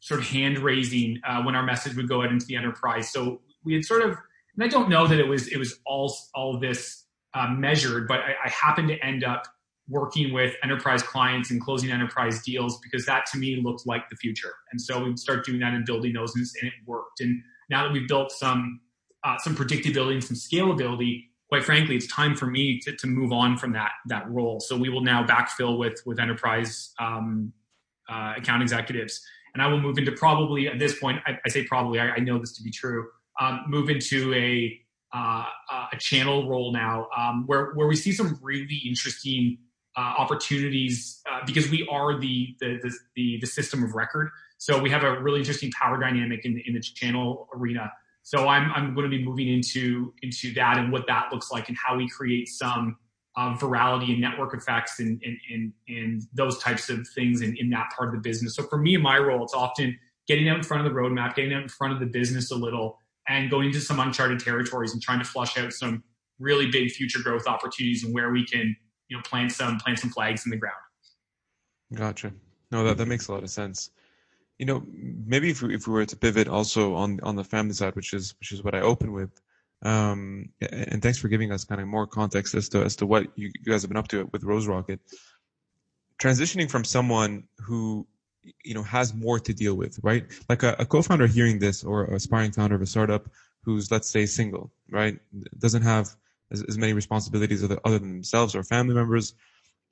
sort 0.00 0.20
of 0.20 0.26
hand 0.26 0.58
raising 0.58 1.18
uh, 1.26 1.42
when 1.42 1.56
our 1.56 1.64
message 1.64 1.96
would 1.96 2.08
go 2.08 2.22
out 2.22 2.30
into 2.30 2.46
the 2.46 2.56
enterprise. 2.56 3.10
So 3.10 3.40
we 3.64 3.72
had 3.72 3.84
sort 3.84 4.02
of, 4.02 4.10
and 4.54 4.62
I 4.62 4.68
don't 4.68 4.90
know 4.90 5.06
that 5.06 5.18
it 5.18 5.26
was 5.26 5.48
it 5.48 5.56
was 5.56 5.80
all 5.84 6.14
all 6.34 6.60
this 6.60 7.04
uh, 7.32 7.48
measured, 7.48 8.06
but 8.06 8.20
I, 8.20 8.34
I 8.44 8.50
happened 8.50 8.88
to 8.88 8.98
end 9.04 9.24
up 9.24 9.46
working 9.88 10.32
with 10.32 10.54
enterprise 10.62 11.02
clients 11.02 11.50
and 11.50 11.60
closing 11.60 11.90
enterprise 11.90 12.42
deals 12.42 12.78
because 12.80 13.04
that 13.06 13.26
to 13.26 13.38
me 13.38 13.60
looked 13.62 13.86
like 13.86 14.08
the 14.08 14.16
future. 14.16 14.54
And 14.72 14.80
so 14.80 15.04
we 15.04 15.16
start 15.16 15.44
doing 15.44 15.60
that 15.60 15.74
and 15.74 15.84
building 15.84 16.14
those, 16.14 16.34
and 16.34 16.46
it 16.62 16.72
worked. 16.86 17.20
And 17.20 17.42
now 17.68 17.84
that 17.84 17.92
we've 17.92 18.08
built 18.08 18.32
some 18.32 18.80
uh, 19.24 19.38
some 19.38 19.56
predictability 19.56 20.14
and 20.14 20.24
some 20.24 20.36
scalability, 20.36 21.24
quite 21.48 21.64
frankly, 21.64 21.96
it's 21.96 22.06
time 22.06 22.36
for 22.36 22.46
me 22.46 22.78
to, 22.80 22.94
to 22.96 23.06
move 23.06 23.32
on 23.32 23.56
from 23.56 23.72
that 23.72 23.92
that 24.06 24.28
role. 24.30 24.60
So 24.60 24.76
we 24.76 24.88
will 24.88 25.02
now 25.02 25.24
backfill 25.24 25.78
with 25.78 26.00
with 26.06 26.18
enterprise 26.18 26.92
um, 26.98 27.52
uh, 28.08 28.34
account 28.36 28.62
executives, 28.62 29.20
and 29.52 29.62
I 29.62 29.66
will 29.66 29.80
move 29.80 29.98
into 29.98 30.12
probably 30.12 30.68
at 30.68 30.78
this 30.78 30.98
point. 30.98 31.18
I, 31.26 31.38
I 31.44 31.48
say 31.48 31.64
probably. 31.64 32.00
I, 32.00 32.12
I, 32.12 32.18
know 32.18 32.38
this 32.38 32.54
to 32.56 32.62
be 32.62 32.70
true. 32.70 33.06
Um, 33.40 33.64
move 33.68 33.90
into 33.90 34.32
a 34.34 34.78
uh, 35.14 35.44
a 35.92 35.96
channel 35.98 36.48
role 36.48 36.72
now, 36.72 37.08
um, 37.16 37.44
where 37.46 37.72
where 37.74 37.86
we 37.86 37.96
see 37.96 38.12
some 38.12 38.38
really 38.42 38.82
interesting 38.86 39.58
opportunities 40.00 41.22
uh, 41.30 41.40
because 41.46 41.70
we 41.70 41.86
are 41.90 42.18
the, 42.18 42.56
the, 42.60 42.92
the 43.14 43.38
the 43.40 43.46
system 43.46 43.82
of 43.84 43.94
record. 43.94 44.30
So 44.58 44.80
we 44.80 44.90
have 44.90 45.04
a 45.04 45.20
really 45.20 45.40
interesting 45.40 45.70
power 45.70 45.98
dynamic 46.00 46.44
in 46.44 46.60
in 46.66 46.74
the 46.74 46.80
channel 46.80 47.48
arena. 47.54 47.92
So 48.22 48.48
I'm 48.48 48.70
I'm 48.72 48.94
going 48.94 49.08
to 49.10 49.16
be 49.16 49.24
moving 49.24 49.48
into 49.48 50.12
into 50.22 50.52
that 50.54 50.78
and 50.78 50.90
what 50.90 51.06
that 51.06 51.32
looks 51.32 51.50
like 51.52 51.68
and 51.68 51.76
how 51.76 51.96
we 51.96 52.08
create 52.08 52.48
some 52.48 52.96
uh, 53.36 53.54
virality 53.54 54.10
and 54.10 54.20
network 54.20 54.54
effects 54.54 54.98
and 54.98 55.22
and, 55.24 55.36
and 55.52 55.72
and 55.88 56.22
those 56.32 56.58
types 56.58 56.88
of 56.90 57.06
things 57.14 57.40
in, 57.40 57.56
in 57.58 57.70
that 57.70 57.90
part 57.96 58.08
of 58.08 58.14
the 58.14 58.20
business. 58.20 58.56
So 58.56 58.64
for 58.64 58.78
me, 58.78 58.94
in 58.94 59.02
my 59.02 59.18
role, 59.18 59.44
it's 59.44 59.54
often 59.54 59.98
getting 60.26 60.48
out 60.48 60.56
in 60.56 60.62
front 60.62 60.86
of 60.86 60.92
the 60.92 60.98
roadmap, 60.98 61.34
getting 61.34 61.52
out 61.52 61.62
in 61.62 61.68
front 61.68 61.92
of 61.92 62.00
the 62.00 62.06
business 62.06 62.50
a 62.50 62.56
little, 62.56 62.98
and 63.28 63.50
going 63.50 63.66
into 63.66 63.80
some 63.80 64.00
uncharted 64.00 64.40
territories 64.40 64.92
and 64.92 65.02
trying 65.02 65.18
to 65.18 65.24
flush 65.24 65.58
out 65.58 65.72
some 65.72 66.02
really 66.38 66.70
big 66.70 66.90
future 66.90 67.20
growth 67.22 67.46
opportunities 67.46 68.04
and 68.04 68.14
where 68.14 68.30
we 68.30 68.44
can 68.44 68.74
you 69.14 69.20
know 69.20 69.22
plant 69.22 69.52
some 69.52 69.78
plant 69.78 69.98
some 69.98 70.10
flags 70.10 70.44
in 70.44 70.50
the 70.50 70.56
ground. 70.56 70.76
Gotcha. 71.94 72.32
No, 72.72 72.84
that 72.84 72.98
that 72.98 73.06
makes 73.06 73.28
a 73.28 73.32
lot 73.32 73.44
of 73.44 73.50
sense. 73.50 73.90
You 74.58 74.66
know, 74.66 74.82
maybe 74.86 75.50
if 75.50 75.62
we, 75.62 75.74
if 75.74 75.86
we 75.86 75.94
were 75.94 76.06
to 76.06 76.16
pivot 76.16 76.48
also 76.48 76.94
on 76.94 77.20
on 77.22 77.36
the 77.36 77.44
family 77.44 77.74
side, 77.74 77.94
which 77.94 78.12
is 78.12 78.34
which 78.40 78.50
is 78.52 78.64
what 78.64 78.74
I 78.74 78.80
open 78.80 79.12
with, 79.12 79.30
um, 79.82 80.48
and 80.60 81.00
thanks 81.00 81.18
for 81.18 81.28
giving 81.28 81.52
us 81.52 81.64
kind 81.64 81.80
of 81.80 81.86
more 81.86 82.06
context 82.06 82.54
as 82.54 82.68
to 82.70 82.82
as 82.82 82.96
to 82.96 83.06
what 83.06 83.26
you, 83.36 83.50
guys 83.64 83.82
have 83.82 83.90
been 83.90 83.96
up 83.96 84.08
to 84.08 84.28
with 84.32 84.42
Rose 84.42 84.66
Rocket. 84.66 85.00
Transitioning 86.20 86.70
from 86.70 86.84
someone 86.84 87.44
who 87.58 88.06
you 88.64 88.74
know 88.74 88.82
has 88.82 89.14
more 89.14 89.38
to 89.38 89.54
deal 89.54 89.74
with, 89.76 90.00
right? 90.02 90.24
Like 90.48 90.64
a, 90.64 90.74
a 90.80 90.86
co-founder 90.86 91.28
hearing 91.28 91.60
this, 91.60 91.84
or 91.84 92.04
aspiring 92.06 92.50
founder 92.50 92.74
of 92.74 92.82
a 92.82 92.86
startup 92.86 93.28
who's 93.62 93.90
let's 93.90 94.10
say 94.10 94.26
single, 94.26 94.72
right? 94.90 95.18
Doesn't 95.58 95.82
have 95.82 96.16
as, 96.50 96.62
as 96.62 96.78
many 96.78 96.92
responsibilities 96.92 97.62
other, 97.64 97.78
other 97.84 97.98
than 97.98 98.12
themselves 98.12 98.54
or 98.54 98.62
family 98.62 98.94
members, 98.94 99.34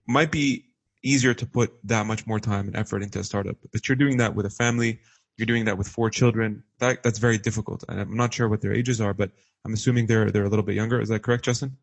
might 0.06 0.30
be 0.30 0.64
easier 1.02 1.34
to 1.34 1.46
put 1.46 1.72
that 1.84 2.06
much 2.06 2.26
more 2.26 2.40
time 2.40 2.66
and 2.66 2.76
effort 2.76 3.02
into 3.02 3.18
a 3.18 3.24
startup. 3.24 3.56
But 3.72 3.88
you're 3.88 3.96
doing 3.96 4.18
that 4.18 4.34
with 4.34 4.46
a 4.46 4.50
family, 4.50 5.00
you're 5.36 5.46
doing 5.46 5.64
that 5.64 5.78
with 5.78 5.88
four 5.88 6.10
children. 6.10 6.62
That 6.78 7.02
that's 7.02 7.18
very 7.18 7.38
difficult. 7.38 7.84
And 7.88 8.00
I'm 8.00 8.16
not 8.16 8.34
sure 8.34 8.48
what 8.48 8.60
their 8.60 8.72
ages 8.72 9.00
are, 9.00 9.14
but 9.14 9.30
I'm 9.64 9.72
assuming 9.72 10.06
they're 10.06 10.30
they're 10.30 10.44
a 10.44 10.48
little 10.48 10.64
bit 10.64 10.74
younger. 10.74 11.00
Is 11.00 11.08
that 11.08 11.22
correct, 11.22 11.44
Justin? 11.44 11.76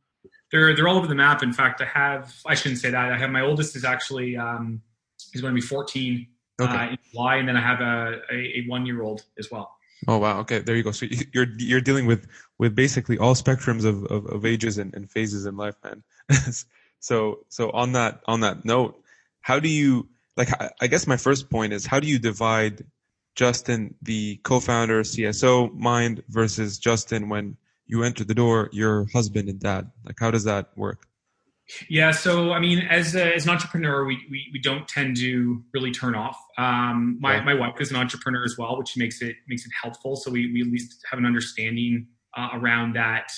They're 0.51 0.75
they're 0.75 0.88
all 0.88 0.97
over 0.97 1.08
the 1.08 1.15
map. 1.15 1.43
In 1.43 1.53
fact, 1.53 1.82
I 1.82 1.86
have 1.86 2.34
I 2.45 2.55
shouldn't 2.55 2.79
say 2.79 2.91
that. 2.91 3.12
I 3.12 3.17
have 3.17 3.29
my 3.29 3.41
oldest 3.41 3.75
is 3.75 3.84
actually 3.84 4.38
um, 4.38 4.82
he's 5.32 5.41
going 5.41 5.53
to 5.53 5.60
be 5.60 5.65
14 5.65 6.27
okay. 6.62 6.71
uh, 6.71 6.89
in 6.89 6.97
July, 7.12 7.36
and 7.38 7.47
then 7.47 7.58
I 7.58 7.62
have 7.62 7.82
a 7.82 8.21
a, 8.32 8.36
a 8.36 8.65
one 8.67 8.86
year 8.86 9.01
old 9.01 9.23
as 9.38 9.49
well. 9.51 9.75
Oh 10.08 10.18
wow. 10.18 10.40
Okay, 10.40 10.60
there 10.60 10.76
you 10.76 10.84
go. 10.84 10.92
So 10.92 11.06
you're 11.34 11.48
you're 11.58 11.82
dealing 11.82 12.06
with 12.06 12.28
with 12.58 12.76
basically 12.76 13.18
all 13.18 13.36
spectrums 13.36 13.86
of 13.86 14.06
of, 14.06 14.26
of 14.28 14.46
ages 14.46 14.78
and, 14.78 14.94
and 14.96 15.10
phases 15.10 15.46
in 15.46 15.58
life, 15.58 15.76
man. 15.84 16.04
so 17.00 17.40
so 17.50 17.70
on 17.72 17.94
that 17.94 18.22
on 18.26 18.42
that 18.42 18.66
note, 18.66 19.02
how 19.42 19.60
do 19.60 19.70
you 19.70 20.08
like? 20.38 20.50
I 20.82 20.88
guess 20.88 21.08
my 21.08 21.18
first 21.18 21.50
point 21.50 21.74
is 21.74 21.86
how 21.86 22.00
do 22.00 22.08
you 22.08 22.20
divide 22.20 22.86
Justin, 23.36 23.96
the 24.02 24.38
co-founder 24.44 25.02
CSO 25.04 25.74
mind 25.76 26.24
versus 26.30 26.78
Justin 26.78 27.30
when 27.30 27.58
you 27.88 28.04
enter 28.04 28.24
the 28.24 28.36
door, 28.36 28.70
your 28.72 29.08
husband 29.14 29.50
and 29.50 29.60
dad? 29.60 29.92
Like 30.06 30.18
how 30.20 30.32
does 30.32 30.46
that 30.46 30.70
work? 30.78 31.09
Yeah, 31.88 32.12
so 32.12 32.51
I 32.51 32.60
mean, 32.60 32.79
as 32.79 33.15
a, 33.15 33.36
as 33.36 33.45
an 33.45 33.51
entrepreneur, 33.51 34.03
we, 34.03 34.17
we, 34.29 34.47
we 34.51 34.60
don't 34.60 34.88
tend 34.88 35.17
to 35.17 35.63
really 35.73 35.91
turn 35.91 36.15
off. 36.15 36.38
Um, 36.58 37.17
my 37.19 37.36
yeah. 37.36 37.43
my 37.43 37.53
wife 37.53 37.79
is 37.79 37.91
an 37.91 37.97
entrepreneur 37.97 38.43
as 38.43 38.58
well, 38.58 38.77
which 38.77 38.97
makes 38.97 39.21
it 39.21 39.36
makes 39.47 39.65
it 39.65 39.71
helpful. 39.79 40.15
So 40.15 40.32
we, 40.32 40.51
we 40.51 40.62
at 40.62 40.67
least 40.67 41.05
have 41.10 41.19
an 41.19 41.25
understanding 41.25 42.08
uh, 42.36 42.49
around 42.53 42.95
that 42.95 43.32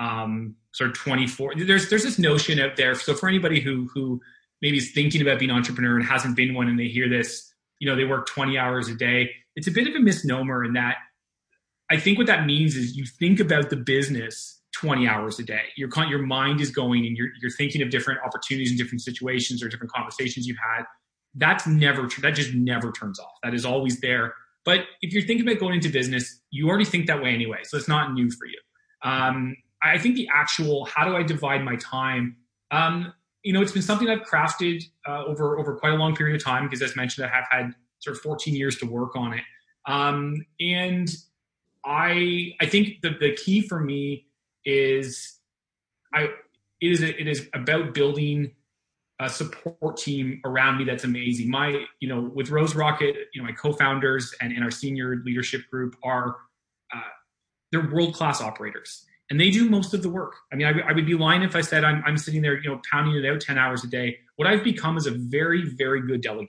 um, 0.00 0.56
sort 0.72 0.90
of 0.90 0.96
twenty 0.96 1.26
four. 1.26 1.54
There's 1.54 1.88
there's 1.88 2.02
this 2.02 2.18
notion 2.18 2.58
out 2.58 2.76
there. 2.76 2.94
So 2.94 3.14
for 3.14 3.28
anybody 3.28 3.60
who 3.60 3.88
who 3.94 4.20
maybe 4.62 4.78
is 4.78 4.92
thinking 4.92 5.22
about 5.22 5.38
being 5.38 5.50
an 5.50 5.56
entrepreneur 5.56 5.96
and 5.96 6.04
hasn't 6.04 6.34
been 6.34 6.54
one, 6.54 6.68
and 6.68 6.78
they 6.78 6.88
hear 6.88 7.08
this, 7.08 7.52
you 7.78 7.88
know, 7.88 7.94
they 7.94 8.04
work 8.04 8.26
twenty 8.26 8.58
hours 8.58 8.88
a 8.88 8.94
day. 8.94 9.30
It's 9.54 9.68
a 9.68 9.72
bit 9.72 9.86
of 9.86 9.94
a 9.94 10.00
misnomer 10.00 10.64
in 10.64 10.72
that. 10.72 10.96
I 11.88 11.98
think 11.98 12.18
what 12.18 12.26
that 12.26 12.46
means 12.46 12.74
is 12.74 12.96
you 12.96 13.06
think 13.06 13.38
about 13.38 13.70
the 13.70 13.76
business 13.76 14.55
20 14.80 15.08
hours 15.08 15.38
a 15.38 15.42
day. 15.42 15.64
Your 15.76 15.88
your 16.08 16.20
mind 16.20 16.60
is 16.60 16.70
going 16.70 17.06
and 17.06 17.16
you're 17.16 17.28
you're 17.40 17.50
thinking 17.50 17.82
of 17.82 17.90
different 17.90 18.20
opportunities 18.24 18.70
and 18.70 18.78
different 18.78 19.00
situations 19.00 19.62
or 19.62 19.68
different 19.68 19.92
conversations 19.92 20.46
you've 20.46 20.58
had. 20.58 20.84
That's 21.34 21.66
never 21.66 22.08
that 22.20 22.32
just 22.32 22.52
never 22.54 22.92
turns 22.92 23.18
off. 23.18 23.32
That 23.42 23.54
is 23.54 23.64
always 23.64 24.00
there. 24.00 24.34
But 24.64 24.80
if 25.00 25.12
you're 25.12 25.22
thinking 25.22 25.48
about 25.48 25.60
going 25.60 25.74
into 25.74 25.88
business, 25.88 26.40
you 26.50 26.68
already 26.68 26.84
think 26.84 27.06
that 27.06 27.22
way 27.22 27.32
anyway, 27.32 27.60
so 27.64 27.76
it's 27.76 27.88
not 27.88 28.12
new 28.12 28.30
for 28.30 28.46
you. 28.46 28.58
Um, 29.02 29.56
I 29.82 29.96
think 29.98 30.16
the 30.16 30.28
actual 30.34 30.84
how 30.86 31.04
do 31.04 31.16
I 31.16 31.22
divide 31.22 31.64
my 31.64 31.76
time? 31.76 32.36
Um, 32.70 33.12
you 33.42 33.52
know, 33.52 33.62
it's 33.62 33.72
been 33.72 33.82
something 33.82 34.08
I've 34.08 34.22
crafted 34.22 34.82
uh, 35.08 35.24
over 35.24 35.58
over 35.58 35.76
quite 35.76 35.92
a 35.92 35.96
long 35.96 36.14
period 36.14 36.36
of 36.36 36.44
time 36.44 36.64
because, 36.64 36.82
as 36.82 36.96
mentioned, 36.96 37.26
I 37.26 37.34
have 37.34 37.44
had 37.50 37.74
sort 38.00 38.16
of 38.16 38.22
14 38.22 38.54
years 38.54 38.76
to 38.78 38.86
work 38.86 39.16
on 39.16 39.32
it. 39.32 39.44
Um, 39.86 40.44
and 40.60 41.08
I 41.84 42.52
I 42.60 42.66
think 42.66 43.00
the 43.02 43.10
the 43.20 43.32
key 43.32 43.62
for 43.62 43.80
me 43.80 44.25
is 44.66 45.38
I 46.12 46.28
it 46.80 46.92
is 46.92 47.02
a, 47.02 47.18
it 47.18 47.26
is 47.26 47.48
about 47.54 47.94
building 47.94 48.52
a 49.18 49.30
support 49.30 49.96
team 49.96 50.42
around 50.44 50.76
me 50.76 50.84
that's 50.84 51.04
amazing. 51.04 51.48
My 51.48 51.86
you 52.00 52.08
know 52.08 52.20
with 52.34 52.50
Rose 52.50 52.74
Rocket, 52.74 53.16
you 53.32 53.40
know 53.40 53.46
my 53.46 53.54
co-founders 53.54 54.34
and, 54.42 54.52
and 54.52 54.62
our 54.62 54.70
senior 54.70 55.22
leadership 55.24 55.62
group 55.70 55.96
are 56.04 56.36
uh, 56.94 57.00
they're 57.72 57.88
world 57.90 58.14
class 58.14 58.42
operators, 58.42 59.06
and 59.30 59.40
they 59.40 59.50
do 59.50 59.68
most 59.68 59.94
of 59.94 60.02
the 60.02 60.08
work. 60.08 60.34
I 60.52 60.56
mean, 60.56 60.66
I, 60.66 60.90
I, 60.90 60.92
would 60.92 61.06
be 61.06 61.14
lying 61.14 61.42
if 61.42 61.56
I 61.56 61.60
said 61.60 61.84
I'm, 61.84 62.02
I'm 62.06 62.16
sitting 62.16 62.42
there, 62.42 62.60
you 62.60 62.70
know, 62.70 62.80
pounding 62.90 63.16
it 63.16 63.28
out 63.28 63.40
10 63.40 63.58
hours 63.58 63.82
a 63.84 63.88
day. 63.88 64.18
What 64.36 64.46
I've 64.46 64.62
become 64.62 64.96
is 64.96 65.06
a 65.06 65.10
very, 65.10 65.64
very 65.64 66.06
good 66.06 66.22
delegator. 66.22 66.46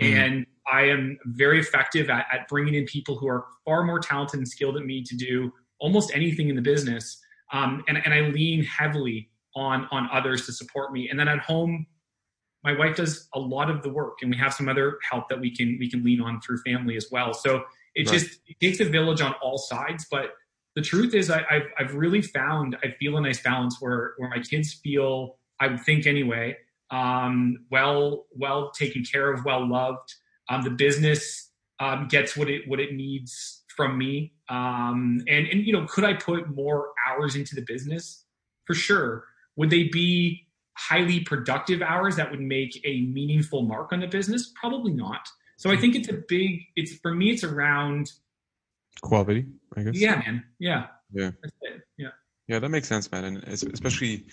Mm-hmm. 0.00 0.16
And 0.16 0.46
I 0.72 0.82
am 0.82 1.18
very 1.26 1.60
effective 1.60 2.08
at, 2.08 2.26
at, 2.32 2.48
bringing 2.48 2.74
in 2.74 2.84
people 2.84 3.16
who 3.16 3.28
are 3.28 3.46
far 3.64 3.82
more 3.82 3.98
talented 3.98 4.38
and 4.38 4.48
skilled 4.48 4.76
than 4.76 4.86
me 4.86 5.02
to 5.02 5.16
do 5.16 5.52
almost 5.80 6.10
anything 6.14 6.48
in 6.48 6.56
the 6.56 6.62
business. 6.62 7.20
Um, 7.52 7.84
and, 7.88 7.98
and 8.04 8.12
I 8.12 8.20
lean 8.20 8.64
heavily 8.64 9.30
on, 9.56 9.88
on 9.90 10.08
others 10.12 10.46
to 10.46 10.52
support 10.52 10.92
me. 10.92 11.08
And 11.08 11.18
then 11.18 11.28
at 11.28 11.38
home, 11.38 11.86
my 12.64 12.76
wife 12.76 12.96
does 12.96 13.28
a 13.34 13.38
lot 13.38 13.70
of 13.70 13.82
the 13.82 13.88
work 13.88 14.18
and 14.20 14.30
we 14.30 14.36
have 14.36 14.52
some 14.52 14.68
other 14.68 14.98
help 15.08 15.28
that 15.28 15.40
we 15.40 15.54
can, 15.54 15.76
we 15.78 15.88
can 15.90 16.04
lean 16.04 16.20
on 16.20 16.40
through 16.40 16.58
family 16.58 16.96
as 16.96 17.06
well. 17.10 17.32
So 17.32 17.64
it 17.94 18.08
right. 18.08 18.18
just 18.18 18.40
it 18.46 18.60
takes 18.60 18.80
a 18.80 18.84
village 18.84 19.20
on 19.20 19.34
all 19.42 19.58
sides, 19.58 20.06
but 20.10 20.34
the 20.76 20.82
truth 20.82 21.14
is 21.14 21.30
I, 21.30 21.44
have 21.48 21.62
I've 21.78 21.94
really 21.94 22.22
found 22.22 22.76
I 22.84 22.90
feel 23.00 23.16
a 23.16 23.20
nice 23.20 23.42
balance 23.42 23.76
where 23.80 24.12
where 24.18 24.28
my 24.28 24.38
kids 24.38 24.74
feel 24.74 25.38
I 25.60 25.66
would 25.68 25.80
think 25.80 26.06
anyway 26.06 26.56
um, 26.90 27.64
well 27.70 28.26
well 28.32 28.70
taken 28.70 29.02
care 29.04 29.32
of, 29.32 29.44
well 29.44 29.68
loved. 29.68 30.14
Um, 30.48 30.62
the 30.62 30.70
business 30.70 31.50
um, 31.80 32.08
gets 32.08 32.36
what 32.36 32.48
it 32.48 32.68
what 32.68 32.80
it 32.80 32.94
needs 32.94 33.57
from 33.78 33.96
me, 33.96 34.32
um, 34.50 35.22
and 35.28 35.46
and 35.46 35.64
you 35.64 35.72
know 35.72 35.86
could 35.86 36.02
I 36.02 36.14
put 36.14 36.52
more 36.54 36.88
hours 37.08 37.36
into 37.36 37.54
the 37.54 37.62
business 37.62 38.24
for 38.64 38.74
sure? 38.74 39.24
Would 39.54 39.70
they 39.70 39.84
be 39.84 40.48
highly 40.76 41.20
productive 41.20 41.80
hours 41.80 42.16
that 42.16 42.28
would 42.30 42.40
make 42.40 42.80
a 42.84 43.02
meaningful 43.02 43.62
mark 43.62 43.92
on 43.92 44.00
the 44.00 44.08
business? 44.08 44.52
Probably 44.60 44.92
not. 44.92 45.28
So 45.58 45.70
I 45.70 45.76
think 45.76 45.94
it's 45.94 46.08
a 46.08 46.18
big. 46.28 46.62
It's 46.74 46.94
for 46.96 47.14
me. 47.14 47.30
It's 47.30 47.44
around 47.44 48.10
quality. 49.00 49.46
I 49.76 49.84
guess. 49.84 49.94
Yeah, 49.94 50.16
man. 50.16 50.44
Yeah. 50.58 50.86
Yeah. 51.12 51.30
Yeah. 51.96 52.08
Yeah, 52.48 52.58
that 52.58 52.70
makes 52.70 52.88
sense, 52.88 53.12
man, 53.12 53.24
and 53.24 53.44
especially 53.44 54.26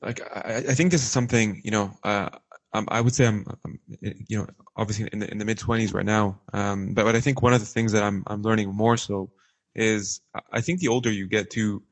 like 0.00 0.20
I, 0.32 0.56
I 0.68 0.74
think 0.74 0.92
this 0.92 1.02
is 1.02 1.10
something 1.10 1.60
you 1.64 1.72
know. 1.72 1.92
Uh, 2.04 2.28
um, 2.72 2.86
I 2.88 3.00
would 3.00 3.14
say 3.14 3.26
I'm, 3.26 3.44
I'm, 3.64 3.80
you 4.00 4.38
know, 4.38 4.46
obviously 4.76 5.08
in 5.12 5.18
the 5.18 5.30
in 5.30 5.38
the 5.38 5.44
mid 5.44 5.58
twenties 5.58 5.92
right 5.92 6.06
now. 6.06 6.40
Um, 6.52 6.94
but 6.94 7.04
but 7.04 7.16
I 7.16 7.20
think 7.20 7.42
one 7.42 7.52
of 7.52 7.60
the 7.60 7.66
things 7.66 7.92
that 7.92 8.02
I'm 8.02 8.22
I'm 8.26 8.42
learning 8.42 8.72
more 8.72 8.96
so 8.96 9.30
is 9.74 10.20
I 10.52 10.60
think 10.60 10.80
the 10.80 10.88
older 10.88 11.10
you 11.10 11.26
get 11.26 11.50
to, 11.50 11.82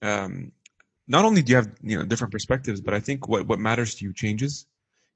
um, 0.00 0.52
not 1.06 1.24
only 1.24 1.42
do 1.42 1.50
you 1.50 1.56
have 1.56 1.70
you 1.82 1.98
know 1.98 2.04
different 2.04 2.32
perspectives, 2.32 2.80
but 2.80 2.94
I 2.94 3.00
think 3.00 3.28
what 3.28 3.46
what 3.46 3.58
matters 3.58 3.94
to 3.96 4.04
you 4.04 4.14
changes. 4.14 4.66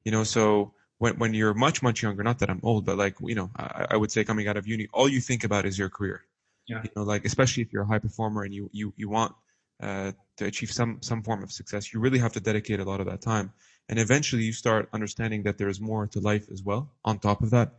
You 0.05 0.13
know, 0.13 0.25
so 0.25 0.75
when 0.99 1.19
when 1.19 1.35
you're 1.35 1.55
much 1.55 1.83
much 1.83 2.03
younger, 2.03 2.23
not 2.23 2.39
that 2.41 2.51
I'm 2.51 2.61
old, 2.63 2.85
but 2.85 2.99
like 2.99 3.17
you 3.21 3.35
know, 3.35 3.51
I, 3.57 3.87
I 3.93 3.97
would 3.97 4.13
say 4.13 4.25
coming 4.25 4.49
out 4.49 4.59
of 4.59 4.67
uni, 4.67 4.89
all 4.93 5.09
you 5.09 5.21
think 5.21 5.45
about 5.45 5.65
is 5.65 5.79
your 5.79 5.89
career. 5.89 6.23
Yeah. 6.69 6.83
You 6.83 6.91
know, 6.95 7.03
like 7.05 7.25
especially 7.25 7.63
if 7.63 7.73
you're 7.73 7.83
a 7.85 7.87
high 7.87 8.01
performer 8.01 8.43
and 8.43 8.53
you 8.53 8.69
you 8.73 8.93
you 8.97 9.09
want 9.09 9.35
uh, 9.81 10.13
to 10.37 10.45
achieve 10.45 10.73
some 10.73 10.99
some 11.01 11.23
form 11.23 11.43
of 11.43 11.53
success, 11.53 11.93
you 11.93 12.01
really 12.01 12.19
have 12.19 12.33
to 12.33 12.41
dedicate 12.41 12.81
a 12.81 12.85
lot 12.85 13.01
of 13.01 13.07
that 13.07 13.23
time. 13.23 13.53
And 13.89 13.99
eventually, 13.99 14.43
you 14.43 14.53
start 14.53 14.89
understanding 14.93 15.43
that 15.45 15.59
there 15.59 15.69
is 15.69 15.81
more 15.81 16.07
to 16.09 16.21
life 16.21 16.47
as 16.51 16.63
well. 16.63 16.91
On 17.05 17.19
top 17.19 17.43
of 17.43 17.51
that, 17.51 17.75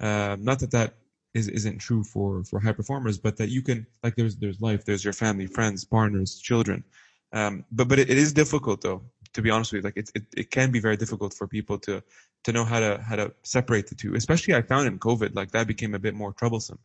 uh, 0.00 0.36
not 0.38 0.60
that 0.60 0.70
that 0.70 0.94
is 1.34 1.48
isn't 1.48 1.78
true 1.78 2.04
for 2.04 2.44
for 2.44 2.60
high 2.60 2.72
performers, 2.72 3.18
but 3.18 3.36
that 3.36 3.48
you 3.48 3.62
can 3.62 3.86
like 4.02 4.14
there's 4.16 4.36
there's 4.36 4.60
life, 4.60 4.84
there's 4.84 5.04
your 5.04 5.12
family, 5.12 5.46
friends, 5.46 5.84
partners, 5.84 6.38
children. 6.38 6.84
Um, 7.32 7.64
but 7.72 7.88
but 7.88 7.98
it, 7.98 8.08
it 8.08 8.18
is 8.18 8.32
difficult 8.32 8.80
though 8.80 9.02
to 9.32 9.42
be 9.42 9.50
honest 9.50 9.72
with 9.72 9.82
you, 9.82 9.86
like 9.86 9.96
it, 9.96 10.10
it, 10.14 10.24
it 10.36 10.50
can 10.50 10.70
be 10.70 10.80
very 10.80 10.96
difficult 10.96 11.34
for 11.34 11.46
people 11.46 11.78
to 11.78 12.02
to 12.44 12.52
know 12.52 12.64
how 12.64 12.80
to 12.80 13.02
how 13.02 13.16
to 13.16 13.32
separate 13.42 13.86
the 13.86 13.94
two. 13.94 14.14
Especially 14.14 14.54
I 14.54 14.62
found 14.62 14.86
in 14.86 14.98
COVID, 14.98 15.34
like 15.34 15.50
that 15.52 15.66
became 15.66 15.94
a 15.94 15.98
bit 15.98 16.14
more 16.14 16.32
troublesome, 16.32 16.78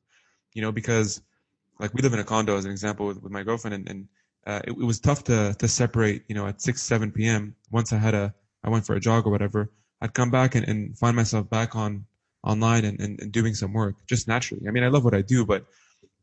you 0.54 0.62
know, 0.62 0.72
because 0.72 1.22
like 1.80 1.94
we 1.94 2.02
live 2.02 2.14
in 2.14 2.20
a 2.20 2.24
condo 2.24 2.58
as 2.58 2.66
an 2.66 2.72
example 2.72 3.08
with, 3.08 3.22
with 3.22 3.32
my 3.32 3.44
girlfriend, 3.44 3.76
and, 3.76 3.90
and 3.90 4.08
uh, 4.46 4.62
it, 4.66 4.72
it 4.72 4.86
was 4.86 5.00
tough 5.00 5.24
to 5.26 5.56
to 5.58 5.68
separate, 5.68 6.24
you 6.28 6.36
know, 6.36 6.48
at 6.48 6.62
six 6.62 6.82
seven 6.82 7.12
p.m. 7.12 7.56
Once 7.72 7.94
I 7.94 7.98
had 7.98 8.14
a 8.14 8.34
I 8.64 8.70
went 8.70 8.86
for 8.86 8.96
a 8.96 9.00
jog 9.00 9.28
or 9.28 9.32
whatever, 9.32 9.72
I'd 10.02 10.14
come 10.14 10.32
back 10.32 10.56
and, 10.56 10.68
and 10.68 10.98
find 10.98 11.16
myself 11.16 11.50
back 11.50 11.76
on 11.76 12.06
online 12.44 12.86
and, 12.86 13.00
and, 13.00 13.20
and 13.22 13.32
doing 13.32 13.54
some 13.54 13.74
work 13.74 13.96
just 14.08 14.28
naturally. 14.28 14.68
I 14.68 14.72
mean, 14.72 14.84
I 14.84 14.88
love 14.88 15.04
what 15.04 15.14
I 15.14 15.22
do, 15.22 15.46
but 15.46 15.66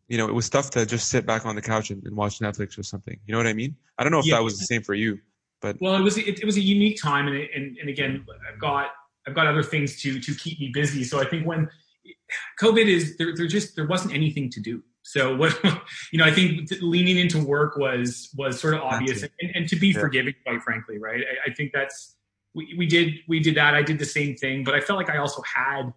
you 0.08 0.18
know, 0.18 0.26
it 0.26 0.34
was 0.34 0.50
tough 0.50 0.70
to 0.70 0.84
just 0.84 1.08
sit 1.08 1.24
back 1.24 1.46
on 1.46 1.54
the 1.54 1.62
couch 1.62 1.90
and, 1.90 2.04
and 2.04 2.16
watch 2.16 2.40
Netflix 2.40 2.78
or 2.78 2.82
something. 2.82 3.18
You 3.26 3.32
know 3.32 3.38
what 3.38 3.46
I 3.46 3.52
mean? 3.52 3.76
I 3.96 4.02
don't 4.02 4.12
know 4.12 4.18
if 4.18 4.26
yeah. 4.26 4.36
that 4.36 4.42
was 4.42 4.58
the 4.58 4.66
same 4.66 4.82
for 4.82 4.94
you. 4.94 5.20
But 5.60 5.76
well, 5.80 5.94
it 5.94 6.02
was 6.02 6.16
it, 6.16 6.40
it 6.40 6.44
was 6.44 6.56
a 6.56 6.60
unique 6.60 7.00
time, 7.00 7.28
and, 7.28 7.36
and 7.36 7.76
and 7.76 7.88
again, 7.88 8.24
I've 8.50 8.58
got 8.58 8.88
I've 9.26 9.34
got 9.34 9.46
other 9.46 9.62
things 9.62 10.00
to 10.02 10.18
to 10.18 10.34
keep 10.34 10.58
me 10.58 10.70
busy. 10.72 11.04
So 11.04 11.20
I 11.20 11.26
think 11.26 11.46
when 11.46 11.68
COVID 12.60 12.86
is 12.86 13.16
there, 13.18 13.34
there 13.36 13.46
just 13.46 13.76
there 13.76 13.86
wasn't 13.86 14.14
anything 14.14 14.50
to 14.50 14.60
do. 14.60 14.82
So 15.02 15.36
what 15.36 15.58
you 16.12 16.18
know, 16.18 16.24
I 16.24 16.32
think 16.32 16.70
leaning 16.80 17.18
into 17.18 17.44
work 17.44 17.76
was 17.76 18.30
was 18.36 18.58
sort 18.58 18.74
of 18.74 18.80
obvious, 18.80 19.22
and, 19.22 19.50
and, 19.54 19.68
to 19.68 19.76
be 19.76 19.88
yeah. 19.88 20.00
forgiving, 20.00 20.34
quite 20.44 20.62
frankly, 20.62 20.98
right? 20.98 21.20
I, 21.20 21.50
I, 21.50 21.54
think 21.54 21.72
that's 21.74 22.16
we, 22.54 22.74
we 22.78 22.86
did 22.86 23.14
we 23.28 23.40
did 23.40 23.54
that. 23.56 23.74
I 23.74 23.82
did 23.82 23.98
the 23.98 24.04
same 24.04 24.36
thing, 24.36 24.64
but 24.64 24.74
I 24.74 24.80
felt 24.80 24.96
like 24.98 25.10
I 25.10 25.18
also 25.18 25.42
had, 25.42 25.92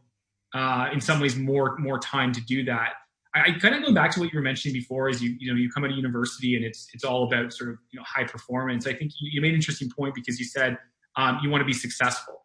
uh, 0.54 0.90
in 0.92 1.02
some 1.02 1.20
ways, 1.20 1.36
more 1.36 1.78
more 1.78 2.00
time 2.00 2.32
to 2.34 2.42
do 2.42 2.64
that. 2.66 2.94
I, 3.36 3.52
kind 3.60 3.74
of 3.74 3.82
going 3.82 3.96
back 3.96 4.12
to 4.12 4.20
what 4.20 4.32
you 4.32 4.38
were 4.38 4.44
mentioning 4.44 4.74
before 4.74 5.10
is 5.10 5.22
you 5.22 5.36
you 5.40 5.52
know 5.52 5.58
you 5.58 5.70
come 5.70 5.84
out 5.84 5.90
of 5.90 5.98
university 5.98 6.56
and 6.56 6.64
it's 6.64 6.88
it's 6.94 7.04
all 7.04 7.24
about 7.24 7.52
sort 7.52 7.72
of 7.72 7.78
you 7.92 8.00
know 8.00 8.06
high 8.08 8.26
performance. 8.26 8.86
I 8.86 8.94
think 8.94 9.12
you, 9.20 9.32
you 9.34 9.42
made 9.42 9.50
an 9.50 9.56
interesting 9.56 9.90
point 9.90 10.14
because 10.14 10.40
you 10.40 10.46
said 10.46 10.78
um, 11.16 11.40
you 11.42 11.50
want 11.50 11.62
to 11.62 11.66
be 11.66 11.74
successful, 11.74 12.44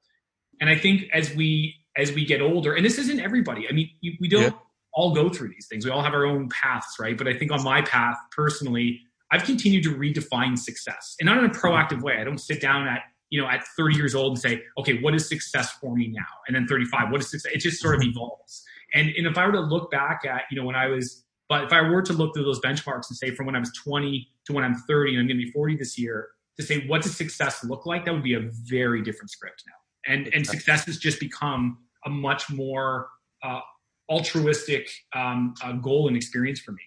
and 0.60 0.70
I 0.70 0.76
think 0.76 1.04
as 1.12 1.34
we 1.34 1.74
as 1.96 2.12
we 2.12 2.24
get 2.24 2.40
older, 2.40 2.74
and 2.74 2.84
this 2.84 2.96
isn't 2.98 3.20
everybody. 3.20 3.68
I 3.68 3.72
mean, 3.72 3.90
you, 4.00 4.14
we 4.20 4.28
don't 4.28 4.42
yeah. 4.42 4.50
all 4.94 5.14
go 5.14 5.28
through 5.28 5.48
these 5.48 5.66
things. 5.68 5.84
We 5.84 5.90
all 5.90 6.02
have 6.02 6.14
our 6.14 6.24
own 6.24 6.48
paths, 6.48 6.96
right? 6.98 7.18
But 7.18 7.28
I 7.28 7.34
think 7.36 7.52
on 7.52 7.62
my 7.62 7.82
path 7.82 8.16
personally, 8.30 9.00
I've 9.30 9.42
continued 9.42 9.84
to 9.84 9.94
redefine 9.94 10.58
success, 10.58 11.16
and 11.20 11.26
not 11.26 11.36
in 11.38 11.44
a 11.44 11.50
proactive 11.50 12.00
way. 12.00 12.18
I 12.18 12.24
don't 12.24 12.38
sit 12.38 12.62
down 12.62 12.88
at 12.88 13.02
you 13.30 13.40
know 13.40 13.48
at 13.48 13.64
30 13.76 13.96
years 13.96 14.14
old 14.14 14.32
and 14.32 14.40
say, 14.40 14.62
okay, 14.78 15.00
what 15.00 15.14
is 15.14 15.28
success 15.28 15.72
for 15.72 15.94
me 15.94 16.08
now? 16.08 16.26
And 16.46 16.56
then 16.56 16.66
35, 16.66 17.10
what 17.10 17.20
is 17.20 17.30
success? 17.30 17.52
It 17.52 17.58
just 17.58 17.80
sort 17.80 17.94
of 17.94 18.02
evolves. 18.02 18.64
And, 18.94 19.10
and 19.10 19.26
if 19.26 19.36
I 19.36 19.46
were 19.46 19.52
to 19.52 19.60
look 19.60 19.90
back 19.90 20.22
at, 20.24 20.42
you 20.50 20.58
know, 20.58 20.64
when 20.64 20.76
I 20.76 20.86
was, 20.86 21.24
but 21.48 21.64
if 21.64 21.72
I 21.72 21.82
were 21.82 22.02
to 22.02 22.12
look 22.12 22.34
through 22.34 22.44
those 22.44 22.60
benchmarks 22.60 23.08
and 23.10 23.16
say 23.16 23.30
from 23.30 23.46
when 23.46 23.54
I 23.54 23.58
was 23.58 23.72
20 23.84 24.28
to 24.46 24.52
when 24.52 24.64
I'm 24.64 24.74
30 24.74 25.12
and 25.12 25.20
I'm 25.20 25.26
going 25.26 25.38
to 25.38 25.44
be 25.44 25.50
40 25.50 25.76
this 25.76 25.98
year, 25.98 26.28
to 26.58 26.64
say 26.64 26.86
what 26.86 27.02
does 27.02 27.16
success 27.16 27.64
look 27.64 27.86
like, 27.86 28.04
that 28.04 28.12
would 28.12 28.22
be 28.22 28.34
a 28.34 28.50
very 28.64 29.02
different 29.02 29.30
script 29.30 29.64
now. 29.66 30.12
And 30.12 30.32
and 30.34 30.46
success 30.46 30.86
has 30.86 30.96
just 30.96 31.20
become 31.20 31.78
a 32.06 32.10
much 32.10 32.50
more 32.50 33.08
uh, 33.42 33.60
altruistic 34.08 34.88
um, 35.14 35.54
uh, 35.62 35.72
goal 35.72 36.08
and 36.08 36.16
experience 36.16 36.60
for 36.60 36.72
me. 36.72 36.82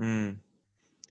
Mm. 0.00 0.36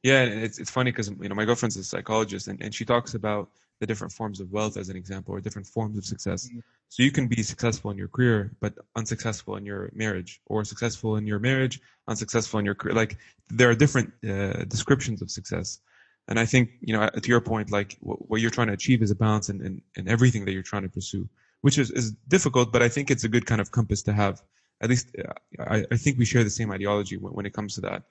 Yeah, 0.03 0.23
it's 0.23 0.57
it's 0.57 0.71
funny 0.71 0.91
because 0.91 1.09
you 1.09 1.29
know 1.29 1.35
my 1.35 1.45
girlfriend's 1.45 1.77
a 1.77 1.83
psychologist 1.83 2.47
and, 2.47 2.61
and 2.61 2.73
she 2.73 2.83
talks 2.83 3.13
about 3.13 3.49
the 3.81 3.87
different 3.87 4.13
forms 4.13 4.39
of 4.39 4.51
wealth 4.51 4.77
as 4.77 4.89
an 4.89 4.95
example 4.95 5.33
or 5.33 5.41
different 5.41 5.67
forms 5.67 5.97
of 5.97 6.05
success. 6.05 6.47
Mm-hmm. 6.47 6.59
So 6.89 7.01
you 7.01 7.11
can 7.11 7.27
be 7.27 7.41
successful 7.41 7.89
in 7.89 7.97
your 7.97 8.07
career, 8.07 8.51
but 8.61 8.73
unsuccessful 8.95 9.55
in 9.55 9.65
your 9.65 9.89
marriage, 9.93 10.39
or 10.45 10.63
successful 10.63 11.15
in 11.15 11.25
your 11.25 11.39
marriage, 11.39 11.81
unsuccessful 12.07 12.59
in 12.59 12.65
your 12.65 12.75
career. 12.75 12.93
Like 12.93 13.17
there 13.49 13.69
are 13.71 13.75
different 13.75 14.13
uh, 14.23 14.65
descriptions 14.65 15.23
of 15.23 15.31
success. 15.31 15.79
And 16.27 16.39
I 16.39 16.45
think, 16.45 16.69
you 16.79 16.93
know, 16.95 17.09
to 17.09 17.27
your 17.27 17.41
point, 17.41 17.71
like 17.71 17.97
what, 18.01 18.29
what 18.29 18.39
you're 18.39 18.51
trying 18.51 18.67
to 18.67 18.73
achieve 18.73 19.01
is 19.01 19.09
a 19.09 19.15
balance 19.15 19.49
in, 19.49 19.65
in, 19.65 19.81
in, 19.95 20.07
everything 20.07 20.45
that 20.45 20.51
you're 20.51 20.69
trying 20.71 20.83
to 20.83 20.89
pursue, 20.89 21.27
which 21.61 21.79
is, 21.79 21.89
is 21.89 22.11
difficult, 22.27 22.71
but 22.71 22.83
I 22.83 22.89
think 22.89 23.09
it's 23.09 23.23
a 23.23 23.29
good 23.29 23.47
kind 23.47 23.59
of 23.59 23.71
compass 23.71 24.03
to 24.03 24.13
have. 24.13 24.43
At 24.79 24.91
least 24.91 25.07
uh, 25.17 25.33
I, 25.59 25.85
I 25.91 25.97
think 25.97 26.19
we 26.19 26.25
share 26.25 26.43
the 26.43 26.51
same 26.51 26.71
ideology 26.71 27.17
when, 27.17 27.33
when 27.33 27.45
it 27.47 27.53
comes 27.53 27.73
to 27.75 27.81
that. 27.81 28.03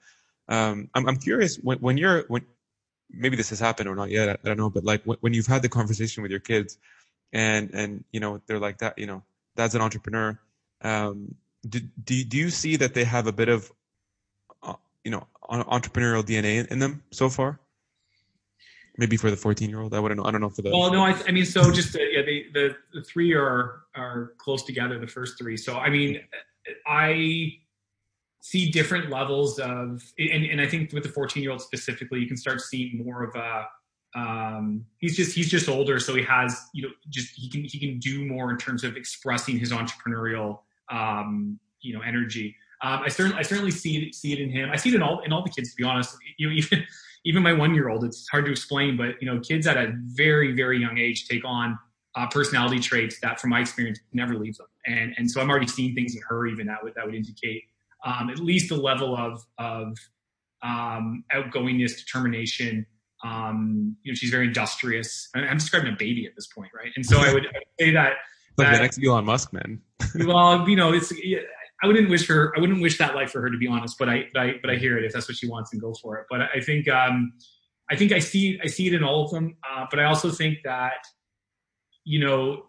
Um, 0.49 0.89
I'm, 0.93 1.07
I'm 1.07 1.17
curious 1.17 1.55
when, 1.57 1.77
when 1.79 1.97
you're, 1.97 2.25
when, 2.27 2.43
maybe 3.13 3.35
this 3.35 3.49
has 3.49 3.59
happened 3.59 3.89
or 3.89 3.95
not 3.95 4.09
yet. 4.09 4.29
I, 4.29 4.31
I 4.33 4.37
don't 4.43 4.57
know, 4.57 4.69
but 4.69 4.83
like 4.83 5.03
when, 5.03 5.33
you've 5.33 5.47
had 5.47 5.61
the 5.61 5.69
conversation 5.69 6.23
with 6.23 6.31
your 6.31 6.39
kids, 6.39 6.77
and 7.33 7.71
and 7.73 8.03
you 8.11 8.19
know 8.19 8.41
they're 8.45 8.59
like 8.59 8.79
that, 8.79 8.97
you 8.97 9.05
know, 9.05 9.23
dad's 9.55 9.75
an 9.75 9.81
entrepreneur. 9.81 10.39
Um, 10.81 11.35
do, 11.67 11.79
do 12.03 12.23
do 12.23 12.37
you 12.37 12.49
see 12.49 12.77
that 12.77 12.93
they 12.93 13.03
have 13.03 13.27
a 13.27 13.31
bit 13.31 13.49
of, 13.49 13.71
uh, 14.63 14.73
you 15.03 15.11
know, 15.11 15.27
entrepreneurial 15.49 16.23
DNA 16.23 16.59
in, 16.59 16.67
in 16.67 16.79
them 16.79 17.03
so 17.11 17.29
far? 17.29 17.59
Maybe 18.97 19.15
for 19.15 19.31
the 19.31 19.37
14 19.37 19.69
year 19.69 19.79
old, 19.79 19.93
I 19.93 19.99
wouldn't 19.99 20.19
know. 20.19 20.27
I 20.27 20.31
don't 20.31 20.41
know 20.41 20.49
for 20.49 20.61
the. 20.61 20.71
Well, 20.71 20.91
no, 20.91 21.01
I, 21.01 21.15
I 21.27 21.31
mean, 21.31 21.45
so 21.45 21.71
just 21.71 21.95
uh, 21.95 21.99
yeah, 21.99 22.23
the, 22.23 22.45
the 22.53 22.75
the 22.93 23.01
three 23.03 23.33
are 23.33 23.83
are 23.95 24.33
close 24.37 24.63
together. 24.63 24.99
The 24.99 25.07
first 25.07 25.37
three. 25.37 25.57
So 25.57 25.77
I 25.77 25.89
mean, 25.89 26.21
I 26.85 27.53
see 28.41 28.69
different 28.69 29.09
levels 29.09 29.59
of 29.59 30.03
and, 30.17 30.45
and 30.45 30.59
i 30.59 30.67
think 30.67 30.91
with 30.91 31.03
the 31.03 31.09
14 31.09 31.41
year 31.41 31.51
old 31.51 31.61
specifically 31.61 32.19
you 32.19 32.27
can 32.27 32.37
start 32.37 32.59
seeing 32.59 33.03
more 33.03 33.23
of 33.23 33.35
a 33.35 33.67
um, 34.13 34.85
he's 34.97 35.15
just 35.15 35.33
he's 35.33 35.49
just 35.49 35.69
older 35.69 35.97
so 35.97 36.13
he 36.13 36.23
has 36.23 36.67
you 36.73 36.83
know 36.83 36.89
just 37.09 37.33
he 37.33 37.49
can 37.49 37.63
he 37.63 37.79
can 37.79 37.97
do 37.99 38.25
more 38.25 38.51
in 38.51 38.57
terms 38.57 38.83
of 38.83 38.97
expressing 38.97 39.57
his 39.57 39.71
entrepreneurial 39.71 40.59
um, 40.89 41.59
you 41.81 41.93
know 41.93 42.01
energy. 42.01 42.55
Um, 42.83 43.01
i 43.03 43.09
certainly 43.09 43.37
i 43.37 43.41
certainly 43.41 43.71
see 43.71 43.97
it 43.97 44.15
see 44.15 44.33
it 44.33 44.39
in 44.39 44.49
him. 44.49 44.69
I 44.71 44.75
see 44.75 44.89
it 44.89 44.95
in 44.95 45.01
all 45.01 45.21
in 45.21 45.31
all 45.31 45.43
the 45.43 45.49
kids 45.49 45.71
to 45.71 45.75
be 45.75 45.83
honest. 45.83 46.17
You 46.37 46.49
know 46.49 46.53
even 46.55 46.83
even 47.23 47.43
my 47.43 47.53
one 47.53 47.73
year 47.73 47.89
old 47.89 48.03
it's 48.03 48.27
hard 48.29 48.45
to 48.45 48.51
explain 48.51 48.97
but 48.97 49.21
you 49.21 49.31
know 49.31 49.39
kids 49.39 49.67
at 49.67 49.77
a 49.77 49.93
very 50.07 50.53
very 50.53 50.79
young 50.79 50.97
age 50.97 51.27
take 51.27 51.45
on 51.45 51.77
uh, 52.15 52.27
personality 52.27 52.79
traits 52.79 53.19
that 53.21 53.39
from 53.39 53.51
my 53.51 53.61
experience 53.61 53.99
never 54.11 54.35
leaves 54.35 54.57
them. 54.57 54.67
And 54.87 55.13
and 55.17 55.29
so 55.29 55.39
i'm 55.39 55.49
already 55.49 55.67
seeing 55.67 55.95
things 55.95 56.15
in 56.15 56.21
her 56.27 56.47
even 56.47 56.67
that 56.67 56.83
would 56.83 56.95
that 56.95 57.05
would 57.05 57.15
indicate 57.15 57.63
um, 58.03 58.29
at 58.29 58.39
least 58.39 58.71
a 58.71 58.75
level 58.75 59.15
of 59.15 59.43
of 59.57 59.97
um, 60.63 61.23
outgoingness, 61.33 61.97
determination, 61.97 62.85
Um, 63.23 63.95
you 64.03 64.11
know, 64.11 64.15
she's 64.15 64.29
very 64.31 64.47
industrious. 64.47 65.29
I 65.35 65.39
I'm 65.41 65.57
describing 65.57 65.93
a 65.93 65.95
baby 65.97 66.25
at 66.25 66.33
this 66.35 66.47
point, 66.47 66.71
right? 66.75 66.91
And 66.95 67.05
so 67.05 67.19
I 67.19 67.33
would, 67.33 67.45
I 67.45 67.59
would 67.59 67.63
say 67.79 67.91
that. 67.91 68.13
Like 68.57 68.67
that- 68.67 68.75
the 68.75 68.81
next 68.81 68.99
Elon 69.03 69.25
Musk, 69.25 69.53
man. 69.53 69.79
well, 70.25 70.67
you 70.67 70.75
know, 70.75 70.91
it's. 70.93 71.13
I 71.83 71.87
wouldn't 71.87 72.09
wish 72.09 72.27
her. 72.27 72.53
I 72.55 72.59
wouldn't 72.59 72.81
wish 72.81 72.97
that 72.97 73.15
life 73.15 73.31
for 73.31 73.41
her, 73.41 73.49
to 73.49 73.57
be 73.57 73.65
honest. 73.65 73.95
But 73.97 74.09
I, 74.09 74.25
but 74.33 74.39
I, 74.41 74.53
but 74.61 74.69
I 74.69 74.75
hear 74.75 74.97
it. 74.97 75.05
If 75.05 75.13
that's 75.13 75.27
what 75.29 75.37
she 75.37 75.47
wants, 75.47 75.71
and 75.71 75.81
go 75.81 75.93
for 76.01 76.17
it. 76.17 76.25
But 76.29 76.41
I 76.53 76.59
think, 76.59 76.89
um, 76.89 77.31
I 77.89 77.95
think 77.95 78.11
I 78.11 78.19
see, 78.19 78.59
I 78.61 78.67
see 78.67 78.87
it 78.87 78.93
in 78.93 79.03
all 79.03 79.23
of 79.25 79.31
them. 79.31 79.55
Uh, 79.67 79.85
but 79.89 79.99
I 79.99 80.03
also 80.03 80.29
think 80.31 80.59
that, 80.65 80.99
you 82.03 82.19
know, 82.23 82.63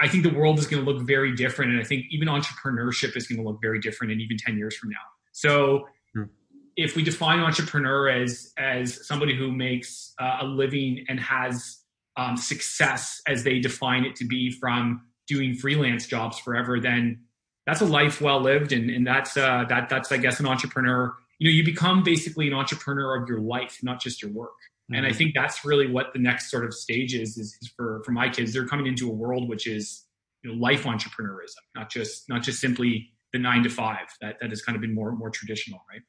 I 0.00 0.08
think 0.08 0.22
the 0.22 0.32
world 0.32 0.58
is 0.58 0.66
going 0.66 0.84
to 0.84 0.90
look 0.90 1.02
very 1.06 1.34
different, 1.34 1.72
and 1.72 1.80
I 1.80 1.84
think 1.84 2.06
even 2.10 2.28
entrepreneurship 2.28 3.16
is 3.16 3.26
going 3.26 3.42
to 3.42 3.48
look 3.48 3.60
very 3.60 3.80
different 3.80 4.12
in 4.12 4.20
even 4.20 4.36
ten 4.36 4.56
years 4.56 4.76
from 4.76 4.90
now. 4.90 4.96
So, 5.32 5.88
True. 6.14 6.28
if 6.76 6.94
we 6.94 7.02
define 7.02 7.40
entrepreneur 7.40 8.08
as 8.08 8.52
as 8.56 9.06
somebody 9.06 9.36
who 9.36 9.50
makes 9.50 10.14
uh, 10.18 10.38
a 10.42 10.44
living 10.44 11.04
and 11.08 11.18
has 11.18 11.78
um, 12.16 12.36
success 12.36 13.20
as 13.26 13.44
they 13.44 13.58
define 13.58 14.04
it 14.04 14.16
to 14.16 14.24
be 14.24 14.50
from 14.50 15.02
doing 15.26 15.54
freelance 15.54 16.06
jobs 16.06 16.38
forever, 16.38 16.80
then 16.80 17.20
that's 17.66 17.80
a 17.80 17.86
life 17.86 18.20
well 18.20 18.40
lived, 18.40 18.72
and 18.72 18.90
and 18.90 19.06
that's 19.06 19.36
uh, 19.36 19.64
that 19.68 19.88
that's 19.88 20.12
I 20.12 20.16
guess 20.18 20.38
an 20.40 20.46
entrepreneur. 20.46 21.14
You 21.38 21.50
know, 21.50 21.54
you 21.54 21.64
become 21.64 22.02
basically 22.02 22.48
an 22.48 22.54
entrepreneur 22.54 23.20
of 23.20 23.28
your 23.28 23.40
life, 23.40 23.78
not 23.82 24.00
just 24.00 24.22
your 24.22 24.32
work. 24.32 24.56
And 24.90 25.04
I 25.04 25.10
mm-hmm. 25.10 25.18
think 25.18 25.34
that's 25.34 25.64
really 25.64 25.90
what 25.90 26.12
the 26.14 26.18
next 26.18 26.50
sort 26.50 26.64
of 26.64 26.72
stage 26.72 27.14
is, 27.14 27.36
is, 27.36 27.58
is 27.60 27.70
for, 27.76 28.02
for 28.04 28.12
my 28.12 28.28
kids. 28.28 28.52
They're 28.52 28.66
coming 28.66 28.86
into 28.86 29.10
a 29.10 29.12
world 29.12 29.48
which 29.48 29.66
is 29.66 30.06
you 30.42 30.50
know, 30.50 30.56
life 30.56 30.84
entrepreneurism, 30.84 31.60
not 31.74 31.90
just 31.90 32.28
not 32.28 32.42
just 32.42 32.60
simply 32.60 33.10
the 33.32 33.38
nine 33.38 33.62
to 33.62 33.68
five 33.68 34.06
that, 34.20 34.36
that 34.40 34.50
has 34.50 34.62
kind 34.62 34.76
of 34.76 34.82
been 34.82 34.94
more 34.94 35.12
more 35.12 35.30
traditional, 35.30 35.80
right? 35.90 36.00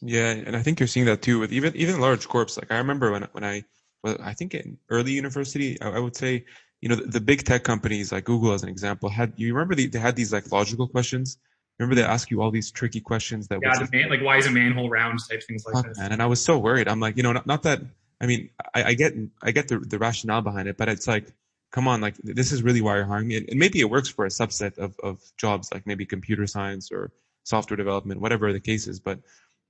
Yeah, 0.00 0.30
and 0.30 0.56
I 0.56 0.62
think 0.62 0.80
you're 0.80 0.86
seeing 0.86 1.06
that 1.06 1.22
too 1.22 1.38
with 1.38 1.52
even 1.52 1.74
even 1.76 2.00
large 2.00 2.26
corps. 2.28 2.56
Like 2.56 2.72
I 2.72 2.78
remember 2.78 3.12
when 3.12 3.28
when 3.32 3.44
I 3.44 3.64
well, 4.02 4.16
I 4.20 4.34
think 4.34 4.54
in 4.54 4.78
early 4.90 5.12
university, 5.12 5.80
I, 5.80 5.90
I 5.90 5.98
would 5.98 6.16
say, 6.16 6.44
you 6.80 6.88
know, 6.88 6.96
the, 6.96 7.04
the 7.04 7.20
big 7.20 7.44
tech 7.44 7.62
companies 7.64 8.12
like 8.12 8.24
Google, 8.24 8.52
as 8.52 8.62
an 8.62 8.68
example, 8.68 9.08
had 9.08 9.32
you 9.36 9.52
remember 9.54 9.74
the, 9.74 9.86
they 9.86 9.98
had 9.98 10.16
these 10.16 10.32
like 10.32 10.50
logical 10.50 10.88
questions. 10.88 11.38
Remember 11.78 11.96
they 11.96 12.04
ask 12.04 12.30
you 12.30 12.40
all 12.40 12.52
these 12.52 12.70
tricky 12.70 13.00
questions 13.00 13.48
that 13.48 13.58
Yeah, 13.60 13.74
the 13.74 13.88
man, 13.90 14.08
like 14.08 14.22
why 14.22 14.36
is 14.36 14.46
a 14.46 14.50
manhole 14.50 14.88
round 14.88 15.18
type 15.28 15.42
things 15.42 15.64
like 15.66 15.84
man. 15.96 16.12
And 16.12 16.22
I 16.22 16.26
was 16.26 16.40
so 16.40 16.56
worried. 16.56 16.86
I'm 16.86 17.00
like, 17.00 17.16
you 17.16 17.22
know, 17.22 17.32
not, 17.32 17.46
not 17.46 17.62
that. 17.64 17.80
I 18.24 18.26
mean, 18.26 18.48
I, 18.74 18.84
I 18.84 18.94
get 18.94 19.12
I 19.42 19.50
get 19.52 19.68
the 19.68 19.78
the 19.78 19.98
rationale 19.98 20.40
behind 20.40 20.66
it, 20.66 20.76
but 20.78 20.88
it's 20.88 21.06
like, 21.06 21.26
come 21.70 21.86
on, 21.86 22.00
like 22.00 22.16
this 22.22 22.52
is 22.52 22.62
really 22.62 22.80
why 22.80 22.96
you're 22.96 23.04
hiring 23.04 23.28
me. 23.28 23.36
And, 23.36 23.48
and 23.50 23.58
maybe 23.58 23.80
it 23.80 23.90
works 23.90 24.08
for 24.08 24.24
a 24.24 24.30
subset 24.30 24.78
of 24.78 24.98
of 25.02 25.20
jobs, 25.36 25.70
like 25.72 25.86
maybe 25.86 26.06
computer 26.06 26.46
science 26.46 26.90
or 26.90 27.12
software 27.44 27.76
development, 27.76 28.22
whatever 28.22 28.52
the 28.52 28.60
case 28.60 28.86
is. 28.86 28.98
But 28.98 29.18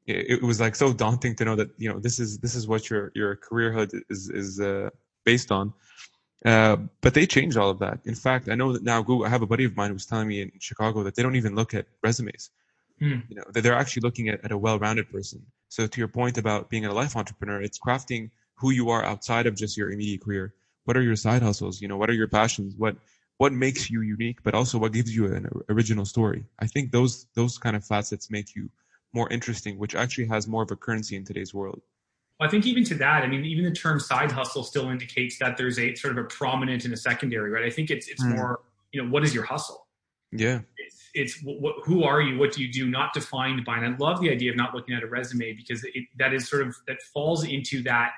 it, 0.07 0.31
it 0.35 0.43
was 0.43 0.61
like 0.61 0.77
so 0.77 0.93
daunting 0.93 1.35
to 1.37 1.45
know 1.45 1.57
that 1.57 1.71
you 1.79 1.93
know 1.93 1.99
this 1.99 2.21
is 2.21 2.39
this 2.39 2.55
is 2.55 2.69
what 2.69 2.89
your 2.89 3.11
your 3.15 3.37
careerhood 3.37 3.91
is 4.09 4.31
is 4.31 4.61
uh, 4.61 4.91
based 5.25 5.51
on. 5.51 5.73
Uh, 6.45 6.77
but 7.01 7.15
they 7.15 7.27
changed 7.27 7.57
all 7.57 7.71
of 7.71 7.81
that. 7.81 8.01
In 8.05 8.15
fact, 8.15 8.49
I 8.49 8.55
know 8.55 8.73
that 8.75 8.85
now 8.85 9.03
Google. 9.03 9.27
I 9.27 9.31
have 9.31 9.43
a 9.43 9.47
buddy 9.47 9.65
of 9.65 9.75
mine 9.77 9.89
who 9.89 9.95
was 9.95 10.07
telling 10.07 10.29
me 10.29 10.43
in 10.43 10.53
Chicago 10.61 11.03
that 11.03 11.17
they 11.17 11.23
don't 11.23 11.37
even 11.37 11.55
look 11.57 11.75
at 11.75 11.87
resumes. 12.03 12.51
Hmm. 13.01 13.21
You 13.29 13.37
know, 13.37 13.45
that 13.53 13.63
they're 13.63 13.75
actually 13.75 14.03
looking 14.03 14.29
at, 14.29 14.45
at 14.45 14.53
a 14.53 14.59
well-rounded 14.59 15.11
person. 15.11 15.45
So 15.69 15.89
to 15.89 15.99
your 15.99 16.07
point 16.07 16.39
about 16.39 16.71
being 16.71 16.85
a 16.85 16.93
life 16.93 17.17
entrepreneur, 17.17 17.61
it's 17.61 17.79
crafting 17.79 18.31
who 18.55 18.71
you 18.71 18.91
are 18.91 19.05
outside 19.05 19.47
of 19.47 19.55
just 19.55 19.77
your 19.77 19.91
immediate 19.91 20.23
career. 20.23 20.55
What 20.85 20.97
are 20.97 21.03
your 21.03 21.17
side 21.17 21.43
hustles? 21.43 21.81
You 21.81 21.89
know, 21.89 21.97
what 21.97 22.11
are 22.11 22.15
your 22.15 22.29
passions? 22.29 22.75
What 22.77 22.97
what 23.39 23.53
makes 23.53 23.91
you 23.91 24.03
unique, 24.03 24.43
but 24.45 24.55
also 24.55 24.79
what 24.79 24.93
gives 24.93 25.15
you 25.15 25.27
an 25.27 25.49
original 25.69 26.05
story? 26.05 26.45
I 26.61 26.67
think 26.67 26.93
those 26.93 27.27
those 27.35 27.59
kind 27.59 27.75
of 27.77 27.85
facets 27.85 28.31
make 28.31 28.55
you 28.55 28.71
more 29.13 29.29
interesting, 29.31 29.79
which 29.79 29.95
actually 29.95 30.27
has 30.27 30.47
more 30.47 30.63
of 30.63 30.71
a 30.71 30.77
currency 30.77 31.17
in 31.17 31.25
today's 31.25 31.55
world. 31.55 31.81
I 32.41 32.49
think 32.49 32.67
even 32.67 32.85
to 32.85 32.95
that, 32.97 33.23
I 33.23 33.29
mean, 33.29 33.45
even 33.45 33.65
the 33.65 33.73
term 33.73 34.01
side 34.01 34.33
hustle 34.33 34.65
still 34.65 34.91
indicates 34.91 35.39
that 35.39 35.57
there's 35.57 35.79
a 35.79 35.95
sort 35.95 36.19
of 36.19 36.25
a 36.25 36.29
prominent 36.29 36.85
and 36.85 36.93
a 36.93 36.97
secondary, 36.97 37.51
right? 37.51 37.65
I 37.65 37.71
think 37.71 37.91
it's 37.91 38.09
it's 38.09 38.23
Hmm. 38.23 38.37
more, 38.37 38.61
you 38.93 39.03
know, 39.03 39.09
what 39.09 39.25
is 39.25 39.35
your 39.35 39.45
hustle? 39.45 39.87
Yeah. 40.33 40.61
It's, 40.77 41.11
it's 41.15 41.43
what, 41.43 41.61
what, 41.61 41.75
who 41.85 42.03
are 42.03 42.21
you? 42.21 42.39
What 42.39 42.53
do 42.53 42.63
you 42.63 42.73
do? 42.73 42.87
Not 42.89 43.15
defined 43.15 43.65
by. 43.65 43.79
And 43.79 43.95
I 43.95 43.97
love 43.97 44.21
the 44.21 44.31
idea 44.31 44.51
of 44.51 44.57
not 44.57 44.75
looking 44.75 44.95
at 44.97 45.03
a 45.05 45.07
resume 45.07 45.53
because 45.53 45.85
it, 45.85 46.05
that 46.19 46.35
is 46.35 46.49
sort 46.49 46.67
of 46.67 46.75
that 46.89 47.01
falls 47.13 47.45
into 47.45 47.83
that. 47.85 48.13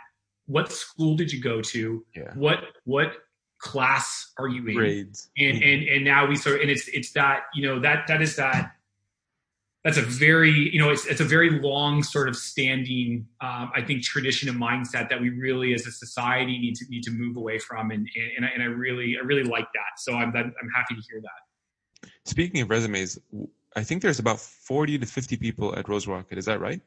What 0.47 0.73
school 0.73 1.17
did 1.17 1.33
you 1.33 1.41
go 1.41 1.61
to? 1.61 2.05
Yeah. 2.15 2.33
What 2.35 2.59
what 2.85 3.13
class 3.59 4.33
are 4.39 4.49
you 4.49 4.67
in? 4.67 4.75
Grades. 4.75 5.31
and 5.39 5.63
and 5.63 5.89
and 5.89 6.05
now 6.05 6.27
we 6.27 6.37
sort 6.37 6.57
of 6.57 6.63
and 6.63 6.71
it's 6.71 6.89
it's 6.89 7.13
that 7.13 7.45
you 7.55 7.67
know 7.67 7.81
that 7.81 8.07
that 8.07 8.23
is 8.23 8.37
that 8.37 8.73
that's 9.85 9.99
a 9.99 10.03
very 10.03 10.51
you 10.51 10.79
know 10.79 10.91
it's 10.91 11.07
it's 11.07 11.21
a 11.21 11.25
very 11.25 11.51
long 11.61 12.03
sort 12.03 12.29
of 12.29 12.37
standing 12.37 13.27
um, 13.41 13.71
I 13.75 13.83
think 13.83 14.03
tradition 14.03 14.49
and 14.49 14.61
mindset 14.61 15.09
that 15.09 15.21
we 15.21 15.31
really 15.31 15.75
as 15.75 15.87
a 15.87 15.93
society 15.93 16.59
need 16.59 16.75
to 16.77 16.85
need 16.89 17.03
to 17.05 17.11
move 17.11 17.37
away 17.37 17.59
from 17.59 17.91
and 17.91 18.09
and, 18.17 18.31
and, 18.37 18.45
I, 18.45 18.49
and 18.49 18.63
I 18.63 18.67
really 18.67 19.17
I 19.21 19.25
really 19.25 19.45
like 19.45 19.69
that 19.75 19.99
so 19.99 20.15
I'm 20.15 20.35
I'm 20.37 20.71
happy 20.75 20.97
to 20.97 21.03
hear 21.11 21.21
that. 21.23 22.11
Speaking 22.25 22.61
of 22.61 22.71
resumes, 22.71 23.19
I 23.77 23.85
think 23.85 24.03
there's 24.03 24.19
about 24.19 24.41
40 24.41 24.99
to 24.99 25.07
50 25.07 25.37
people 25.37 25.77
at 25.77 25.89
Rose 25.89 26.07
Rocket. 26.07 26.39
Is 26.39 26.47
that 26.47 26.61
right? 26.61 26.81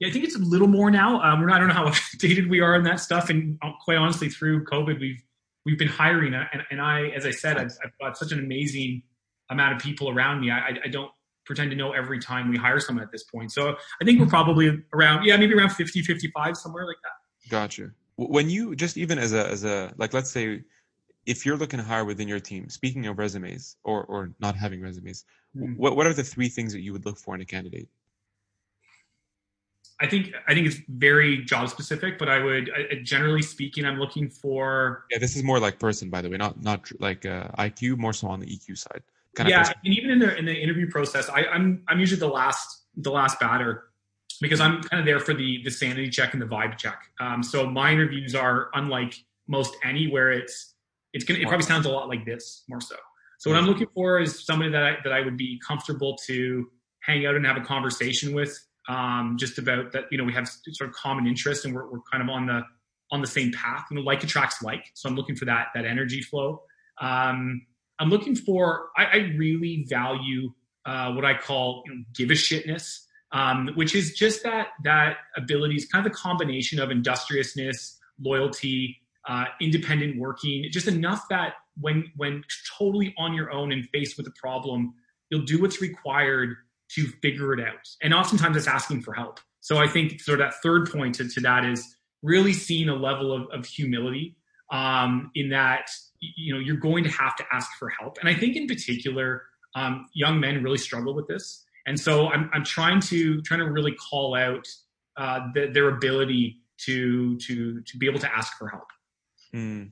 Yeah, 0.00 0.08
I 0.08 0.10
think 0.12 0.24
it's 0.24 0.36
a 0.36 0.40
little 0.40 0.68
more 0.68 0.90
now. 0.90 1.20
Um, 1.22 1.40
we're 1.40 1.46
not, 1.48 1.56
I 1.56 1.58
don't 1.58 1.68
know 1.68 1.74
how 1.74 1.86
updated 2.16 2.48
we 2.48 2.60
are 2.60 2.74
in 2.76 2.84
that 2.84 3.00
stuff, 3.00 3.30
and 3.30 3.58
uh, 3.62 3.72
quite 3.84 3.96
honestly, 3.98 4.28
through 4.28 4.64
COVID, 4.64 5.00
we've 5.00 5.22
we've 5.64 5.78
been 5.78 5.88
hiring, 5.88 6.34
and, 6.34 6.62
and 6.70 6.80
I, 6.80 7.08
as 7.08 7.26
I 7.26 7.30
said, 7.30 7.58
I've, 7.58 7.72
I've 7.84 7.98
got 8.00 8.16
such 8.16 8.32
an 8.32 8.38
amazing 8.38 9.02
amount 9.50 9.74
of 9.76 9.82
people 9.82 10.08
around 10.08 10.40
me. 10.40 10.50
I, 10.50 10.78
I- 10.84 10.88
don't 10.88 11.10
pretend 11.44 11.70
to 11.70 11.76
know 11.76 11.92
every 11.92 12.18
time 12.18 12.50
we 12.50 12.58
hire 12.58 12.78
someone 12.78 13.02
at 13.02 13.10
this 13.10 13.24
point. 13.24 13.50
So 13.50 13.74
I 14.00 14.04
think 14.04 14.20
we're 14.20 14.26
probably 14.26 14.84
around, 14.92 15.24
yeah, 15.24 15.34
maybe 15.38 15.54
around 15.54 15.70
50, 15.70 16.02
55, 16.02 16.56
somewhere 16.58 16.84
like 16.86 16.98
that. 17.02 17.48
Gotcha. 17.50 17.90
When 18.16 18.50
you 18.50 18.76
just 18.76 18.98
even 18.98 19.18
as 19.18 19.32
a 19.32 19.48
as 19.48 19.64
a 19.64 19.94
like 19.96 20.12
let's 20.12 20.30
say 20.30 20.62
if 21.24 21.46
you're 21.46 21.56
looking 21.56 21.78
to 21.78 21.84
hire 21.86 22.04
within 22.04 22.28
your 22.28 22.38
team, 22.40 22.68
speaking 22.68 23.06
of 23.06 23.18
resumes 23.18 23.76
or 23.82 24.04
or 24.04 24.30
not 24.40 24.56
having 24.56 24.80
resumes, 24.82 25.24
w- 25.54 25.74
what 25.76 25.96
what 25.96 26.06
are 26.06 26.12
the 26.12 26.22
three 26.24 26.48
things 26.50 26.72
that 26.74 26.80
you 26.80 26.92
would 26.92 27.06
look 27.06 27.16
for 27.18 27.34
in 27.34 27.40
a 27.40 27.46
candidate? 27.46 27.88
I 30.00 30.06
think 30.06 30.32
I 30.46 30.54
think 30.54 30.66
it's 30.66 30.76
very 30.88 31.44
job 31.44 31.68
specific, 31.68 32.18
but 32.18 32.28
I 32.28 32.38
would, 32.38 32.70
I, 32.70 32.96
generally 33.02 33.42
speaking, 33.42 33.84
I'm 33.84 33.98
looking 33.98 34.30
for 34.30 35.04
Yeah, 35.10 35.18
this 35.18 35.36
is 35.36 35.42
more 35.42 35.58
like 35.58 35.78
person, 35.78 36.08
by 36.08 36.22
the 36.22 36.30
way, 36.30 36.36
not 36.36 36.62
not 36.62 36.90
like 37.00 37.26
uh, 37.26 37.48
IQ, 37.58 37.98
more 37.98 38.12
so 38.12 38.28
on 38.28 38.40
the 38.40 38.46
EQ 38.46 38.78
side. 38.78 39.02
Kind 39.34 39.50
yeah, 39.50 39.72
and 39.84 39.94
even 39.94 40.10
in 40.10 40.18
the 40.20 40.36
in 40.36 40.44
the 40.44 40.54
interview 40.54 40.88
process, 40.88 41.28
I, 41.28 41.44
I'm 41.44 41.82
I'm 41.88 41.98
usually 41.98 42.20
the 42.20 42.28
last 42.28 42.84
the 42.96 43.10
last 43.10 43.40
batter 43.40 43.84
because 44.40 44.60
I'm 44.60 44.82
kind 44.82 45.00
of 45.00 45.06
there 45.06 45.20
for 45.20 45.34
the 45.34 45.62
the 45.64 45.70
sanity 45.70 46.10
check 46.10 46.32
and 46.32 46.40
the 46.40 46.46
vibe 46.46 46.78
check. 46.78 47.02
Um, 47.20 47.42
so 47.42 47.66
my 47.66 47.92
interviews 47.92 48.34
are 48.34 48.70
unlike 48.74 49.14
most 49.48 49.76
any 49.82 50.08
where 50.08 50.30
it's 50.30 50.74
it's 51.12 51.24
gonna 51.24 51.40
it 51.40 51.48
probably 51.48 51.66
sounds 51.66 51.86
a 51.86 51.90
lot 51.90 52.08
like 52.08 52.24
this 52.24 52.62
more 52.68 52.80
so. 52.80 52.96
So 53.38 53.50
what 53.50 53.58
I'm 53.58 53.66
looking 53.66 53.86
for 53.94 54.18
is 54.18 54.44
somebody 54.44 54.70
that 54.72 54.82
I, 54.82 54.96
that 55.04 55.12
I 55.12 55.20
would 55.20 55.36
be 55.36 55.60
comfortable 55.66 56.16
to 56.26 56.68
hang 57.00 57.24
out 57.24 57.36
and 57.36 57.46
have 57.46 57.56
a 57.56 57.60
conversation 57.60 58.34
with, 58.34 58.58
um, 58.88 59.36
just 59.38 59.58
about 59.58 59.92
that. 59.92 60.04
You 60.10 60.18
know, 60.18 60.24
we 60.24 60.32
have 60.32 60.48
sort 60.48 60.90
of 60.90 60.96
common 60.96 61.26
interests 61.26 61.64
and 61.64 61.74
we're 61.74 61.88
we're 61.90 62.00
kind 62.10 62.22
of 62.22 62.28
on 62.28 62.46
the 62.46 62.62
on 63.10 63.20
the 63.20 63.26
same 63.26 63.52
path. 63.52 63.86
You 63.90 63.98
know, 63.98 64.02
like 64.02 64.24
attracts 64.24 64.62
like. 64.62 64.84
So 64.94 65.08
I'm 65.08 65.14
looking 65.14 65.36
for 65.36 65.44
that 65.44 65.68
that 65.74 65.84
energy 65.84 66.22
flow. 66.22 66.62
Um, 67.00 67.62
I'm 67.98 68.08
looking 68.08 68.34
for. 68.34 68.88
I, 68.96 69.04
I 69.04 69.16
really 69.36 69.86
value 69.88 70.52
uh, 70.86 71.12
what 71.12 71.24
I 71.24 71.36
call 71.36 71.82
you 71.86 71.94
know, 71.94 72.02
give 72.14 72.30
a 72.30 72.34
shitness, 72.34 73.00
um, 73.32 73.70
which 73.74 73.94
is 73.94 74.12
just 74.14 74.42
that 74.44 74.68
that 74.84 75.18
ability 75.36 75.76
is 75.76 75.86
kind 75.86 76.04
of 76.04 76.10
a 76.10 76.14
combination 76.14 76.80
of 76.80 76.90
industriousness, 76.90 77.98
loyalty, 78.20 78.96
uh, 79.28 79.44
independent 79.60 80.18
working, 80.18 80.66
just 80.70 80.88
enough 80.88 81.24
that 81.28 81.54
when 81.80 82.10
when 82.16 82.42
totally 82.78 83.14
on 83.18 83.34
your 83.34 83.52
own 83.52 83.70
and 83.70 83.86
faced 83.92 84.16
with 84.16 84.26
a 84.26 84.32
problem, 84.32 84.94
you'll 85.30 85.44
do 85.44 85.60
what's 85.60 85.82
required 85.82 86.56
to 86.94 87.06
figure 87.22 87.52
it 87.52 87.60
out. 87.60 87.86
And 88.02 88.14
oftentimes 88.14 88.56
it's 88.56 88.66
asking 88.66 89.02
for 89.02 89.12
help. 89.12 89.40
So 89.60 89.78
I 89.78 89.88
think 89.88 90.20
sort 90.20 90.40
of 90.40 90.46
that 90.46 90.54
third 90.62 90.90
point 90.90 91.16
to, 91.16 91.28
to 91.28 91.40
that 91.40 91.64
is 91.64 91.96
really 92.22 92.52
seeing 92.52 92.88
a 92.88 92.94
level 92.94 93.32
of, 93.32 93.48
of 93.50 93.66
humility 93.66 94.36
um, 94.70 95.30
in 95.34 95.50
that 95.50 95.90
you 96.20 96.52
know 96.52 96.60
you're 96.60 96.76
going 96.76 97.04
to 97.04 97.10
have 97.10 97.36
to 97.36 97.44
ask 97.52 97.70
for 97.78 97.88
help. 97.88 98.18
And 98.18 98.28
I 98.28 98.34
think 98.34 98.56
in 98.56 98.66
particular, 98.66 99.44
um, 99.74 100.06
young 100.14 100.40
men 100.40 100.62
really 100.62 100.78
struggle 100.78 101.14
with 101.14 101.28
this. 101.28 101.64
And 101.86 101.98
so 101.98 102.28
I'm, 102.28 102.50
I'm 102.52 102.64
trying 102.64 103.00
to 103.02 103.40
trying 103.42 103.60
to 103.60 103.70
really 103.70 103.92
call 103.92 104.34
out 104.34 104.66
uh, 105.16 105.40
the, 105.54 105.68
their 105.72 105.88
ability 105.88 106.60
to 106.78 107.38
to 107.38 107.80
to 107.82 107.98
be 107.98 108.06
able 108.06 108.20
to 108.20 108.34
ask 108.34 108.56
for 108.58 108.68
help. 108.68 108.88
Hmm. 109.52 109.84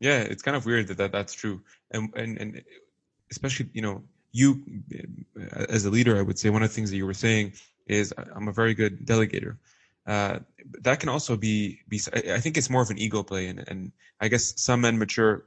Yeah, 0.00 0.20
it's 0.20 0.42
kind 0.42 0.56
of 0.56 0.66
weird 0.66 0.88
that, 0.88 0.98
that 0.98 1.12
that's 1.12 1.34
true, 1.34 1.62
and 1.90 2.12
and 2.14 2.38
and 2.38 2.62
especially 3.30 3.70
you 3.72 3.82
know 3.82 4.02
you 4.34 4.60
as 5.70 5.84
a 5.84 5.90
leader, 5.90 6.18
I 6.18 6.22
would 6.22 6.38
say 6.38 6.50
one 6.50 6.62
of 6.62 6.68
the 6.68 6.74
things 6.74 6.90
that 6.90 6.96
you 6.96 7.06
were 7.06 7.14
saying 7.14 7.52
is 7.86 8.12
I'm 8.34 8.48
a 8.48 8.52
very 8.52 8.74
good 8.74 9.06
delegator. 9.06 9.56
Uh, 10.06 10.40
that 10.82 10.98
can 11.00 11.08
also 11.08 11.36
be 11.36 11.80
be. 11.88 12.00
I 12.12 12.40
think 12.40 12.58
it's 12.58 12.68
more 12.68 12.82
of 12.82 12.90
an 12.90 12.98
ego 12.98 13.22
play, 13.22 13.46
and 13.46 13.64
and 13.68 13.92
I 14.20 14.28
guess 14.28 14.52
some 14.60 14.82
men 14.82 14.98
mature 14.98 15.44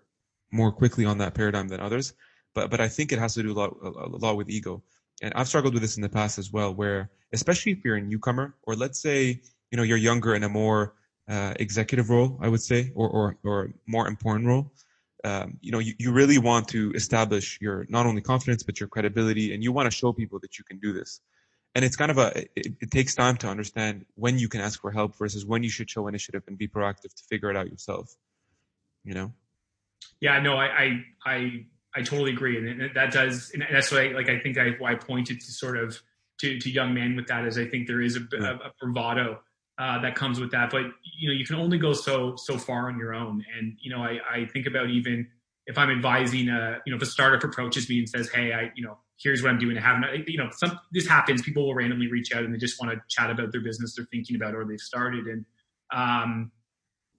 more 0.51 0.71
quickly 0.71 1.05
on 1.05 1.17
that 1.19 1.33
paradigm 1.33 1.67
than 1.67 1.81
others. 1.81 2.13
But 2.55 2.71
but 2.71 2.79
I 2.79 2.87
think 2.87 3.11
it 3.11 3.19
has 3.19 3.33
to 3.35 3.43
do 3.43 3.51
a 3.51 3.57
lot 3.61 3.75
a 3.83 4.17
lot 4.25 4.37
with 4.37 4.49
ego, 4.49 4.81
and 5.21 5.33
I've 5.35 5.49
struggled 5.49 5.73
with 5.73 5.83
this 5.83 5.97
in 5.97 6.01
the 6.01 6.09
past 6.09 6.39
as 6.39 6.51
well. 6.51 6.73
Where 6.73 7.11
especially 7.33 7.73
if 7.73 7.83
you're 7.83 7.97
a 7.97 8.01
newcomer, 8.01 8.55
or 8.63 8.75
let's 8.75 8.99
say 9.01 9.41
you 9.69 9.75
know 9.77 9.83
you're 9.83 9.97
younger 9.97 10.33
in 10.33 10.43
a 10.43 10.49
more 10.49 10.93
uh, 11.27 11.53
executive 11.59 12.09
role, 12.09 12.39
I 12.41 12.47
would 12.47 12.61
say, 12.61 12.91
or 12.95 13.09
or, 13.09 13.37
or 13.43 13.73
more 13.85 14.07
important 14.07 14.47
role. 14.47 14.71
Um, 15.23 15.57
you 15.61 15.71
know, 15.71 15.79
you, 15.79 15.93
you 15.97 16.11
really 16.11 16.37
want 16.37 16.67
to 16.69 16.91
establish 16.93 17.59
your 17.59 17.85
not 17.89 18.05
only 18.05 18.21
confidence 18.21 18.63
but 18.63 18.79
your 18.79 18.87
credibility, 18.87 19.53
and 19.53 19.63
you 19.63 19.71
want 19.71 19.89
to 19.89 19.95
show 19.95 20.13
people 20.13 20.39
that 20.39 20.57
you 20.57 20.63
can 20.63 20.79
do 20.79 20.93
this. 20.93 21.21
And 21.75 21.83
it's 21.83 21.95
kind 21.95 22.11
of 22.11 22.17
a 22.17 22.37
it, 22.55 22.73
it 22.79 22.91
takes 22.91 23.15
time 23.15 23.37
to 23.37 23.47
understand 23.47 24.05
when 24.15 24.39
you 24.39 24.47
can 24.47 24.61
ask 24.61 24.79
for 24.81 24.91
help 24.91 25.17
versus 25.17 25.45
when 25.45 25.63
you 25.63 25.69
should 25.69 25.89
show 25.89 26.07
initiative 26.07 26.43
and 26.47 26.57
be 26.57 26.67
proactive 26.67 27.13
to 27.15 27.23
figure 27.29 27.49
it 27.49 27.57
out 27.57 27.69
yourself. 27.69 28.15
You 29.03 29.13
know. 29.13 29.33
Yeah, 30.19 30.39
no, 30.39 30.55
I 30.55 30.65
I 30.65 31.05
I, 31.25 31.65
I 31.95 32.01
totally 32.01 32.31
agree, 32.31 32.57
and 32.57 32.91
that 32.95 33.11
does, 33.11 33.51
and 33.53 33.65
that's 33.71 33.91
why 33.91 34.07
like 34.09 34.29
I 34.29 34.39
think 34.39 34.57
I 34.57 34.71
why 34.77 34.91
I 34.93 34.95
pointed 34.95 35.39
to 35.41 35.51
sort 35.51 35.77
of 35.77 36.01
to 36.39 36.59
to 36.59 36.69
young 36.69 36.93
men 36.93 37.15
with 37.15 37.27
that 37.27 37.45
is 37.45 37.57
I 37.57 37.65
think 37.65 37.87
there 37.87 38.01
is 38.01 38.15
a, 38.15 38.21
a, 38.35 38.53
a 38.53 38.73
bravado 38.79 39.39
uh, 39.77 40.01
that 40.01 40.15
comes 40.15 40.39
with 40.39 40.51
that. 40.51 40.71
But 40.71 40.83
you 41.17 41.29
know, 41.29 41.33
you 41.33 41.45
can 41.45 41.55
only 41.55 41.77
go 41.77 41.93
so 41.93 42.35
so 42.35 42.57
far 42.57 42.89
on 42.89 42.97
your 42.97 43.13
own. 43.13 43.43
And 43.57 43.77
you 43.79 43.95
know, 43.95 44.01
I, 44.01 44.19
I 44.31 44.45
think 44.45 44.65
about 44.65 44.89
even 44.89 45.27
if 45.65 45.77
I'm 45.77 45.89
advising 45.89 46.49
a 46.49 46.79
you 46.85 46.91
know 46.91 46.97
if 46.97 47.03
a 47.03 47.07
startup 47.07 47.43
approaches 47.43 47.89
me 47.89 47.99
and 47.99 48.09
says, 48.09 48.29
"Hey, 48.29 48.53
I 48.53 48.71
you 48.75 48.83
know 48.83 48.97
here's 49.21 49.41
what 49.41 49.49
I'm 49.49 49.59
doing. 49.59 49.77
I 49.77 49.81
have 49.81 50.03
you 50.27 50.37
know 50.37 50.49
some 50.51 50.79
this 50.91 51.07
happens. 51.07 51.41
People 51.41 51.65
will 51.65 51.75
randomly 51.75 52.07
reach 52.07 52.33
out 52.33 52.43
and 52.43 52.53
they 52.53 52.57
just 52.57 52.81
want 52.81 52.93
to 52.93 53.01
chat 53.09 53.29
about 53.29 53.51
their 53.51 53.61
business 53.61 53.95
they're 53.95 54.07
thinking 54.11 54.35
about 54.35 54.55
or 54.55 54.65
they've 54.65 54.79
started. 54.79 55.25
And 55.27 55.45
um, 55.93 56.51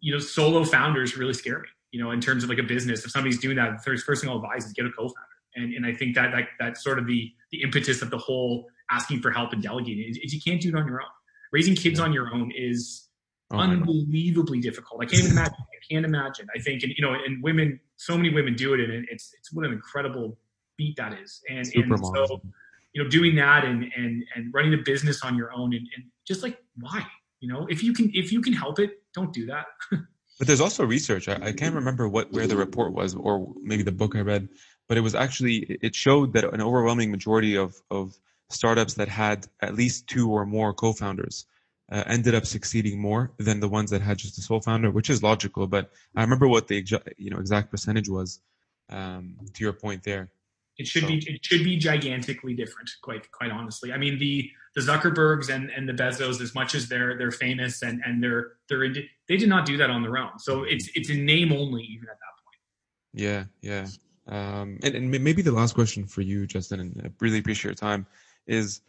you 0.00 0.12
know, 0.12 0.18
solo 0.18 0.64
founders 0.64 1.16
really 1.16 1.34
scare 1.34 1.60
me. 1.60 1.68
You 1.92 2.02
know, 2.02 2.10
in 2.10 2.20
terms 2.20 2.44
of 2.44 2.50
like 2.50 2.58
a 2.58 2.64
business, 2.64 3.04
if 3.04 3.10
somebody's 3.10 3.38
doing 3.38 3.56
that, 3.56 3.82
the 3.84 4.00
first 4.00 4.20
thing 4.20 4.30
I'll 4.30 4.36
advise 4.36 4.66
is 4.66 4.72
get 4.72 4.84
a 4.84 4.90
co-founder. 4.90 5.14
And, 5.54 5.72
and 5.74 5.86
I 5.86 5.94
think 5.94 6.14
that, 6.14 6.32
that 6.32 6.44
that's 6.58 6.84
sort 6.84 6.98
of 6.98 7.06
the 7.06 7.32
the 7.50 7.62
impetus 7.62 8.02
of 8.02 8.10
the 8.10 8.18
whole 8.18 8.66
asking 8.90 9.20
for 9.20 9.30
help 9.30 9.52
and 9.52 9.62
delegating 9.62 10.08
is, 10.08 10.18
is 10.18 10.32
you 10.32 10.40
can't 10.40 10.60
do 10.60 10.68
it 10.68 10.74
on 10.74 10.86
your 10.86 11.00
own 11.02 11.08
raising 11.52 11.74
kids 11.74 12.00
on 12.00 12.12
your 12.12 12.32
own 12.32 12.52
is 12.56 13.08
oh 13.52 13.58
unbelievably 13.58 14.60
difficult. 14.60 15.02
I 15.02 15.06
can't 15.06 15.24
even 15.24 15.32
imagine. 15.32 15.54
I 15.58 15.92
can't 15.94 16.04
imagine. 16.04 16.46
I 16.54 16.60
think, 16.60 16.82
and 16.82 16.92
you 16.96 17.04
know, 17.04 17.14
and 17.14 17.42
women, 17.42 17.80
so 17.96 18.16
many 18.16 18.30
women 18.30 18.54
do 18.54 18.74
it, 18.74 18.80
and 18.80 19.06
it's 19.10 19.32
it's 19.38 19.52
what 19.52 19.64
an 19.66 19.72
incredible 19.72 20.38
beat 20.76 20.96
that 20.96 21.18
is. 21.22 21.42
And 21.48 21.66
Super 21.66 21.94
and 21.94 22.06
so, 22.06 22.40
you 22.92 23.02
know, 23.02 23.10
doing 23.10 23.36
that 23.36 23.64
and 23.64 23.84
and 23.96 24.24
and 24.34 24.52
running 24.54 24.74
a 24.74 24.78
business 24.78 25.22
on 25.22 25.36
your 25.36 25.52
own, 25.52 25.74
and, 25.74 25.86
and 25.96 26.04
just 26.26 26.42
like 26.42 26.58
why, 26.78 27.04
you 27.40 27.52
know, 27.52 27.66
if 27.68 27.82
you 27.82 27.92
can 27.92 28.10
if 28.14 28.32
you 28.32 28.40
can 28.40 28.52
help 28.52 28.78
it, 28.78 29.02
don't 29.14 29.32
do 29.32 29.46
that. 29.46 29.66
but 30.38 30.46
there's 30.46 30.60
also 30.60 30.84
research. 30.84 31.28
I, 31.28 31.38
I 31.42 31.52
can't 31.52 31.74
remember 31.74 32.08
what 32.08 32.32
where 32.32 32.46
the 32.46 32.56
report 32.56 32.92
was, 32.92 33.14
or 33.14 33.52
maybe 33.62 33.82
the 33.82 33.92
book 33.92 34.16
I 34.16 34.20
read, 34.20 34.48
but 34.88 34.96
it 34.96 35.02
was 35.02 35.14
actually 35.14 35.78
it 35.82 35.94
showed 35.94 36.32
that 36.34 36.44
an 36.44 36.62
overwhelming 36.62 37.10
majority 37.10 37.56
of 37.56 37.74
of 37.90 38.18
startups 38.50 38.94
that 38.94 39.08
had 39.08 39.46
at 39.60 39.74
least 39.74 40.06
two 40.06 40.30
or 40.30 40.46
more 40.46 40.72
co-founders 40.72 41.46
uh, 41.90 42.04
ended 42.06 42.34
up 42.34 42.46
succeeding 42.46 43.00
more 43.00 43.32
than 43.38 43.60
the 43.60 43.68
ones 43.68 43.90
that 43.90 44.02
had 44.02 44.18
just 44.18 44.38
a 44.38 44.42
sole 44.42 44.60
founder, 44.60 44.90
which 44.90 45.10
is 45.10 45.22
logical. 45.22 45.66
But 45.66 45.90
I 46.14 46.22
remember 46.22 46.48
what 46.48 46.68
the 46.68 46.84
you 47.16 47.30
know 47.30 47.38
exact 47.38 47.70
percentage 47.70 48.08
was. 48.08 48.40
Um, 48.90 49.36
to 49.52 49.64
your 49.64 49.74
point 49.74 50.02
there, 50.02 50.30
it 50.78 50.86
should 50.86 51.02
so. 51.02 51.08
be 51.08 51.18
it 51.26 51.44
should 51.44 51.64
be 51.64 51.76
gigantically 51.76 52.54
different. 52.54 52.90
Quite 53.02 53.30
quite 53.32 53.50
honestly, 53.50 53.92
I 53.92 53.98
mean 53.98 54.18
the 54.18 54.50
the 54.74 54.80
Zuckerbergs 54.80 55.52
and, 55.52 55.70
and 55.70 55.88
the 55.88 55.92
Bezos, 55.92 56.40
as 56.40 56.54
much 56.54 56.74
as 56.74 56.88
they're 56.88 57.16
they're 57.18 57.30
famous 57.30 57.82
and 57.82 58.00
and 58.04 58.22
they're 58.22 58.52
they're 58.68 58.84
in, 58.84 58.94
they 59.28 59.36
did 59.36 59.48
not 59.48 59.66
do 59.66 59.76
that 59.76 59.90
on 59.90 60.02
their 60.02 60.16
own. 60.16 60.38
So 60.38 60.64
it's 60.64 60.88
it's 60.94 61.10
a 61.10 61.14
name 61.14 61.52
only 61.52 61.82
even 61.82 62.08
at 62.08 62.16
that 62.16 62.34
point. 62.44 62.56
Yeah, 63.12 63.44
yeah. 63.60 63.86
Um, 64.26 64.78
and, 64.82 64.94
and 64.94 65.10
maybe 65.10 65.40
the 65.40 65.52
last 65.52 65.74
question 65.74 66.06
for 66.06 66.20
you, 66.20 66.46
Justin, 66.46 66.80
and 66.80 67.00
I 67.02 67.10
really 67.20 67.38
appreciate 67.38 67.70
your 67.70 67.74
time 67.74 68.06
is 68.48 68.80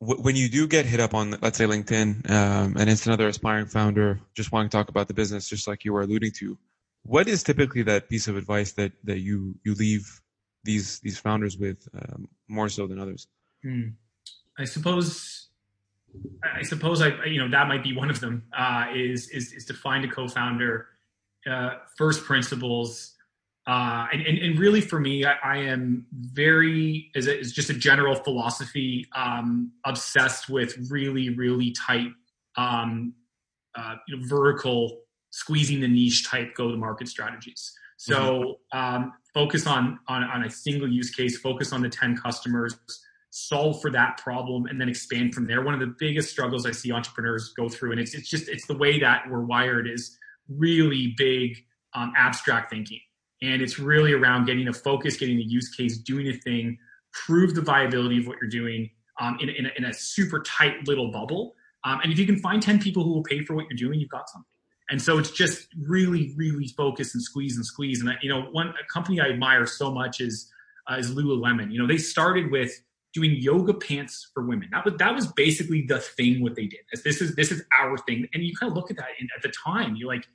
when 0.00 0.36
you 0.36 0.48
do 0.48 0.68
get 0.68 0.86
hit 0.86 1.00
up 1.00 1.12
on, 1.14 1.36
let's 1.42 1.58
say 1.58 1.64
LinkedIn, 1.64 2.30
um, 2.30 2.76
and 2.78 2.88
it's 2.88 3.06
another 3.06 3.26
aspiring 3.26 3.66
founder 3.66 4.20
just 4.34 4.52
wanting 4.52 4.68
to 4.68 4.76
talk 4.76 4.88
about 4.88 5.08
the 5.08 5.14
business, 5.14 5.48
just 5.48 5.66
like 5.66 5.84
you 5.84 5.92
were 5.92 6.02
alluding 6.02 6.30
to, 6.32 6.56
what 7.02 7.26
is 7.26 7.42
typically 7.42 7.82
that 7.82 8.08
piece 8.08 8.28
of 8.28 8.36
advice 8.36 8.72
that 8.72 8.92
that 9.04 9.18
you 9.20 9.54
you 9.64 9.74
leave 9.74 10.20
these 10.62 11.00
these 11.00 11.18
founders 11.18 11.56
with 11.56 11.88
um, 11.94 12.28
more 12.46 12.68
so 12.68 12.86
than 12.86 13.00
others? 13.00 13.26
Hmm. 13.62 13.88
I 14.58 14.64
suppose, 14.64 15.48
I 16.42 16.62
suppose 16.62 17.00
I 17.00 17.24
you 17.24 17.40
know 17.40 17.50
that 17.50 17.66
might 17.66 17.82
be 17.82 17.96
one 17.96 18.10
of 18.10 18.20
them. 18.20 18.44
Uh, 18.56 18.86
is 18.94 19.28
is 19.30 19.52
is 19.52 19.64
to 19.66 19.74
find 19.74 20.04
a 20.04 20.08
co-founder, 20.08 20.86
uh, 21.50 21.70
first 21.96 22.24
principles 22.24 23.14
uh, 23.68 24.06
and, 24.14 24.22
and, 24.22 24.38
and, 24.38 24.58
really 24.58 24.80
for 24.80 24.98
me, 24.98 25.26
I, 25.26 25.34
I 25.44 25.56
am 25.58 26.06
very, 26.10 27.10
as, 27.14 27.26
a, 27.26 27.38
as, 27.38 27.52
just 27.52 27.68
a 27.68 27.74
general 27.74 28.14
philosophy, 28.14 29.06
um, 29.14 29.72
obsessed 29.84 30.48
with 30.48 30.74
really, 30.90 31.28
really 31.36 31.72
tight, 31.72 32.08
um, 32.56 33.12
uh, 33.74 33.96
you 34.08 34.16
know, 34.16 34.26
vertical, 34.26 35.02
squeezing 35.28 35.82
the 35.82 35.88
niche 35.88 36.26
type 36.26 36.54
go 36.54 36.70
to 36.70 36.78
market 36.78 37.08
strategies. 37.08 37.74
So 37.98 38.56
mm-hmm. 38.74 38.78
um, 38.78 39.12
focus 39.34 39.66
on, 39.66 39.98
on, 40.08 40.24
on 40.24 40.44
a 40.44 40.50
single 40.50 40.90
use 40.90 41.10
case, 41.10 41.38
focus 41.38 41.70
on 41.70 41.82
the 41.82 41.90
10 41.90 42.16
customers, 42.16 42.74
solve 43.28 43.82
for 43.82 43.90
that 43.90 44.16
problem, 44.16 44.64
and 44.64 44.80
then 44.80 44.88
expand 44.88 45.34
from 45.34 45.46
there. 45.46 45.60
One 45.60 45.74
of 45.74 45.80
the 45.80 45.94
biggest 45.98 46.30
struggles 46.30 46.64
I 46.64 46.70
see 46.70 46.90
entrepreneurs 46.90 47.52
go 47.54 47.68
through, 47.68 47.90
and 47.92 48.00
it's, 48.00 48.14
it's 48.14 48.30
just, 48.30 48.48
it's 48.48 48.66
the 48.66 48.78
way 48.78 48.98
that 49.00 49.24
we're 49.28 49.44
wired 49.44 49.86
is 49.86 50.16
really 50.48 51.12
big 51.18 51.62
um, 51.92 52.14
abstract 52.16 52.70
thinking 52.70 53.00
and 53.42 53.62
it's 53.62 53.78
really 53.78 54.12
around 54.12 54.46
getting 54.46 54.68
a 54.68 54.72
focus, 54.72 55.16
getting 55.16 55.38
a 55.38 55.42
use 55.42 55.68
case, 55.74 55.98
doing 55.98 56.28
a 56.28 56.34
thing, 56.34 56.78
prove 57.12 57.54
the 57.54 57.62
viability 57.62 58.18
of 58.18 58.26
what 58.26 58.36
you're 58.40 58.50
doing 58.50 58.90
um, 59.20 59.38
in, 59.40 59.48
in, 59.48 59.66
a, 59.66 59.70
in, 59.76 59.84
a, 59.84 59.92
super 59.92 60.40
tight 60.42 60.86
little 60.86 61.10
bubble. 61.10 61.54
Um, 61.84 62.00
and 62.02 62.12
if 62.12 62.18
you 62.18 62.26
can 62.26 62.38
find 62.38 62.62
10 62.62 62.80
people 62.80 63.04
who 63.04 63.12
will 63.12 63.22
pay 63.22 63.44
for 63.44 63.54
what 63.54 63.66
you're 63.68 63.76
doing, 63.76 64.00
you've 64.00 64.10
got 64.10 64.28
something. 64.28 64.46
And 64.90 65.00
so 65.00 65.18
it's 65.18 65.30
just 65.30 65.68
really, 65.76 66.34
really 66.36 66.68
focus 66.68 67.14
and 67.14 67.22
squeeze 67.22 67.56
and 67.56 67.64
squeeze. 67.64 68.00
And, 68.00 68.10
I, 68.10 68.14
you 68.22 68.28
know, 68.28 68.42
one 68.52 68.72
company 68.92 69.20
I 69.20 69.26
admire 69.28 69.66
so 69.66 69.92
much 69.92 70.20
is, 70.20 70.50
uh, 70.90 70.96
is 70.96 71.10
Lululemon. 71.10 71.72
You 71.72 71.80
know, 71.80 71.86
they 71.86 71.98
started 71.98 72.50
with 72.50 72.72
doing 73.12 73.34
yoga 73.36 73.74
pants 73.74 74.30
for 74.32 74.44
women. 74.44 74.68
That 74.72 74.84
was, 74.84 74.94
that 74.98 75.14
was 75.14 75.26
basically 75.26 75.84
the 75.86 75.98
thing 75.98 76.42
what 76.42 76.54
they 76.54 76.66
did. 76.66 76.80
This 77.04 77.20
is, 77.20 77.34
this 77.34 77.50
is 77.50 77.62
our 77.78 77.98
thing. 77.98 78.26
And 78.32 78.42
you 78.42 78.54
kind 78.56 78.70
of 78.70 78.76
look 78.76 78.90
at 78.90 78.96
that 78.96 79.08
and 79.20 79.28
at 79.36 79.42
the 79.42 79.50
time, 79.50 79.96
you're 79.96 80.08
like, 80.08 80.26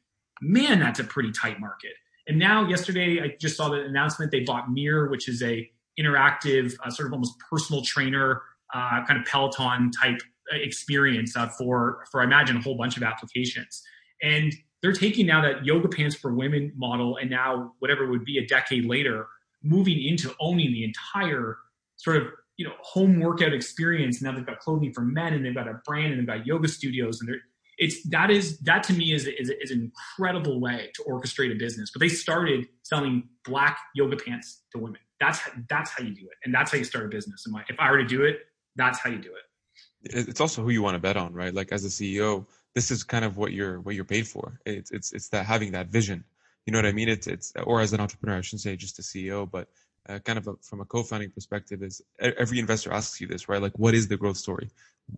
man, 0.42 0.80
that's 0.80 1.00
a 1.00 1.04
pretty 1.04 1.32
tight 1.32 1.60
market. 1.60 1.94
And 2.28 2.40
now, 2.40 2.68
yesterday, 2.68 3.20
I 3.22 3.36
just 3.40 3.58
saw 3.58 3.70
the 3.70 3.82
announcement 3.82 4.32
they 4.32 4.42
bought 4.42 4.72
Mirror, 4.72 5.10
which 5.10 5.28
is 5.28 5.42
a 5.44 5.70
interactive, 6.00 6.74
uh, 6.84 6.90
sort 6.90 7.08
of 7.08 7.14
almost 7.14 7.34
personal 7.50 7.84
trainer, 7.84 8.42
uh, 8.74 9.06
kind 9.06 9.20
of 9.20 9.26
Peloton 9.26 9.92
type 9.92 10.20
uh, 10.52 10.58
experience 10.58 11.36
uh, 11.36 11.48
for 11.48 12.06
for 12.12 12.22
I 12.22 12.24
imagine 12.24 12.58
a 12.58 12.62
whole 12.62 12.76
bunch 12.76 12.98
of 12.98 13.04
applications. 13.04 13.84
And 14.22 14.54
they're 14.82 14.94
taking 14.94 15.26
now 15.26 15.42
that 15.42 15.66
yoga 15.66 15.88
pants 15.88 16.16
for 16.16 16.34
women 16.34 16.72
model, 16.76 17.18
and 17.18 17.30
now 17.30 17.74
whatever 17.80 18.10
would 18.10 18.26
be 18.26 18.38
a 18.38 18.46
decade 18.46 18.86
later, 18.86 19.28
moving 19.62 20.02
into 20.04 20.34
owning 20.40 20.72
the 20.72 20.84
entire 20.84 21.58
sort 21.98 22.18
of 22.18 22.24
you 22.58 22.66
know 22.66 22.74
home 22.82 23.20
workout 23.20 23.54
experience. 23.54 24.22
Now 24.22 24.34
they've 24.34 24.46
got 24.46 24.60
clothing 24.60 24.94
for 24.94 25.02
men, 25.02 25.34
and 25.34 25.46
they've 25.46 25.56
got 25.56 25.68
a 25.68 25.80
brand, 25.86 26.14
and 26.14 26.20
they've 26.20 26.28
got 26.28 26.46
yoga 26.46 26.68
studios, 26.68 27.20
and 27.20 27.30
they're 27.30 27.42
it's 27.78 28.08
that 28.10 28.30
is 28.30 28.60
that 28.60 28.84
to 28.84 28.94
me 28.94 29.14
is, 29.14 29.26
is, 29.26 29.50
is 29.50 29.72
an 29.72 29.92
incredible 29.92 30.60
way 30.60 30.92
to 30.96 31.04
orchestrate 31.04 31.52
a 31.52 31.56
business. 31.56 31.92
But 31.92 32.00
they 32.02 32.10
started 32.10 32.68
selling 32.84 33.30
black 33.46 33.80
yoga 33.96 34.18
pants 34.18 34.62
to 34.72 34.80
women. 34.80 35.00
That's 35.20 35.40
that's 35.70 35.92
how 35.92 36.04
you 36.04 36.14
do 36.14 36.24
it, 36.24 36.38
and 36.44 36.54
that's 36.54 36.72
how 36.72 36.78
you 36.78 36.84
start 36.84 37.06
a 37.06 37.10
business. 37.10 37.46
My, 37.48 37.64
if 37.70 37.76
I 37.80 37.92
were 37.92 37.98
to 37.98 38.06
do 38.06 38.24
it, 38.24 38.40
that's 38.76 39.00
how 39.00 39.10
you 39.10 39.20
do 39.20 39.32
it. 39.32 40.20
It's 40.28 40.42
also 40.42 40.64
who 40.64 40.70
you 40.70 40.82
want 40.82 40.96
to 40.96 41.00
bet 41.00 41.18
on, 41.18 41.34
right? 41.34 41.54
Like 41.54 41.72
as 41.72 41.86
a 41.86 41.88
CEO, 41.88 42.46
this 42.76 42.92
is 42.92 43.04
kind 43.04 43.24
of 43.24 43.38
what 43.38 43.54
you're 43.54 43.80
what 43.82 43.96
you're 43.96 44.06
paid 44.06 44.28
for. 44.28 44.60
It's 44.66 44.92
it's 44.92 45.14
it's 45.14 45.30
that 45.30 45.46
having 45.46 45.72
that 45.72 45.88
vision. 45.88 46.24
You 46.66 46.74
know 46.74 46.80
what 46.80 46.86
I 46.86 46.92
mean? 46.92 47.10
It's 47.10 47.28
it's 47.28 47.54
or 47.64 47.82
as 47.82 47.94
an 47.94 48.00
entrepreneur, 48.00 48.38
I 48.38 48.42
shouldn't 48.42 48.62
say 48.62 48.76
just 48.76 49.00
a 49.00 49.02
CEO, 49.02 49.50
but 49.50 49.68
uh, 50.10 50.20
kind 50.20 50.38
of 50.38 50.48
a, 50.48 50.56
from 50.62 50.82
a 50.82 50.86
co-founding 50.86 51.32
perspective, 51.32 51.82
is 51.82 52.02
every 52.20 52.60
investor 52.60 52.92
asks 52.92 53.22
you 53.22 53.28
this, 53.28 53.48
right? 53.48 53.62
Like, 53.62 53.78
what 53.78 53.94
is 53.94 54.08
the 54.08 54.18
growth 54.18 54.38
story? 54.38 54.70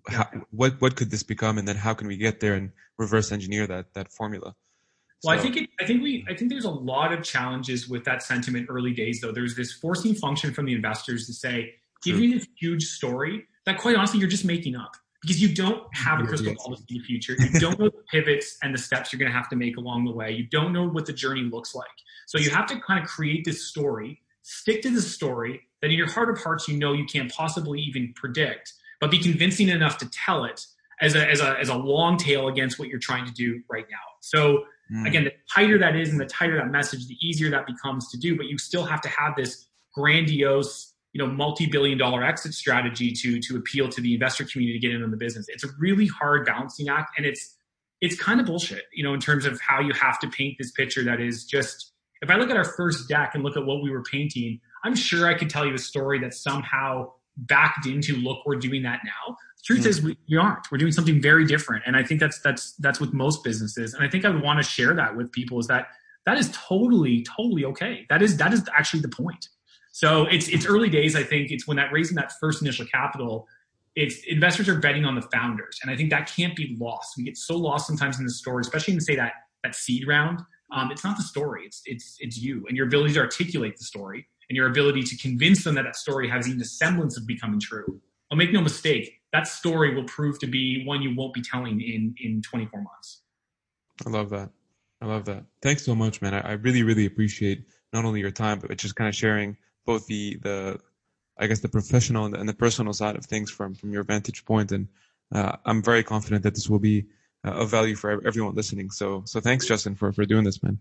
How, 0.07 0.27
what 0.51 0.79
what 0.81 0.95
could 0.95 1.11
this 1.11 1.23
become, 1.23 1.57
and 1.57 1.67
then 1.67 1.75
how 1.75 1.93
can 1.93 2.07
we 2.07 2.17
get 2.17 2.39
there 2.39 2.53
and 2.53 2.71
reverse 2.97 3.31
engineer 3.31 3.67
that 3.67 3.93
that 3.93 4.11
formula? 4.11 4.55
Well, 5.23 5.35
so, 5.35 5.39
I 5.39 5.41
think 5.41 5.57
it, 5.57 5.69
I 5.79 5.85
think 5.85 6.03
we 6.03 6.25
I 6.29 6.35
think 6.35 6.51
there's 6.51 6.65
a 6.65 6.69
lot 6.69 7.13
of 7.13 7.23
challenges 7.23 7.87
with 7.87 8.05
that 8.05 8.23
sentiment 8.23 8.67
early 8.69 8.93
days. 8.93 9.21
Though 9.21 9.31
there's 9.31 9.55
this 9.55 9.71
forcing 9.71 10.15
function 10.15 10.53
from 10.53 10.65
the 10.65 10.73
investors 10.73 11.25
to 11.27 11.33
say, 11.33 11.75
give 12.03 12.19
me 12.19 12.33
this 12.33 12.47
huge 12.59 12.85
story 12.85 13.45
that 13.65 13.77
quite 13.79 13.95
honestly 13.95 14.19
you're 14.19 14.29
just 14.29 14.45
making 14.45 14.75
up 14.75 14.95
because 15.21 15.41
you 15.41 15.53
don't 15.53 15.83
have 15.93 16.19
a 16.19 16.23
crystal 16.23 16.53
ball 16.53 16.75
to 16.75 16.77
see 16.77 16.99
the 16.99 16.99
future. 16.99 17.35
You 17.39 17.59
don't 17.59 17.79
know 17.79 17.89
the 17.89 18.03
pivots 18.11 18.57
and 18.61 18.73
the 18.73 18.77
steps 18.77 19.11
you're 19.11 19.19
going 19.19 19.31
to 19.31 19.35
have 19.35 19.49
to 19.49 19.55
make 19.55 19.77
along 19.77 20.05
the 20.05 20.11
way. 20.11 20.31
You 20.31 20.45
don't 20.47 20.71
know 20.71 20.87
what 20.87 21.07
the 21.07 21.13
journey 21.13 21.41
looks 21.41 21.73
like. 21.73 21.87
So 22.27 22.37
you 22.37 22.51
have 22.51 22.67
to 22.67 22.79
kind 22.79 23.03
of 23.03 23.09
create 23.09 23.43
this 23.43 23.67
story, 23.67 24.21
stick 24.43 24.83
to 24.83 24.91
the 24.91 25.01
story 25.01 25.61
that 25.81 25.89
in 25.89 25.97
your 25.97 26.09
heart 26.09 26.29
of 26.29 26.37
hearts 26.37 26.67
you 26.67 26.77
know 26.77 26.93
you 26.93 27.05
can't 27.05 27.31
possibly 27.31 27.79
even 27.79 28.13
predict 28.15 28.73
but 28.99 29.11
be 29.11 29.19
convincing 29.19 29.69
enough 29.69 29.97
to 29.99 30.09
tell 30.09 30.45
it 30.45 30.65
as 31.01 31.15
a, 31.15 31.29
as 31.29 31.41
a, 31.41 31.59
as 31.59 31.69
a 31.69 31.75
long 31.75 32.17
tail 32.17 32.47
against 32.47 32.79
what 32.79 32.87
you're 32.87 32.99
trying 32.99 33.25
to 33.25 33.33
do 33.33 33.61
right 33.69 33.85
now. 33.91 33.97
So 34.21 34.65
mm. 34.91 35.07
again, 35.07 35.25
the 35.25 35.33
tighter 35.53 35.77
that 35.79 35.95
is 35.95 36.09
and 36.09 36.19
the 36.19 36.25
tighter 36.25 36.55
that 36.57 36.71
message, 36.71 37.07
the 37.07 37.17
easier 37.21 37.49
that 37.51 37.65
becomes 37.67 38.09
to 38.11 38.17
do, 38.17 38.35
but 38.35 38.45
you 38.45 38.57
still 38.57 38.85
have 38.85 39.01
to 39.01 39.09
have 39.09 39.35
this 39.35 39.67
grandiose, 39.93 40.93
you 41.13 41.19
know, 41.19 41.31
multi-billion 41.31 41.97
dollar 41.97 42.23
exit 42.23 42.53
strategy 42.53 43.11
to, 43.11 43.39
to 43.41 43.57
appeal 43.57 43.89
to 43.89 44.01
the 44.01 44.13
investor 44.13 44.45
community 44.45 44.79
to 44.79 44.87
get 44.87 44.95
in 44.95 45.03
on 45.03 45.11
the 45.11 45.17
business. 45.17 45.47
It's 45.49 45.63
a 45.63 45.69
really 45.79 46.07
hard 46.07 46.45
balancing 46.45 46.89
act 46.89 47.11
and 47.17 47.25
it's, 47.25 47.55
it's 48.01 48.19
kind 48.19 48.39
of 48.39 48.45
bullshit, 48.45 48.83
you 48.93 49.03
know, 49.03 49.13
in 49.13 49.19
terms 49.19 49.45
of 49.45 49.59
how 49.61 49.79
you 49.79 49.93
have 49.93 50.19
to 50.19 50.29
paint 50.29 50.55
this 50.59 50.71
picture 50.71 51.03
that 51.03 51.19
is 51.19 51.45
just. 51.45 51.91
If 52.21 52.29
I 52.29 52.35
look 52.37 52.49
at 52.49 52.57
our 52.57 52.63
first 52.65 53.07
deck 53.07 53.31
and 53.35 53.43
look 53.43 53.57
at 53.57 53.65
what 53.65 53.83
we 53.83 53.91
were 53.91 54.03
painting, 54.03 54.59
I'm 54.83 54.95
sure 54.95 55.27
I 55.27 55.33
could 55.33 55.49
tell 55.49 55.65
you 55.65 55.73
a 55.73 55.79
story 55.79 56.19
that 56.19 56.33
somehow 56.33 57.11
backed 57.37 57.85
into 57.85 58.15
look 58.15 58.45
we're 58.45 58.55
doing 58.55 58.83
that 58.83 59.01
now. 59.03 59.35
The 59.57 59.63
truth 59.63 59.83
mm. 59.83 59.87
is 59.87 60.01
we, 60.01 60.17
we, 60.29 60.37
aren't. 60.37 60.71
We're 60.71 60.77
doing 60.77 60.91
something 60.91 61.21
very 61.21 61.45
different. 61.45 61.83
And 61.85 61.95
i 61.95 62.03
think 62.03 62.19
that's 62.19 62.39
that's 62.39 62.73
that's 62.73 62.99
with 62.99 63.13
most 63.13 63.43
businesses. 63.43 63.93
And 63.93 64.03
i 64.03 64.09
think 64.09 64.25
i 64.25 64.29
would 64.29 64.41
want 64.41 64.57
to 64.59 64.63
share 64.63 64.93
that 64.95 65.15
with 65.15 65.31
people 65.31 65.59
is 65.59 65.67
that 65.67 65.87
that 66.25 66.37
is 66.37 66.51
totally 66.53 67.23
totally 67.23 67.65
okay. 67.65 68.05
That 68.09 68.21
is 68.21 68.37
that 68.37 68.53
is 68.53 68.63
actually 68.75 69.01
the 69.01 69.09
point. 69.09 69.49
So 69.91 70.25
it's 70.25 70.47
it's 70.49 70.65
early 70.65 70.89
days 70.89 71.15
i 71.15 71.23
think. 71.23 71.51
It's 71.51 71.67
when 71.67 71.77
that 71.77 71.91
raising 71.91 72.15
that 72.15 72.33
first 72.39 72.61
initial 72.61 72.85
capital 72.85 73.47
it's 73.95 74.25
investors 74.27 74.67
are 74.67 74.77
betting 74.77 75.05
on 75.05 75.15
the 75.15 75.21
founders. 75.21 75.79
And 75.81 75.91
i 75.91 75.95
think 75.95 76.09
that 76.11 76.31
can't 76.33 76.55
be 76.55 76.75
lost. 76.79 77.15
We 77.17 77.23
get 77.23 77.37
so 77.37 77.57
lost 77.57 77.87
sometimes 77.87 78.19
in 78.19 78.25
the 78.25 78.31
story 78.31 78.61
especially 78.61 78.93
in 78.93 79.01
say 79.01 79.15
that 79.15 79.33
that 79.63 79.75
seed 79.75 80.07
round. 80.07 80.41
Um, 80.71 80.91
it's 80.91 81.03
not 81.03 81.15
the 81.15 81.23
story. 81.23 81.63
It's 81.65 81.81
it's 81.85 82.17
it's 82.19 82.37
you 82.37 82.65
and 82.67 82.77
your 82.77 82.87
ability 82.87 83.13
to 83.13 83.19
articulate 83.19 83.77
the 83.77 83.83
story 83.83 84.27
and 84.49 84.55
your 84.55 84.67
ability 84.67 85.03
to 85.03 85.17
convince 85.17 85.63
them 85.63 85.75
that 85.75 85.83
that 85.83 85.95
story 85.95 86.29
has 86.29 86.47
even 86.47 86.61
a 86.61 86.65
semblance 86.65 87.17
of 87.17 87.25
becoming 87.25 87.59
true. 87.59 88.01
I'll 88.31 88.37
make 88.37 88.51
no 88.51 88.61
mistake, 88.61 89.21
that 89.33 89.47
story 89.47 89.93
will 89.93 90.05
prove 90.05 90.39
to 90.39 90.47
be 90.47 90.83
one 90.85 91.01
you 91.01 91.13
won't 91.15 91.33
be 91.33 91.41
telling 91.41 91.81
in 91.81 92.15
in 92.19 92.41
24 92.41 92.81
months. 92.81 93.21
I 94.05 94.09
love 94.09 94.29
that. 94.29 94.49
I 95.01 95.05
love 95.05 95.25
that. 95.25 95.43
Thanks 95.61 95.83
so 95.83 95.93
much, 95.93 96.21
man. 96.21 96.33
I, 96.33 96.39
I 96.39 96.51
really, 96.53 96.83
really 96.83 97.05
appreciate 97.05 97.65
not 97.91 98.05
only 98.05 98.21
your 98.21 98.31
time, 98.31 98.59
but 98.59 98.77
just 98.77 98.95
kind 98.95 99.09
of 99.09 99.15
sharing 99.15 99.57
both 99.85 100.07
the 100.07 100.37
the 100.41 100.79
I 101.37 101.47
guess 101.47 101.59
the 101.59 101.67
professional 101.67 102.25
and 102.25 102.33
the, 102.33 102.39
and 102.39 102.47
the 102.47 102.53
personal 102.53 102.93
side 102.93 103.15
of 103.17 103.25
things 103.25 103.51
from 103.51 103.75
from 103.75 103.91
your 103.91 104.03
vantage 104.03 104.45
point. 104.45 104.71
And 104.71 104.87
uh, 105.33 105.57
I'm 105.65 105.83
very 105.83 106.03
confident 106.03 106.43
that 106.43 106.55
this 106.55 106.69
will 106.69 106.79
be 106.79 107.05
uh, 107.45 107.51
of 107.51 107.69
value 107.69 107.95
for 107.95 108.25
everyone 108.25 108.55
listening. 108.55 108.89
So 108.89 109.23
so 109.25 109.39
thanks, 109.39 109.67
Justin, 109.67 109.95
for 109.95 110.11
for 110.13 110.25
doing 110.25 110.45
this, 110.45 110.63
man. 110.63 110.79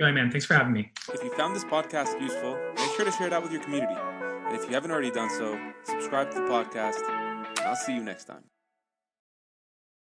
Ahead, 0.00 0.14
man. 0.14 0.30
Thanks 0.30 0.44
for 0.44 0.54
having 0.54 0.72
me. 0.72 0.90
If 1.12 1.22
you 1.22 1.32
found 1.36 1.54
this 1.54 1.64
podcast 1.64 2.20
useful, 2.20 2.58
make 2.76 2.90
sure 2.96 3.04
to 3.04 3.12
share 3.12 3.28
it 3.28 3.32
out 3.32 3.44
with 3.44 3.52
your 3.52 3.62
community. 3.62 3.94
And 3.94 4.56
if 4.56 4.66
you 4.66 4.74
haven't 4.74 4.90
already 4.90 5.12
done 5.12 5.30
so, 5.30 5.58
subscribe 5.84 6.32
to 6.32 6.40
the 6.40 6.46
podcast, 6.46 7.00
and 7.08 7.60
I'll 7.60 7.76
see 7.76 7.94
you 7.94 8.02
next 8.02 8.24
time. 8.24 8.42